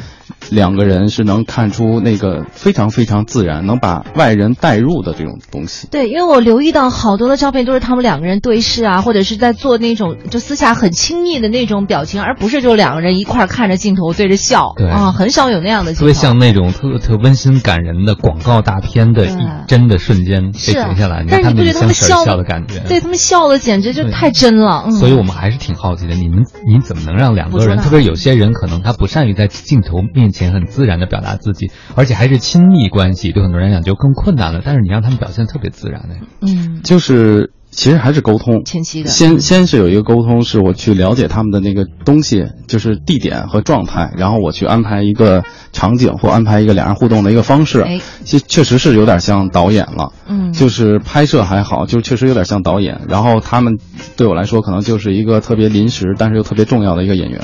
[0.49, 5.87] 两个人是能看出那个非常非常自然，能把外人带入的这种东西。
[5.91, 15.99] 对，因为我留意到好多的照片都是他们两个人对视啊，或者是在做那种就私下很亲密的那种表情，而不是就两个人一块儿看着镜头对着笑对啊，很少有那样的镜头。
[16.01, 24.83] 特别像那种特特温馨感人的广告大片的一真的瞬间被停下来，你看他们们相视而笑笑的感觉，对他们笑的简直就太真了。
[24.87, 34.61] 嗯、所以我们还是挺好奇的，你们你怎么能让两个人，特别是有些人可能他不善于在镜头面前很自然的表达自己，而且还是亲密关系，对很多人来讲就更困难了。
[34.63, 47.81] 但是你让他们表现特别自然的，嗯，就是其实还是沟通，前期的先先是有一个沟通，是我去了解他们的那个东西，就是地点和状态，然后我去安排一个场景或安排一个两人互动的一个方式。
[47.81, 53.01] 哎其实确实是有点像导演了，嗯就是拍摄还好，就确实有点像导演。
[53.07, 53.79] 然后他们
[54.17, 57.39] 对我来说可能就是一个特别临时，但是又特别重要的一个演员。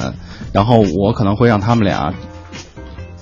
[0.52, 2.14] 然后我可能会让他们俩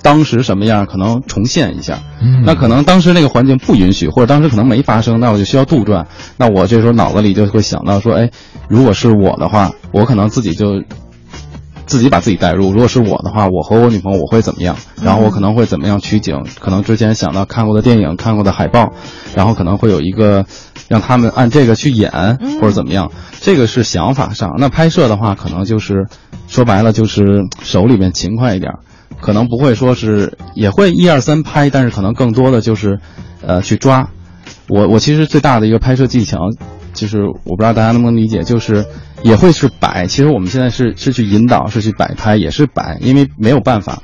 [0.02, 1.98] 当时什么样，可能重现一下。
[2.20, 6.06] 嗯那可能当时那个环境不允许，或者当时可能没发生，那我就需要杜撰。
[6.36, 8.30] 那我这时候脑子里就会想到说，哎，
[8.68, 10.82] 如果是我的话，我可能自己就
[11.86, 12.70] 自己把自己带入。
[12.72, 14.76] 如果是我的话，我和我女朋友我会怎么样？
[15.02, 16.44] 然后我可能会怎么样取景？
[16.60, 18.92] 可能之前想到看过的电影、看过的海报，
[19.34, 20.46] 然后可能会有一个
[20.88, 23.10] 让他们按这个去演，或者怎么样。
[23.40, 24.54] 这个是想法上。
[24.58, 26.06] 那拍摄的话，可能就是
[26.48, 28.78] 说白了就是手里面勤快一点儿。
[29.20, 32.98] 可能不会说是也会一二三拍，但是可能更多的就是，
[33.42, 34.08] 呃，去抓。
[34.68, 36.38] 我我其实最大的一个拍摄技巧，
[36.92, 38.84] 就是我不知道大家能不能理解，就是
[39.22, 40.06] 也会是摆。
[40.06, 44.02] 其实我们现在是是去引导，是去摆拍，也是摆，因为没有办法。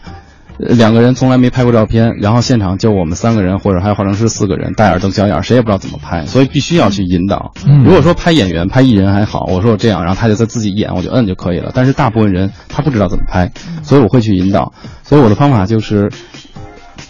[0.68, 7.52] 呃两个人从来没拍过照片，然后现场就我们三个人，或者还有化妆师四个人，大眼瞪小眼儿，谁也不知道怎么拍，所以必须要去引导。
[7.66, 11.72] 嗯如果说拍演员、拍艺人还好，我说我这样，然后他就在自己演，我就摁就可以了。
[11.74, 13.50] 但是大部分人他不知道怎么拍，
[13.82, 14.72] 所以我会去引导。
[15.04, 16.10] 所以我的方法就是，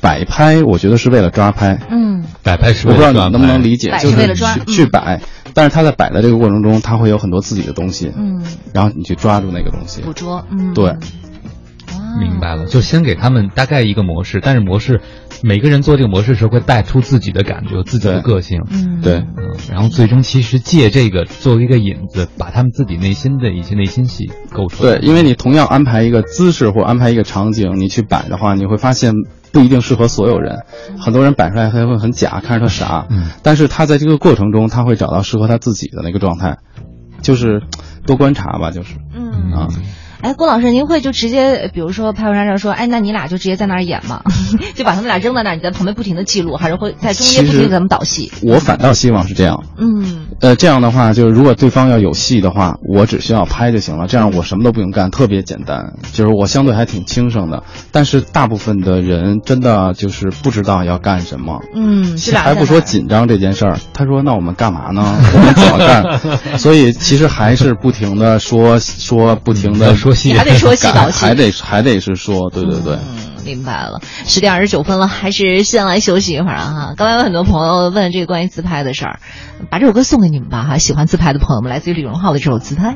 [0.01, 1.79] 摆拍，我觉得是为了抓拍。
[1.91, 5.21] 嗯，摆拍是我不知道你能不能理解，就是为了抓去嗯去摆，
[5.55, 8.43] 但是他在摆的这个过程中，他会有很多自己的东西，嗯，
[8.73, 10.01] 然后你去抓住那个东西。
[10.01, 10.97] 捕捉，嗯，对，
[12.19, 15.01] 明白了，就先给他们大概一个模式，但是模式
[15.43, 24.99] 每个人做这个模式的时候会带出自己的感觉、自己的个性，嗯对，嗯，然后最终其实借这个作为一个引子，把他们自己内心的一些内心戏构出来。
[24.99, 29.15] 对，因为你同样安排一个姿势或安排一个场景，你去摆的话，你会发现
[29.53, 30.61] 不一定适合所有人。
[30.99, 36.59] 很多人摆出来他会很假，看着他傻，嗯但是他在这个过程中，他会找到适合他自己的那个状态，
[37.21, 37.63] 就是
[38.07, 39.69] 多观察吧，就是，嗯啊。
[40.23, 44.23] 哎，郭老师，您会就直接，比如说拍婚纱照说，哎，那你俩就直接在那儿演吗？
[44.77, 48.31] 就把他们俩扔在那儿，你在旁边不停的记录，还是会在中间不停地给他们导戏？
[48.43, 55.95] 我反倒希望是这样，嗯，呃，这样的话，就是如果对方要有戏的话，我只需要拍就行了，这样我什么都不用干，特别简单。
[56.13, 65.03] 就是我相对还挺轻省的，但是大部分的人真的就是不知道要干什么，嗯，还不说紧张这件事儿，他说那我们干嘛呢？
[65.35, 66.21] 我们怎么干？
[66.61, 72.95] 所以其实还是不停的说说，不停的说戏还得说戏 导戏还得还得是说，对对对。
[72.95, 74.01] 嗯，明白了。
[74.27, 76.95] 十点二十九分了，还是先来休息一会儿啊哈。
[76.97, 79.21] 刚才有很多朋友问这个关于自拍的事儿，
[79.71, 80.79] 把这首歌送给你们吧哈。
[80.79, 82.91] 喜欢自拍的朋友们，来自于李荣浩的这首《自拍》。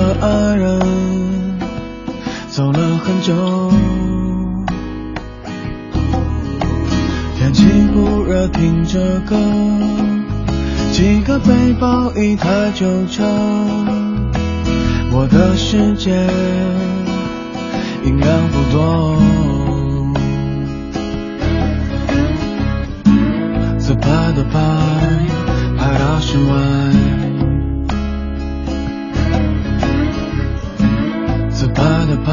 [0.00, 0.80] 我的爱人
[2.48, 3.70] 走了很久，
[7.36, 9.36] 天气不热，听着歌，
[10.90, 13.22] 几个背包，一台旧车。
[15.12, 16.12] 我的世界
[18.02, 19.18] 音量不多。
[23.78, 24.58] 自拍的拍，
[25.76, 27.19] 拍到室外。
[32.24, 32.32] 拍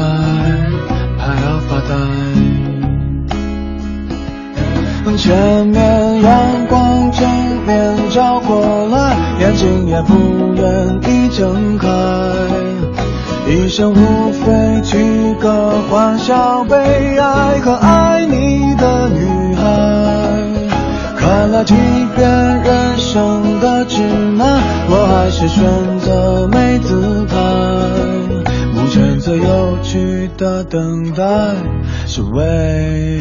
[1.18, 1.94] 拍到发呆。
[5.16, 7.28] 前面阳光正
[7.66, 10.14] 面照过来，眼睛也不
[10.54, 10.64] 愿
[11.02, 11.88] 意睁开。
[13.48, 19.62] 一生无非几个欢笑、悲哀和爱你的女孩。
[21.16, 21.74] 看了几
[22.14, 22.30] 遍
[22.62, 24.02] 人生的指
[24.36, 25.64] 南，我还是选
[25.98, 27.37] 择没姿态。
[29.28, 31.22] 最有趣的等待
[32.06, 33.20] 是为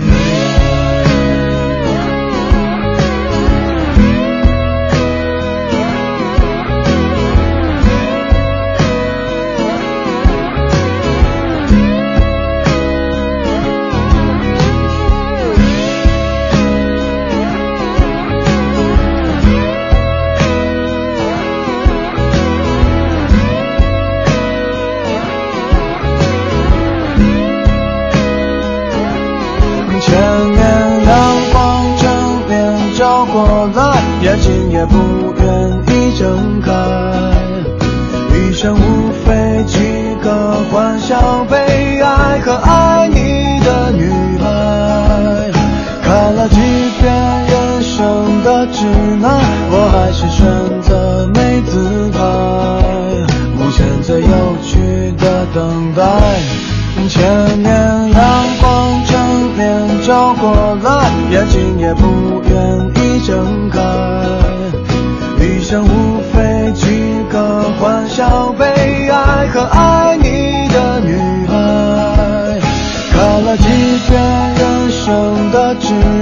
[34.77, 35.47] 也不愿
[35.87, 36.71] 意睁开。
[38.31, 39.79] 余生无非几
[40.21, 45.51] 个欢笑、悲哀和爱你的女孩。
[46.03, 46.57] 看了几
[47.01, 47.11] 遍
[47.47, 48.67] 人生的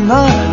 [0.06, 0.45] 指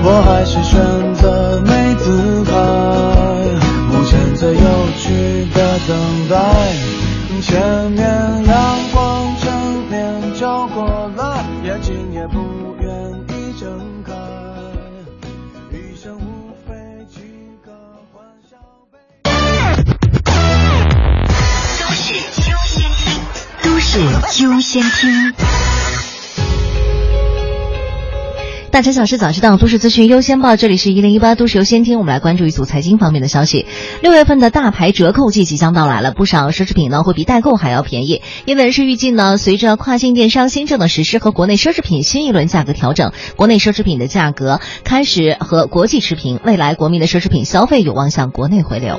[28.72, 30.56] 大城小事早知道，都市资讯优先报。
[30.56, 33.66] 这里是一零一八都市优先听，我们来关注一组财经方面的消息。
[34.00, 38.22] 六月份的大牌折扣季即将到来了，不少奢侈品呢会比代购还要便宜。
[38.46, 48.98] 业内人士预计呢，随着跨境电商新政的实施和国内奢侈品新一轮价格调整，国内奢侈品的价格开始和国际持平，未来国民的奢侈品消费有望向国内回流。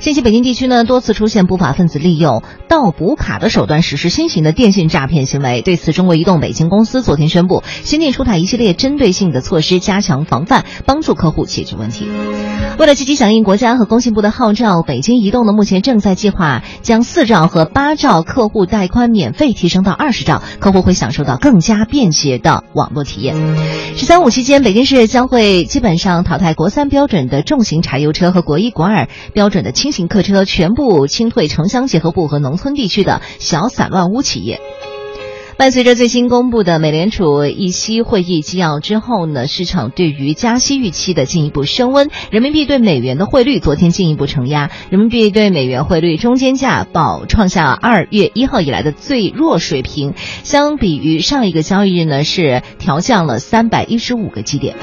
[0.00, 5.60] 近期北京地区呢多次出现不法分子利用盗补卡的手段实施新型的电信诈骗行为。
[5.60, 12.08] 对此，中国移动北京公司昨天宣布，新近出台一系列针对性的措施，加强防范，帮助客户解决问题。
[12.78, 23.36] 为了积极响应国家和工信部的号召，北京移动呢目前正在计划将四兆和八兆客户带宽免费提升到二十兆，客户会享受到更加便捷的网络体验。
[23.96, 34.60] “十三五”期间，北京市将会基本上淘汰国三标准的重型柴油车和国一、国二标准的轻型客车，全部清退城乡结合部和农村地区的小散乱污企业。
[35.60, 50.14] 伴随着最新公布的美联储议息会议纪要之后呢，市场对于加息预期的进一步升温，人民币对美元的汇率昨天进一步承压，人民币对美元汇率中间价报创下二月一号以来的最弱水平，
[50.44, 54.76] 相比于上一个交易日呢是调降了三百一十五个基点。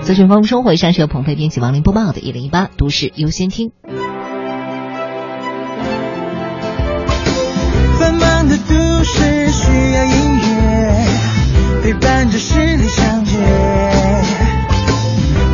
[0.00, 3.68] 资讯丰富生活，以上是由鹏飞编辑王林播报的《一零一八都市优先听》。
[11.92, 13.36] 陪伴着十里长街，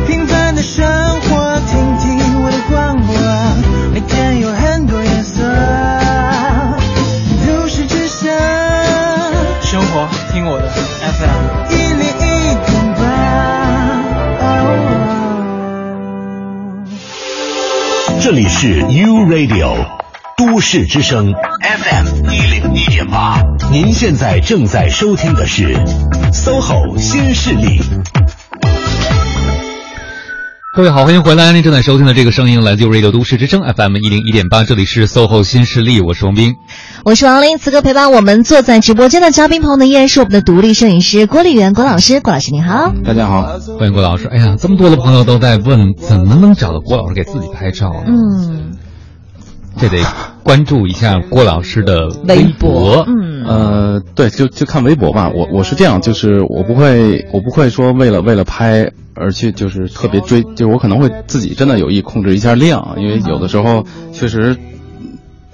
[0.07, 0.87] 平凡的生
[1.19, 3.13] 活，听听我的广播，
[3.91, 5.43] 每天有很多颜色。
[7.45, 8.31] 都市之声，
[9.61, 10.71] 生活听我的
[11.17, 11.73] FM。
[11.73, 13.01] 一零一点八。
[18.21, 19.75] 这里是 U Radio
[20.39, 23.41] 都市之声 FM 一零一点八，
[23.73, 25.75] 您现在正在收听的是
[26.31, 27.81] SOHO 新势力。
[30.73, 31.51] 各位好，欢迎回来！
[31.51, 36.55] 您正在收听的这个声音来自 Radio 都市之声 FM 一零一点八，这里是 SOHO 新势力，我是王斌。
[37.03, 42.21] 我是王林，此刻陪伴我们坐在直播间的嘉宾朋友呢，依然是我们的独立摄影师郭丽媛郭老师。
[42.21, 44.29] 郭老师你好，大家好，欢迎郭老师。
[44.29, 48.03] 哎呀，这么多的朋友都在问，怎么能找到郭老师给自己拍照呢？
[48.07, 48.77] 嗯，
[49.79, 49.97] 这得
[50.43, 53.05] 关注一下郭老师的微博。
[53.07, 55.31] 嗯，呃，对，就就看微博吧。
[55.33, 64.57] 我我是这样，就是我不会，我不会说为了为了拍而去，就是特别追，就是我可能会自己真的有意控制一下量，因为有的时候确实。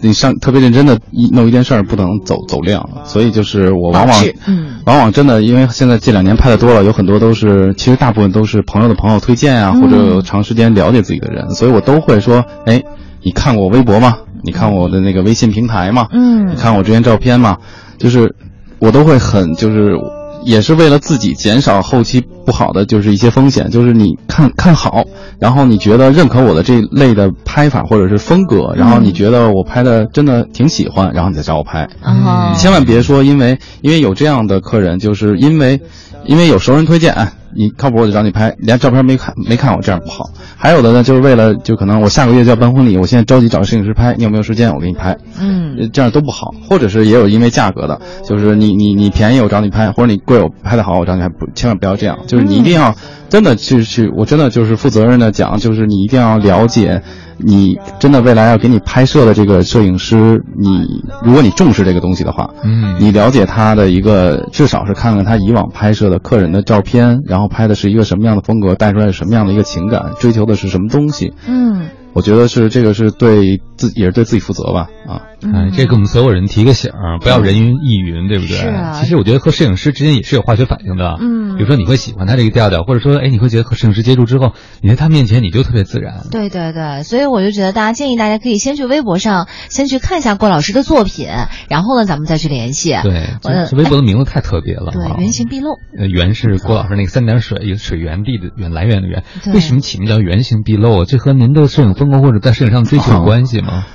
[0.01, 12.83] 你上特别认真的一弄一件事儿，不能走走量，所以就是我往往，嗯，往往真的，因为现在这两年拍的多了，有很多都是，其实大部分都是朋友的朋友推荐啊，嗯或者长时间了解自己的人，所以我都会说，哎，
[13.25, 14.19] 你看过我微博吗？
[14.43, 16.07] 你看我的那个微信平台吗？
[16.13, 17.57] 嗯你看我这些照片吗？
[17.97, 18.33] 就是
[18.79, 19.97] 我都会很就是。
[20.43, 25.03] 也是为了自己减少后期不好的就是一些风险，就是你看看好，
[25.39, 31.89] 然后你觉得认可我的这类的拍法或者是风格，然后你觉得我拍的真的挺喜欢，然后你再找我拍。
[32.03, 35.81] 嗯你千万别说因为因为有这样的客人，就是因为
[36.25, 40.29] 因为有熟人推荐，啊，你靠谱我就找你拍，连照片没看没看我这样不好。
[40.57, 45.17] 还有的呢，就是为了就可能我下个月就要办婚礼，我现在着急找个摄影师拍，你有没有时间我给你拍？
[45.39, 52.95] 嗯呃这样都不好，或者是也有因为价格的，就是你你你便宜我找你拍，或者你贵我拍的好我找你拍，不千万不要这样，就是你一定要
[53.29, 57.03] 真的去去，我真的就是负责任的讲，就是你一定要了解，
[57.37, 71.33] 你真的未来要给你拍摄的这个摄影师，你如果你重视这个东西的话，嗯，你了解他的一个，至少是看看他以往拍摄的客人的照片，然后拍的是一个什么样的风格，带出来什么样的一个情感，追求的是什么东西。
[71.47, 75.21] 嗯，我觉得是这个是对自也是对自己负责吧，啊，
[75.53, 78.55] 哎，这给我们所有人提个醒儿，不要人云亦云，对不对？
[78.55, 81.17] 是啊其实我觉得和摄影师之间也是有化学反应的。
[81.19, 86.25] 嗯比如说你会喜欢他这个调调，或者说，哎，你会觉得和摄影师接触之后，你在他面前你就特别自然。
[86.31, 91.27] 对对对，所以我就觉得大家建议大家可以先去微博上先去看一下郭老师的作品，
[91.69, 92.91] 然后呢咱们再去联系。
[93.03, 94.91] 对，呃这这微博的名字太特别了。
[94.91, 95.77] 对啊，原形毕露。
[95.97, 99.23] 呃，原是郭老师那个三点水，一个水源地的源，来源的源。
[99.53, 101.05] 为什么起名叫原形毕露啊？
[101.07, 103.85] 这和您的摄影风格或者在摄影上追求有关系吗？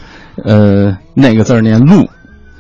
[0.45, 2.09] 呃，那个字儿念路。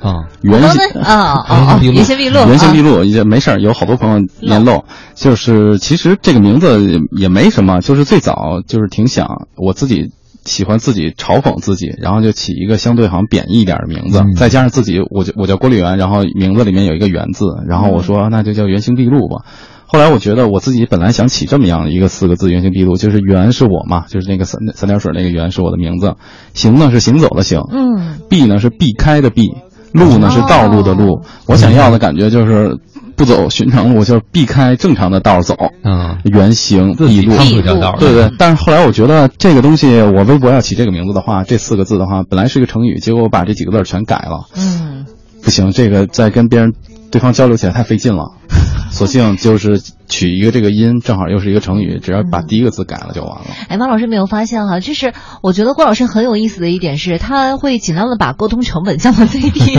[0.01, 2.47] 啊，原形哦 哦哦圆形毕露。
[2.48, 2.82] 原形毕啊。
[2.82, 10.10] 露也没事儿，有好多朋友念漏，就是其实这个名字也也没什么，就是最早就是挺想我自己
[10.47, 19.44] 喜欢自己嘲讽自己，然后就起一个相对好像贬义一点的名字，再加上自己我就我叫郭立元，然后名字里面有一个元字，然后我说那就叫原形毕露吧。
[19.92, 26.14] 后来我觉得我自己本来想起这么样的一个四个字“原形毕露”，就是“原”是我嘛，就是那个三三点水那个“原”是我的名字
[26.54, 29.50] ，“行”呢是行走的“行”，嗯，避呢是避开的避，
[29.92, 31.22] 路呢是道路的路。
[31.46, 32.78] 我想要的感觉就是
[33.16, 35.56] 不走寻常路，就是避开正常的道走。
[35.82, 38.30] 嗯，圆形避路趟出这道，对对。
[38.38, 44.46] 但是后来我觉得这个东西，我微博要起这个名字的话，这四个字的话，本来是一个成语，结果我把这几个字全改了。
[44.56, 45.04] 嗯，
[45.42, 46.74] 不行，这个再跟别人
[47.11, 48.32] 对方交流起来太费劲了。
[48.91, 53.47] 索性就是取一个这个音，正好又是一个成语，只要把第一个字改了就完了。
[53.69, 55.12] 哎，马老师没有发现哈，就是
[55.43, 59.78] 我觉得郭老师很有意思的一点是，他会尽量的把沟通成本降到最低，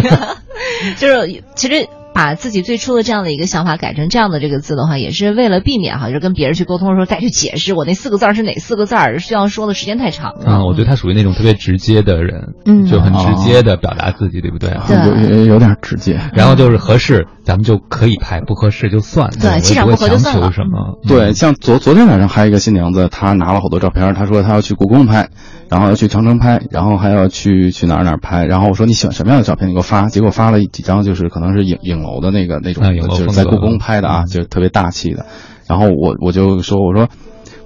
[0.97, 1.87] 就是其实。
[2.13, 10.45] 把自己最初的这样的一个想法改成这样的这个字的话，也是为了避免哈，就是跟别人去沟通的时候再去解释我那四个字儿是哪四个字儿，需要说的时间太长了。
[10.45, 14.71] 啊，我觉得他属于那种特别直接的人，嗯就很直接的表达自己，对不对？
[14.87, 16.19] 对有有点直接。
[16.33, 19.29] 然后就是合适，咱们就可以拍；不合适就算。
[19.31, 20.97] 对气场不合就算了强求什么？
[21.05, 25.27] 对，像昨昨天晚上还有一个新娘子，她拿了好多照片，她说她要去故宫拍，
[25.67, 28.45] 然后要去长城拍，然后还要去去哪儿哪儿拍。
[28.45, 29.67] 然后我说你喜欢什么样的照片？
[29.67, 30.07] 你给我发。
[30.07, 35.25] 结果发了几张，就是可能是影影楼的那个那种，啊影楼就是在故宫拍的啊，就是特别大气的。
[35.67, 37.09] 然后我我就说我说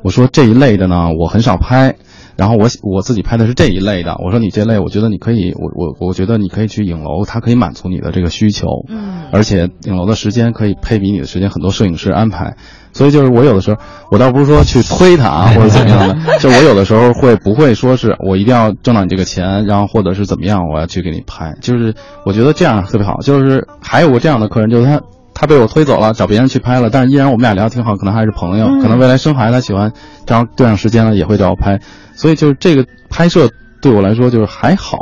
[0.01, 1.95] 我说这一类的呢，我很少拍。
[2.35, 12.55] 然后我我自己拍的是这一类的，我说你这类，我觉得你可以，我我我觉得你可以去影楼，它可以满足你的这个需求，嗯，而且影楼的时间可以配比你的时间，很多摄影师安排，
[12.93, 13.77] 所以就是我有的时候，
[14.11, 21.95] 我倒不是说去推他啊 或者怎么样的，就我有的时候会不会说是我一定要挣到你这个钱，然后或者是怎么样，我要去给你拍，就是
[22.25, 25.01] 我觉得这样特别好，就是还有过这样的客人，就是他。
[25.35, 29.91] 他被我推走了，找别人去拍了，但是依然我们俩聊得挺好，可能还是朋友，嗯可能未来生孩子他喜欢，
[30.25, 31.81] 正好对上时间了也会找我拍，
[32.15, 33.49] 所以就是这个拍摄
[33.81, 34.97] 对我来说就是还好，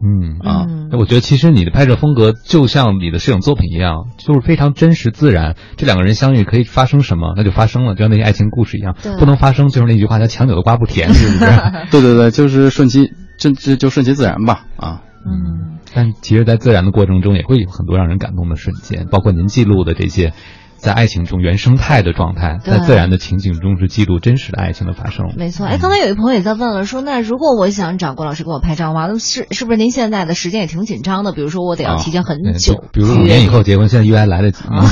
[0.00, 0.66] 嗯啊，
[0.96, 5.56] 我觉得其实你的拍摄风格就像你的摄影作品一样，就是非常真实自然。
[5.76, 9.16] 这两个人相遇可以发生什么，那就发生了，就像那些爱情故事一样对。
[9.18, 11.50] 不能发生就是那句话，叫“强扭的瓜不甜”，是不是？
[11.90, 15.02] 对对对，就是顺其这这就顺其自然吧，啊。
[15.26, 20.32] 嗯，但其实，在自然的过程中，也会有很多让人感动的瞬间，包括您记录的这些，
[20.76, 25.32] 在爱情中原生态的状态，在自然的情景中是记录真实的爱情的发生。
[25.36, 25.66] 没错。
[25.66, 31.32] 哎，刚才有一朋友也在问了，说那如果我想找郭老师给我拍照的话，那是是不是您现在的时间也挺紧张的？
[31.32, 34.84] 比如说我得要提前很久，啊比如五年以后结婚，现在约还来得及吗？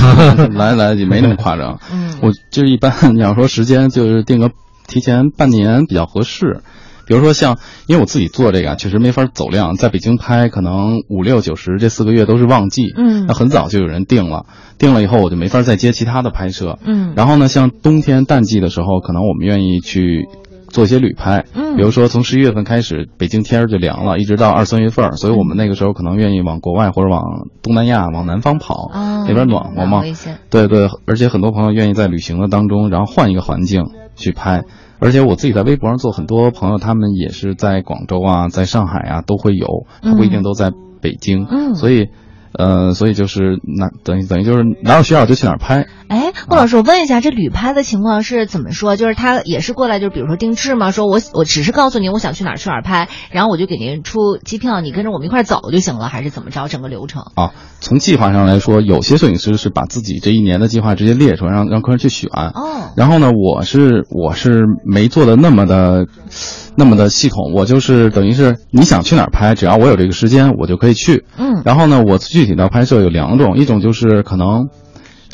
[0.51, 1.79] 来 来得及，没那么夸张。
[1.91, 4.51] 嗯，我就是一般 你要说时间，就是定个
[4.87, 6.61] 提前半年比较合适。
[7.07, 7.57] 比如说像，
[7.87, 13.25] 因为我自己做这个啊，确实没法走量，在北京拍可能五六九十这四个月都是旺季，嗯。
[13.27, 14.45] 那很早就有人定了，
[14.77, 17.13] 定了以后我就没法再接其他的拍摄，嗯。
[17.15, 20.27] 然后呢，像冬天淡季的时候，可能我们愿意去
[20.67, 21.77] 做一些旅拍，嗯。
[21.77, 30.01] 比如说从十一月份开始，北京天儿就凉了，一直到二三月份，所以我们那个时候可能愿意往国外或者往东南亚、往南方跑，哦那边暖和嘛。
[30.49, 33.85] 对对，而且很多朋友愿意在旅行的当中，然后换一个环境
[34.17, 34.65] 去拍。
[34.99, 40.71] 而且我自己在微博上做，很多朋友他们也是在广州啊，在上海啊都会有，他不一定都在
[41.01, 42.09] 北京，嗯所以，
[42.53, 45.85] 呃，所以就是那等于等于就是哪有需要就去哪儿拍。
[46.09, 48.95] 哎，郭老师，我问一下，这旅拍的情况是怎么说？
[48.95, 50.91] 就是他也是过来，就比如说定制吗？
[50.91, 56.67] 说我我只是告诉您我想去哪儿去哪儿拍，然后我就给您出机票，你跟着我们一块儿走就行了，还是怎么着？
[56.67, 57.23] 整个流程？
[57.35, 57.51] 啊，
[57.81, 62.29] 从计划上来说，有些摄影师是把自己这一年的计划直接列出来，让让客人去选。
[62.31, 66.05] 哦，然后呢，我是我是没做的那么的，
[66.77, 71.25] 那么的系统，我就是等于是你想去哪儿拍，只要我有这个时间，我就可以去。
[71.37, 74.69] 嗯然后呢，我具体的拍摄有两种，一种就是可能。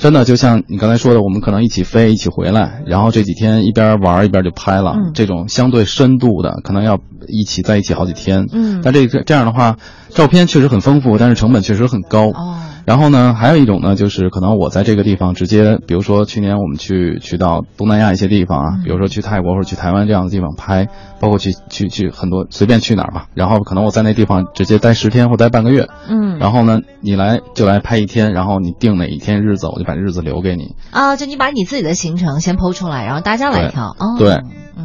[0.03, 6.99] 真的就像你刚才说的，我们可能一起飞，一起回来，然后这几天一边玩一边就拍了，嗯这种相对深度的，可能要
[7.29, 8.45] 一起在一起好几天。
[8.51, 9.77] 嗯但这个这样的话，
[10.09, 12.31] 照片确实很丰富，但是成本确实很高。
[12.31, 12.57] 哦。
[12.85, 20.89] 然后呢，还有一种呢，就是可能我在这个地方直接，比如说去年我们去去到东南亚一些地方啊，比如说去泰国或者去台湾这样的地方拍，
[21.19, 26.37] 包括去去去很多随便去哪儿吧，然后可能我在那地方直接待十天或待半个月，嗯。
[26.39, 30.75] 然后呢，你来就来拍一天，然后你定哪一天日子，我就把日子留给你。
[30.91, 33.95] 啊，就你把你自己的行程先剖出来，然后大家来挑。
[33.97, 34.41] 哦，对，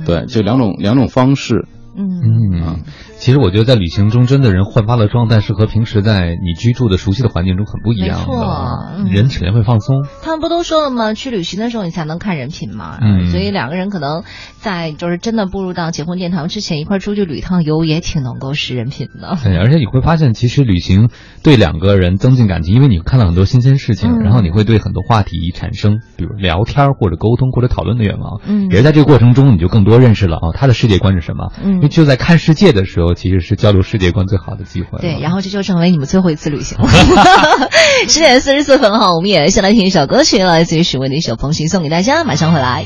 [0.06, 1.66] 对，就两种两种方式。
[1.96, 2.20] 嗯。
[2.52, 2.80] 嗯，
[3.18, 8.94] 其实我觉得在旅行中，真的人焕发了状态是和平时在你居住的熟悉的环境中很不一样没错的。
[8.96, 11.14] 嗯人首先会放松，他们不都说了吗？
[11.14, 12.98] 去旅行的时候你才能看人品嘛。
[13.00, 14.22] 嗯所以两个人可能
[14.60, 19.36] 在就是真的步入到结婚殿堂之前，一块出去旅趟游，也挺能够识人品的。
[19.42, 21.10] 对，而且你会发现，其实旅行
[21.42, 28.40] 对两个人增进感情，因为你看到很多新鲜事情，嗯然后你会对很多话题产生，比如聊天或者沟通或者讨论的愿望。
[28.46, 31.52] 嗯也是在这个过程中，你就更多认识了啊，他的世界观是什么。
[31.62, 34.98] 嗯因为就在看世界的时候，其实是交流世界观最好的机会。
[35.00, 36.88] 对，然后这就成为你们最后一次旅行了。
[38.08, 42.84] 十点四十四分哈，我们也先来听一首歌曲，来自于许巍的一首《风行》，送给大家，马上回来。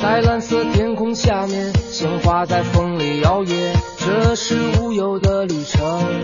[0.00, 6.22] 在蓝色天空下面，鲜花在风里摇曳，这是无忧的旅程。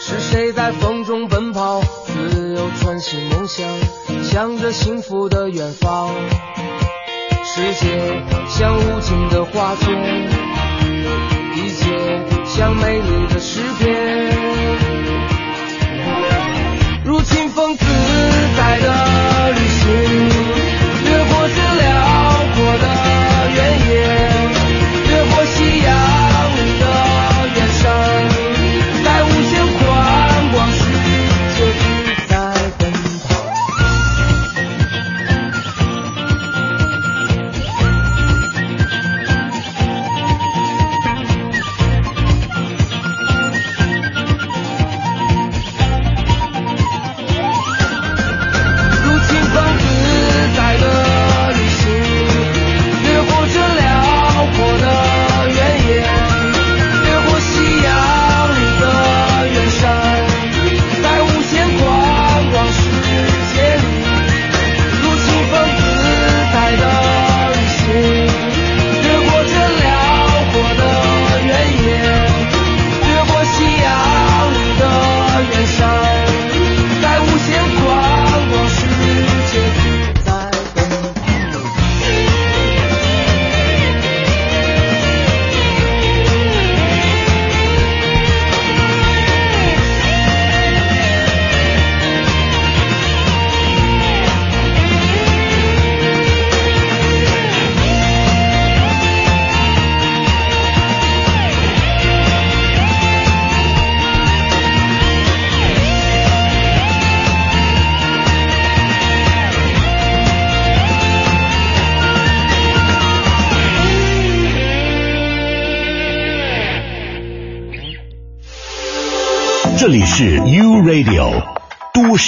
[0.00, 3.66] 是谁在风中奔跑，自由穿行梦想，
[4.22, 6.14] 向着幸福的远方。
[7.44, 10.30] 世界像无尽的画卷，
[11.56, 14.25] 一切像美丽的诗篇。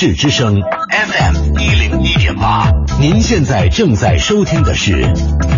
[0.00, 0.54] 市之声
[0.90, 2.70] FM 一零一点八，
[3.00, 4.92] 您现在正在收听的是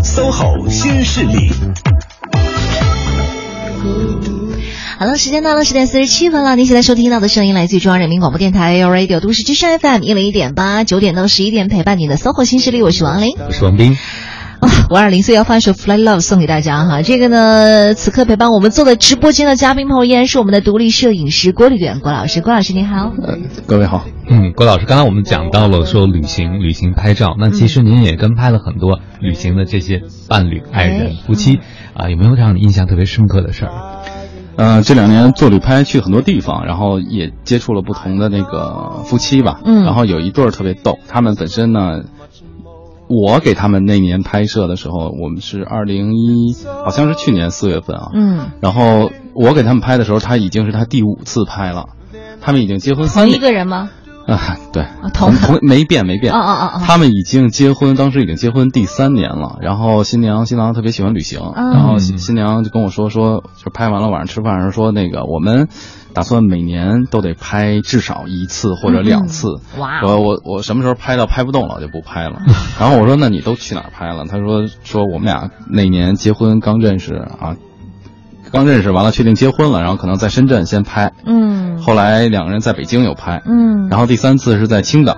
[0.03, 1.51] SOHO 新势力。
[4.99, 6.57] 好了，时间到了十点四十七分了。
[6.57, 13.37] 您现在收听到的声音来自于中央人民广播电台 L Radio 都市之声 FM 一零一点八，九点到十一点陪伴你的 SOHO 新势力，我是王琳。
[13.47, 13.99] 我是王斌。
[14.71, 17.03] 啊， 五二零四要放一首《Fly Love》送给大家哈。
[17.03, 22.41] 这个呢，此刻陪伴我们坐在直播间的嘉宾朋友依然是我们的独立摄影师郭丽远郭老师。
[22.41, 23.37] 郭老师您好，呃
[23.67, 24.05] 各位好。
[24.29, 31.59] 嗯，郭老师，刚才我们讲到了说旅行、旅行拍照，那其实您也跟拍了很多旅行的这些伴侣、爱人、夫妻
[31.95, 33.73] 啊，有没有让你印象特别深刻的事儿？
[34.57, 39.61] 呃，这两年做旅拍去很多地方，然后也接触了不同的那个夫妻吧。
[39.65, 42.03] 嗯然后有一对儿特别逗，他们本身呢，
[43.11, 46.55] 我给他们那年拍摄的时候，我们是二零一，
[46.85, 48.11] 好像是去年四月份啊。
[48.15, 51.89] 嗯，然后我给他们拍的时候，他已经是他第五次拍了，
[52.41, 53.91] 他们已经结婚三同一个人吗？
[54.27, 56.33] 啊，对，同同没变没变。
[56.33, 59.59] 哦哦哦哦他们已经结婚，当时已经结婚第三年了。
[59.61, 65.69] 然后新娘新郎特别喜欢旅行，嗯然后新新娘就跟我说说，就拍完了晚上吃饭的时候说那个我们
[66.13, 69.49] 打算每年都得拍至少一次或者两次。
[69.75, 72.43] 嗯哇我我我什么时候拍到拍不动了我就不拍了。
[72.79, 74.25] 然后我说那你都去哪儿拍了？
[74.27, 77.57] 他说说我们俩那年结婚刚认识啊。
[78.53, 85.15] 刚认识完了，确定结婚了，然后可能在深圳先拍，嗯后来两个人在北京有拍，嗯然后第三次是在青岛，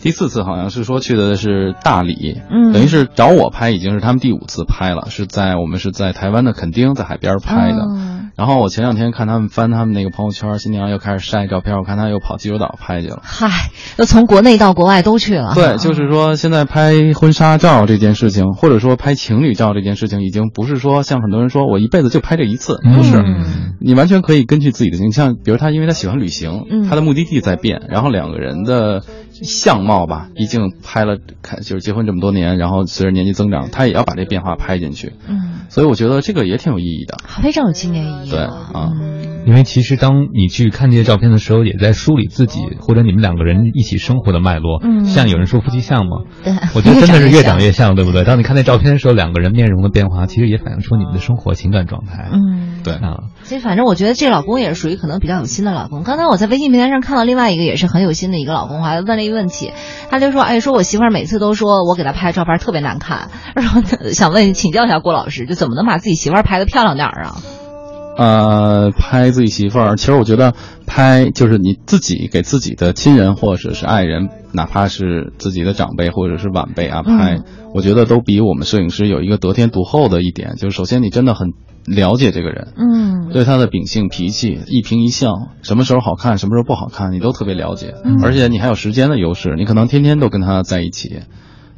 [0.00, 7.86] 第四次好像是说去的是大理，嗯等于是找我拍，已经是他们第五次拍了，是在我们是在台湾的垦丁，在海边拍的。
[7.88, 13.20] 嗯然后我前两天看他们翻他们那个朋友圈，新娘又开始晒照片，我看她又跑济州岛拍去了。
[13.24, 13.48] 嗨，
[13.96, 15.54] 那从国内到国外都去了。
[15.56, 23.20] 对，就是说现在拍婚纱照这件事情，或者说拍情侣照这件事情，已经不是说像很多人说我一辈子就拍这一次，不是，
[23.80, 29.02] 你完全可以根据自己的形象，比如他因为他喜欢旅行，嗯他的目的地在变，然后两个人的
[29.42, 37.18] 相貌吧，毕竟拍了看就是结婚这么多年，然后随着年纪增长，他也要把这变化拍进去，嗯，所以我觉得这个也挺有意义的。
[37.42, 38.30] 非常有纪念意义。
[38.30, 38.90] 对啊，
[39.46, 44.80] 因为其实当你去看这些照片的时候，也在梳理自己或者你们两个人一起生活的脉络。
[44.82, 48.24] 嗯像有人说夫妻相嘛，对，我觉得真的是越长越越像，对不对？
[48.24, 52.28] 当你看那照片的时候，两个人面容的变化，其实也反映出你们的生活情感状态。
[52.32, 56.02] 嗯，对啊，所以反正我觉得这老公也是属于可能比较有心的老公。
[56.02, 59.72] 刚才我在微信平台上看到另外一个也是很有心的一个老公，还问了一问题，
[60.10, 63.80] 他就说：“哎，说我媳妇儿每次都说我给她拍照片特别难看， 然后
[64.12, 67.36] 想问请教一下郭老师，就怎么能把自己媳妇儿拍的漂亮点儿啊？
[68.16, 70.52] 呃，拍自己媳妇儿，其实我觉得
[70.88, 77.44] 拍就是你自己给自己的亲人或者是爱人，哪怕是自己的长辈或者是晚辈啊拍，嗯。
[77.74, 81.52] 我觉得都比我们摄影师有一个得天独厚的一点，就是首先你真的很
[81.88, 83.30] 了解这个人，嗯。
[83.32, 88.22] 对他的秉性、脾气、一颦一笑，什么时候好看，什么时候不好看，你都特别了解，嗯。
[88.22, 91.20] 而且你还有时间的优势，你可能天天都跟他在一起。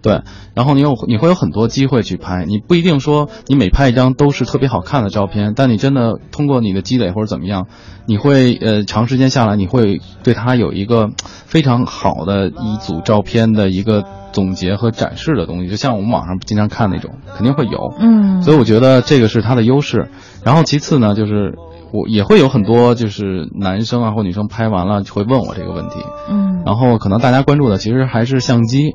[0.03, 0.23] 对，
[0.55, 7.67] 然后你有你会有很多机会去拍，你不一定说你每拍一张都是特别好看的照片，但你真的通过你的积累或者怎么样，
[8.07, 11.11] 你会呃长时间下来，你会对它有一个
[11.45, 17.95] 非常好的一组照片的一个总结和展示的东西，就像我们网上经常看那种，肯定会有。
[17.99, 20.09] 嗯所以我觉得这个是它的优势。
[20.43, 21.57] 然后其次呢，就是
[21.93, 25.97] 我也会有很多就是男生啊或女生拍完了会问我这个问题，
[26.31, 28.95] 嗯然后可能大家关注的其实还是相机，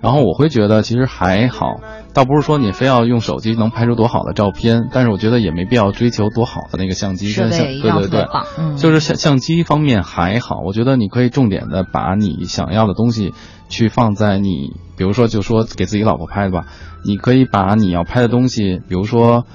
[0.00, 1.80] 然后我会觉得其实还好，
[2.14, 7.28] 倒不是说你非要用手机能拍出多好的照片，但是我觉得也没必要追求多好的那个相机
[7.80, 8.20] 对对对
[8.76, 13.34] 就是相相机方面还好，我觉得你可以重点的把你想要的东西
[13.68, 16.66] 去放在你，比如说就说给自己老婆拍的吧，
[17.04, 19.46] 你可以把你要拍的东西，比如说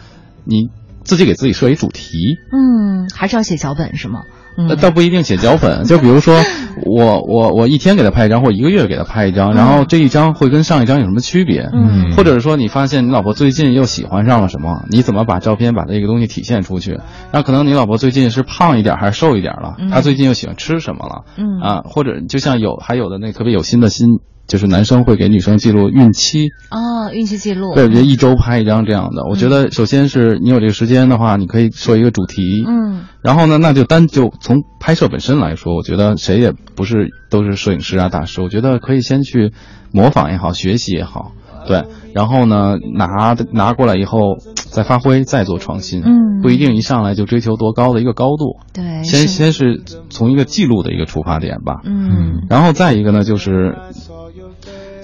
[0.44, 0.70] 你
[1.04, 4.24] 自己给自己设一主题，嗯，还是要写脚本是吗？
[4.58, 6.40] 嗯呃，倒不一定写脚本，就比如说
[6.86, 11.70] 我我我一天给他拍一张，或者一个月给他拍一张，然后这一张会跟上一张有什么区别？
[11.74, 17.00] 嗯或者是说你发现你老婆最近又喜欢上了什么，你怎么把照片把这个东西体现出去？
[17.32, 19.76] 那可能你老婆最近是胖一点还是瘦一点了？
[19.80, 21.24] 嗯她最近又喜欢吃什么了？
[21.38, 24.08] 嗯啊，或者就像有还有的那特别有心的心，
[24.46, 29.24] 就是男生会给女生记录孕期，哦，孕期记录，对，人一周拍一张这样的。
[29.30, 33.06] 我觉得首先是你有这个时间的话，你可以说一个主题，嗯。
[33.22, 39.54] 然后呢，那就单就从拍摄本身来说，我觉得谁也不是都是摄影师啊大师，我觉得可以先去
[39.92, 41.32] 模仿也好，学习也好，
[41.66, 46.42] 对，然后呢拿拿过来以后再发挥，再做创新，嗯。
[46.44, 52.46] 不一定一上来就追求多高的一个高度，对，先先是从一个记录的一个出发点吧，嗯。
[52.50, 53.78] 然后再一个呢就是。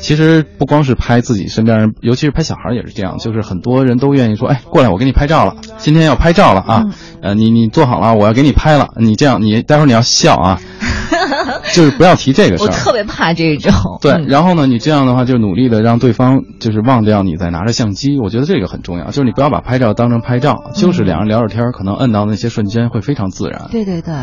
[0.01, 6.85] 其实不光是拍自己身边人，尤其是拍小孩也是这样，就是很多人都愿意说，哎，过来，我给你拍照了，今天要拍照了啊，
[7.21, 10.59] 呃，你你坐好了，我要给你拍了，你这样，你待会儿你要笑啊，
[11.73, 12.68] 就是不要提这个事儿。
[12.68, 13.72] 我特别怕这种。
[14.02, 19.06] 对，嗯然后呢，你这样的话就努力的让对方就是忘掉你在拿着相机，我觉得这个很重要。
[19.07, 23.68] 就是你不要把拍照当成拍照，就是两人聊着天儿，可能摁到那些瞬间会非常自然。
[23.72, 24.14] 对对对，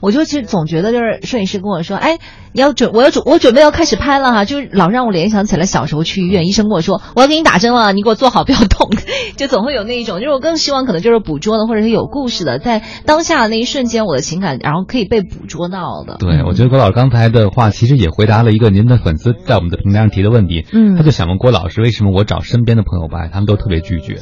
[0.00, 2.18] 我就其实总觉得就是摄影师跟我说，哎，
[2.52, 8.90] 你要准，我要准，我准备要开始拍了哈，就是老让我联想起来小时候去医院，医生跟我说我要给你打针了，你给我坐好，不要动，
[9.36, 16.16] 就总会有那一种，就是我更希望可能就是捕捉的或者是有故事的，在当下的那一瞬间，我的情感然后可以被捕捉到的。
[16.18, 20.66] 对，我觉得郭老师刚才的话，其实也回答了一个您的粉丝在我们的平台上提的问题。
[20.72, 24.16] 嗯他就想问郭老师，为什么我找身边的朋友吧，他们都特别拒绝？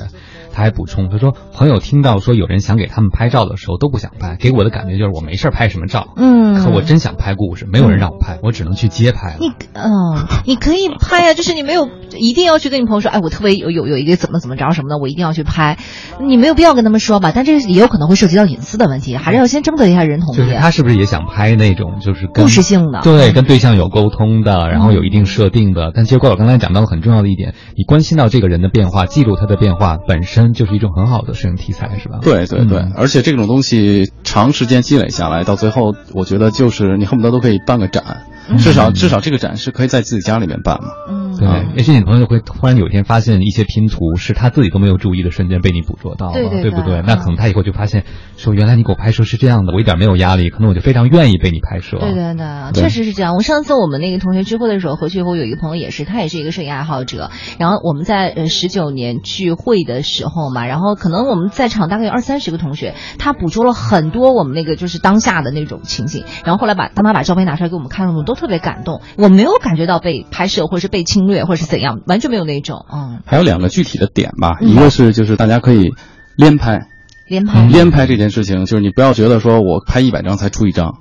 [0.54, 6.14] 他还补充，他说朋友听到说有人想给他们拍照的时候都不想拍，给我的感觉就是我没事儿拍什么照。
[6.16, 9.38] 嗯可我真想拍故事，没有人让我拍，我只能去街拍了。
[9.40, 15.78] 你嗯，你可以拍啊、就是你没有一定要去跟你朋友说，哎，我特别有有有一个怎么怎么着什么的，我一定要去拍，
[16.20, 17.32] 你没有必要跟他们说吧。
[17.34, 20.36] 但这也有可能会涉及到隐私的问题，还是要先征得一下人同意。
[20.36, 25.90] 就是他是不是也想拍那种就是跟故事性的对，嗯跟对象有沟通的，然后有一定设定的。
[25.94, 32.18] 但其实郭老刚才讲到了很重要的一点，你关心到这个人的变化，记录他的变化，本身就是一种很好的摄影题材，是吧？
[32.22, 40.88] 对对对，嗯而且这种东西长时间积累下来，到最后，我觉得就是你恨不得都可以办个展，嗯至少至少这个展是可以在自己家里面办嘛。
[41.08, 47.02] 嗯对，也许你朋友会突然有一天发现一些拼图是他自己都没有注意的瞬间被你捕捉到了，对对不对对？
[47.04, 48.04] 那可能他以后就发现，
[48.36, 51.98] 说原来你给我拍摄是这样的，我一点没有压力，可能我就非常愿意被你拍摄。
[51.98, 53.34] 对对对，确实是这样。
[53.34, 57.30] 我上次我们那个同学聚会的时候，回去以后有一个朋友也是，他也是一个摄影爱好者。
[57.58, 66.24] 然后我们在呃十九年聚会的时候嘛，然后可能我们在场大概有二三十个同学，他捕捉了很多我们那个就是当下的那种情景。
[66.44, 69.00] 然后后来把当他把照片拿出来给我们看，我们都特别感动。
[69.16, 72.84] 我没有感觉到被拍摄或者是被侵略或者是怎样，完全没有那种。
[72.92, 73.20] 嗯。
[73.26, 74.68] 还有两个具体的点吧，嗯。
[74.68, 75.92] 一个是就是大家可以
[76.36, 76.88] 连拍，
[77.28, 77.66] 连拍。
[77.66, 80.94] 连拍这件事情，就是你不要觉得说我拍一百张才出一张，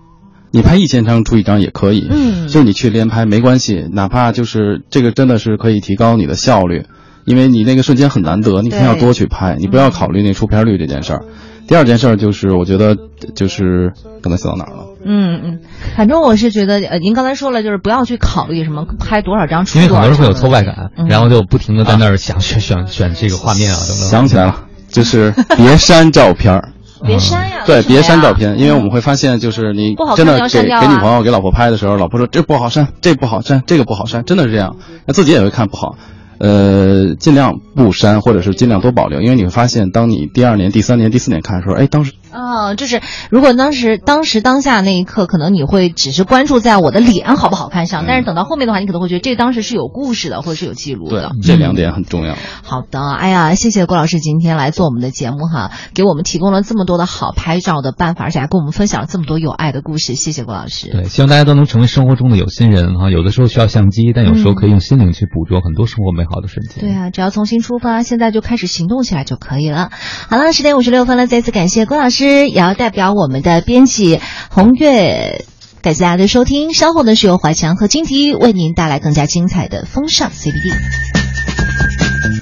[0.51, 2.47] 你拍一千张出一张也可以，嗯。
[2.47, 6.85] 就是你去连拍没关系，哪怕就是这个真的是可以提高你的效率，
[7.26, 11.26] 因为你那个瞬间很难得，你肯定要多去拍，你不要考虑那出片率这件事儿。
[11.65, 12.97] 第二件事儿就是，我觉得
[13.35, 14.85] 就是刚才说到哪儿了？
[15.05, 15.59] 嗯嗯，
[15.95, 24.07] 反正我是觉得呃，您刚才说了，就是不要去考虑什么拍多少张出因为很多人会有挫败感，嗯然后就不停的在那儿想 选选选这个画面啊等等。
[24.09, 26.69] 想起来了，就是 别删照片儿。
[27.05, 35.97] 别删呀，对，别删照片，因为我们会发现，就是你真的给给女朋友、给老婆拍的时候，老婆说这不好删，这不好删，这个不好删，真的是这样，那自己也会看不好。
[36.39, 51.31] 呃，尽量不删，或者是尽量多保留，因为你会发现，当你第二年、第三年、第四年看的时候，哎，当时哦，就是如果当时当时当下那一刻，可能你会只是关注在我的脸好不好看上，但是等到后面的话，你可能会觉得这当时是有故事的，或者是有记录的对的。
[51.43, 52.35] 这两点很重要。
[52.64, 60.89] 好的，哎呀，谢谢郭老师今天来做我们的节目哈，给我们提供了这么多的好拍照的办法，而且还跟我们分享了这么多有爱的故事，谢谢郭老师。
[60.89, 63.10] 对，希望大家都能成为生活中的有心人哈。
[63.10, 66.84] 有的时候需要相机，但有时候可以用心灵去捕捉很多生活美好的瞬间。
[66.84, 69.91] 对啊，只要从新出发，现在就开始行动起来就可以了。
[70.30, 74.20] 好了，十点五十六分了，再次感谢郭老师，也要代表我们的编辑
[74.50, 75.45] 红月。
[75.82, 80.74] 感谢大家的收听，稍后呢是由怀强和金迪为您带来更加精彩的风尚 CBD。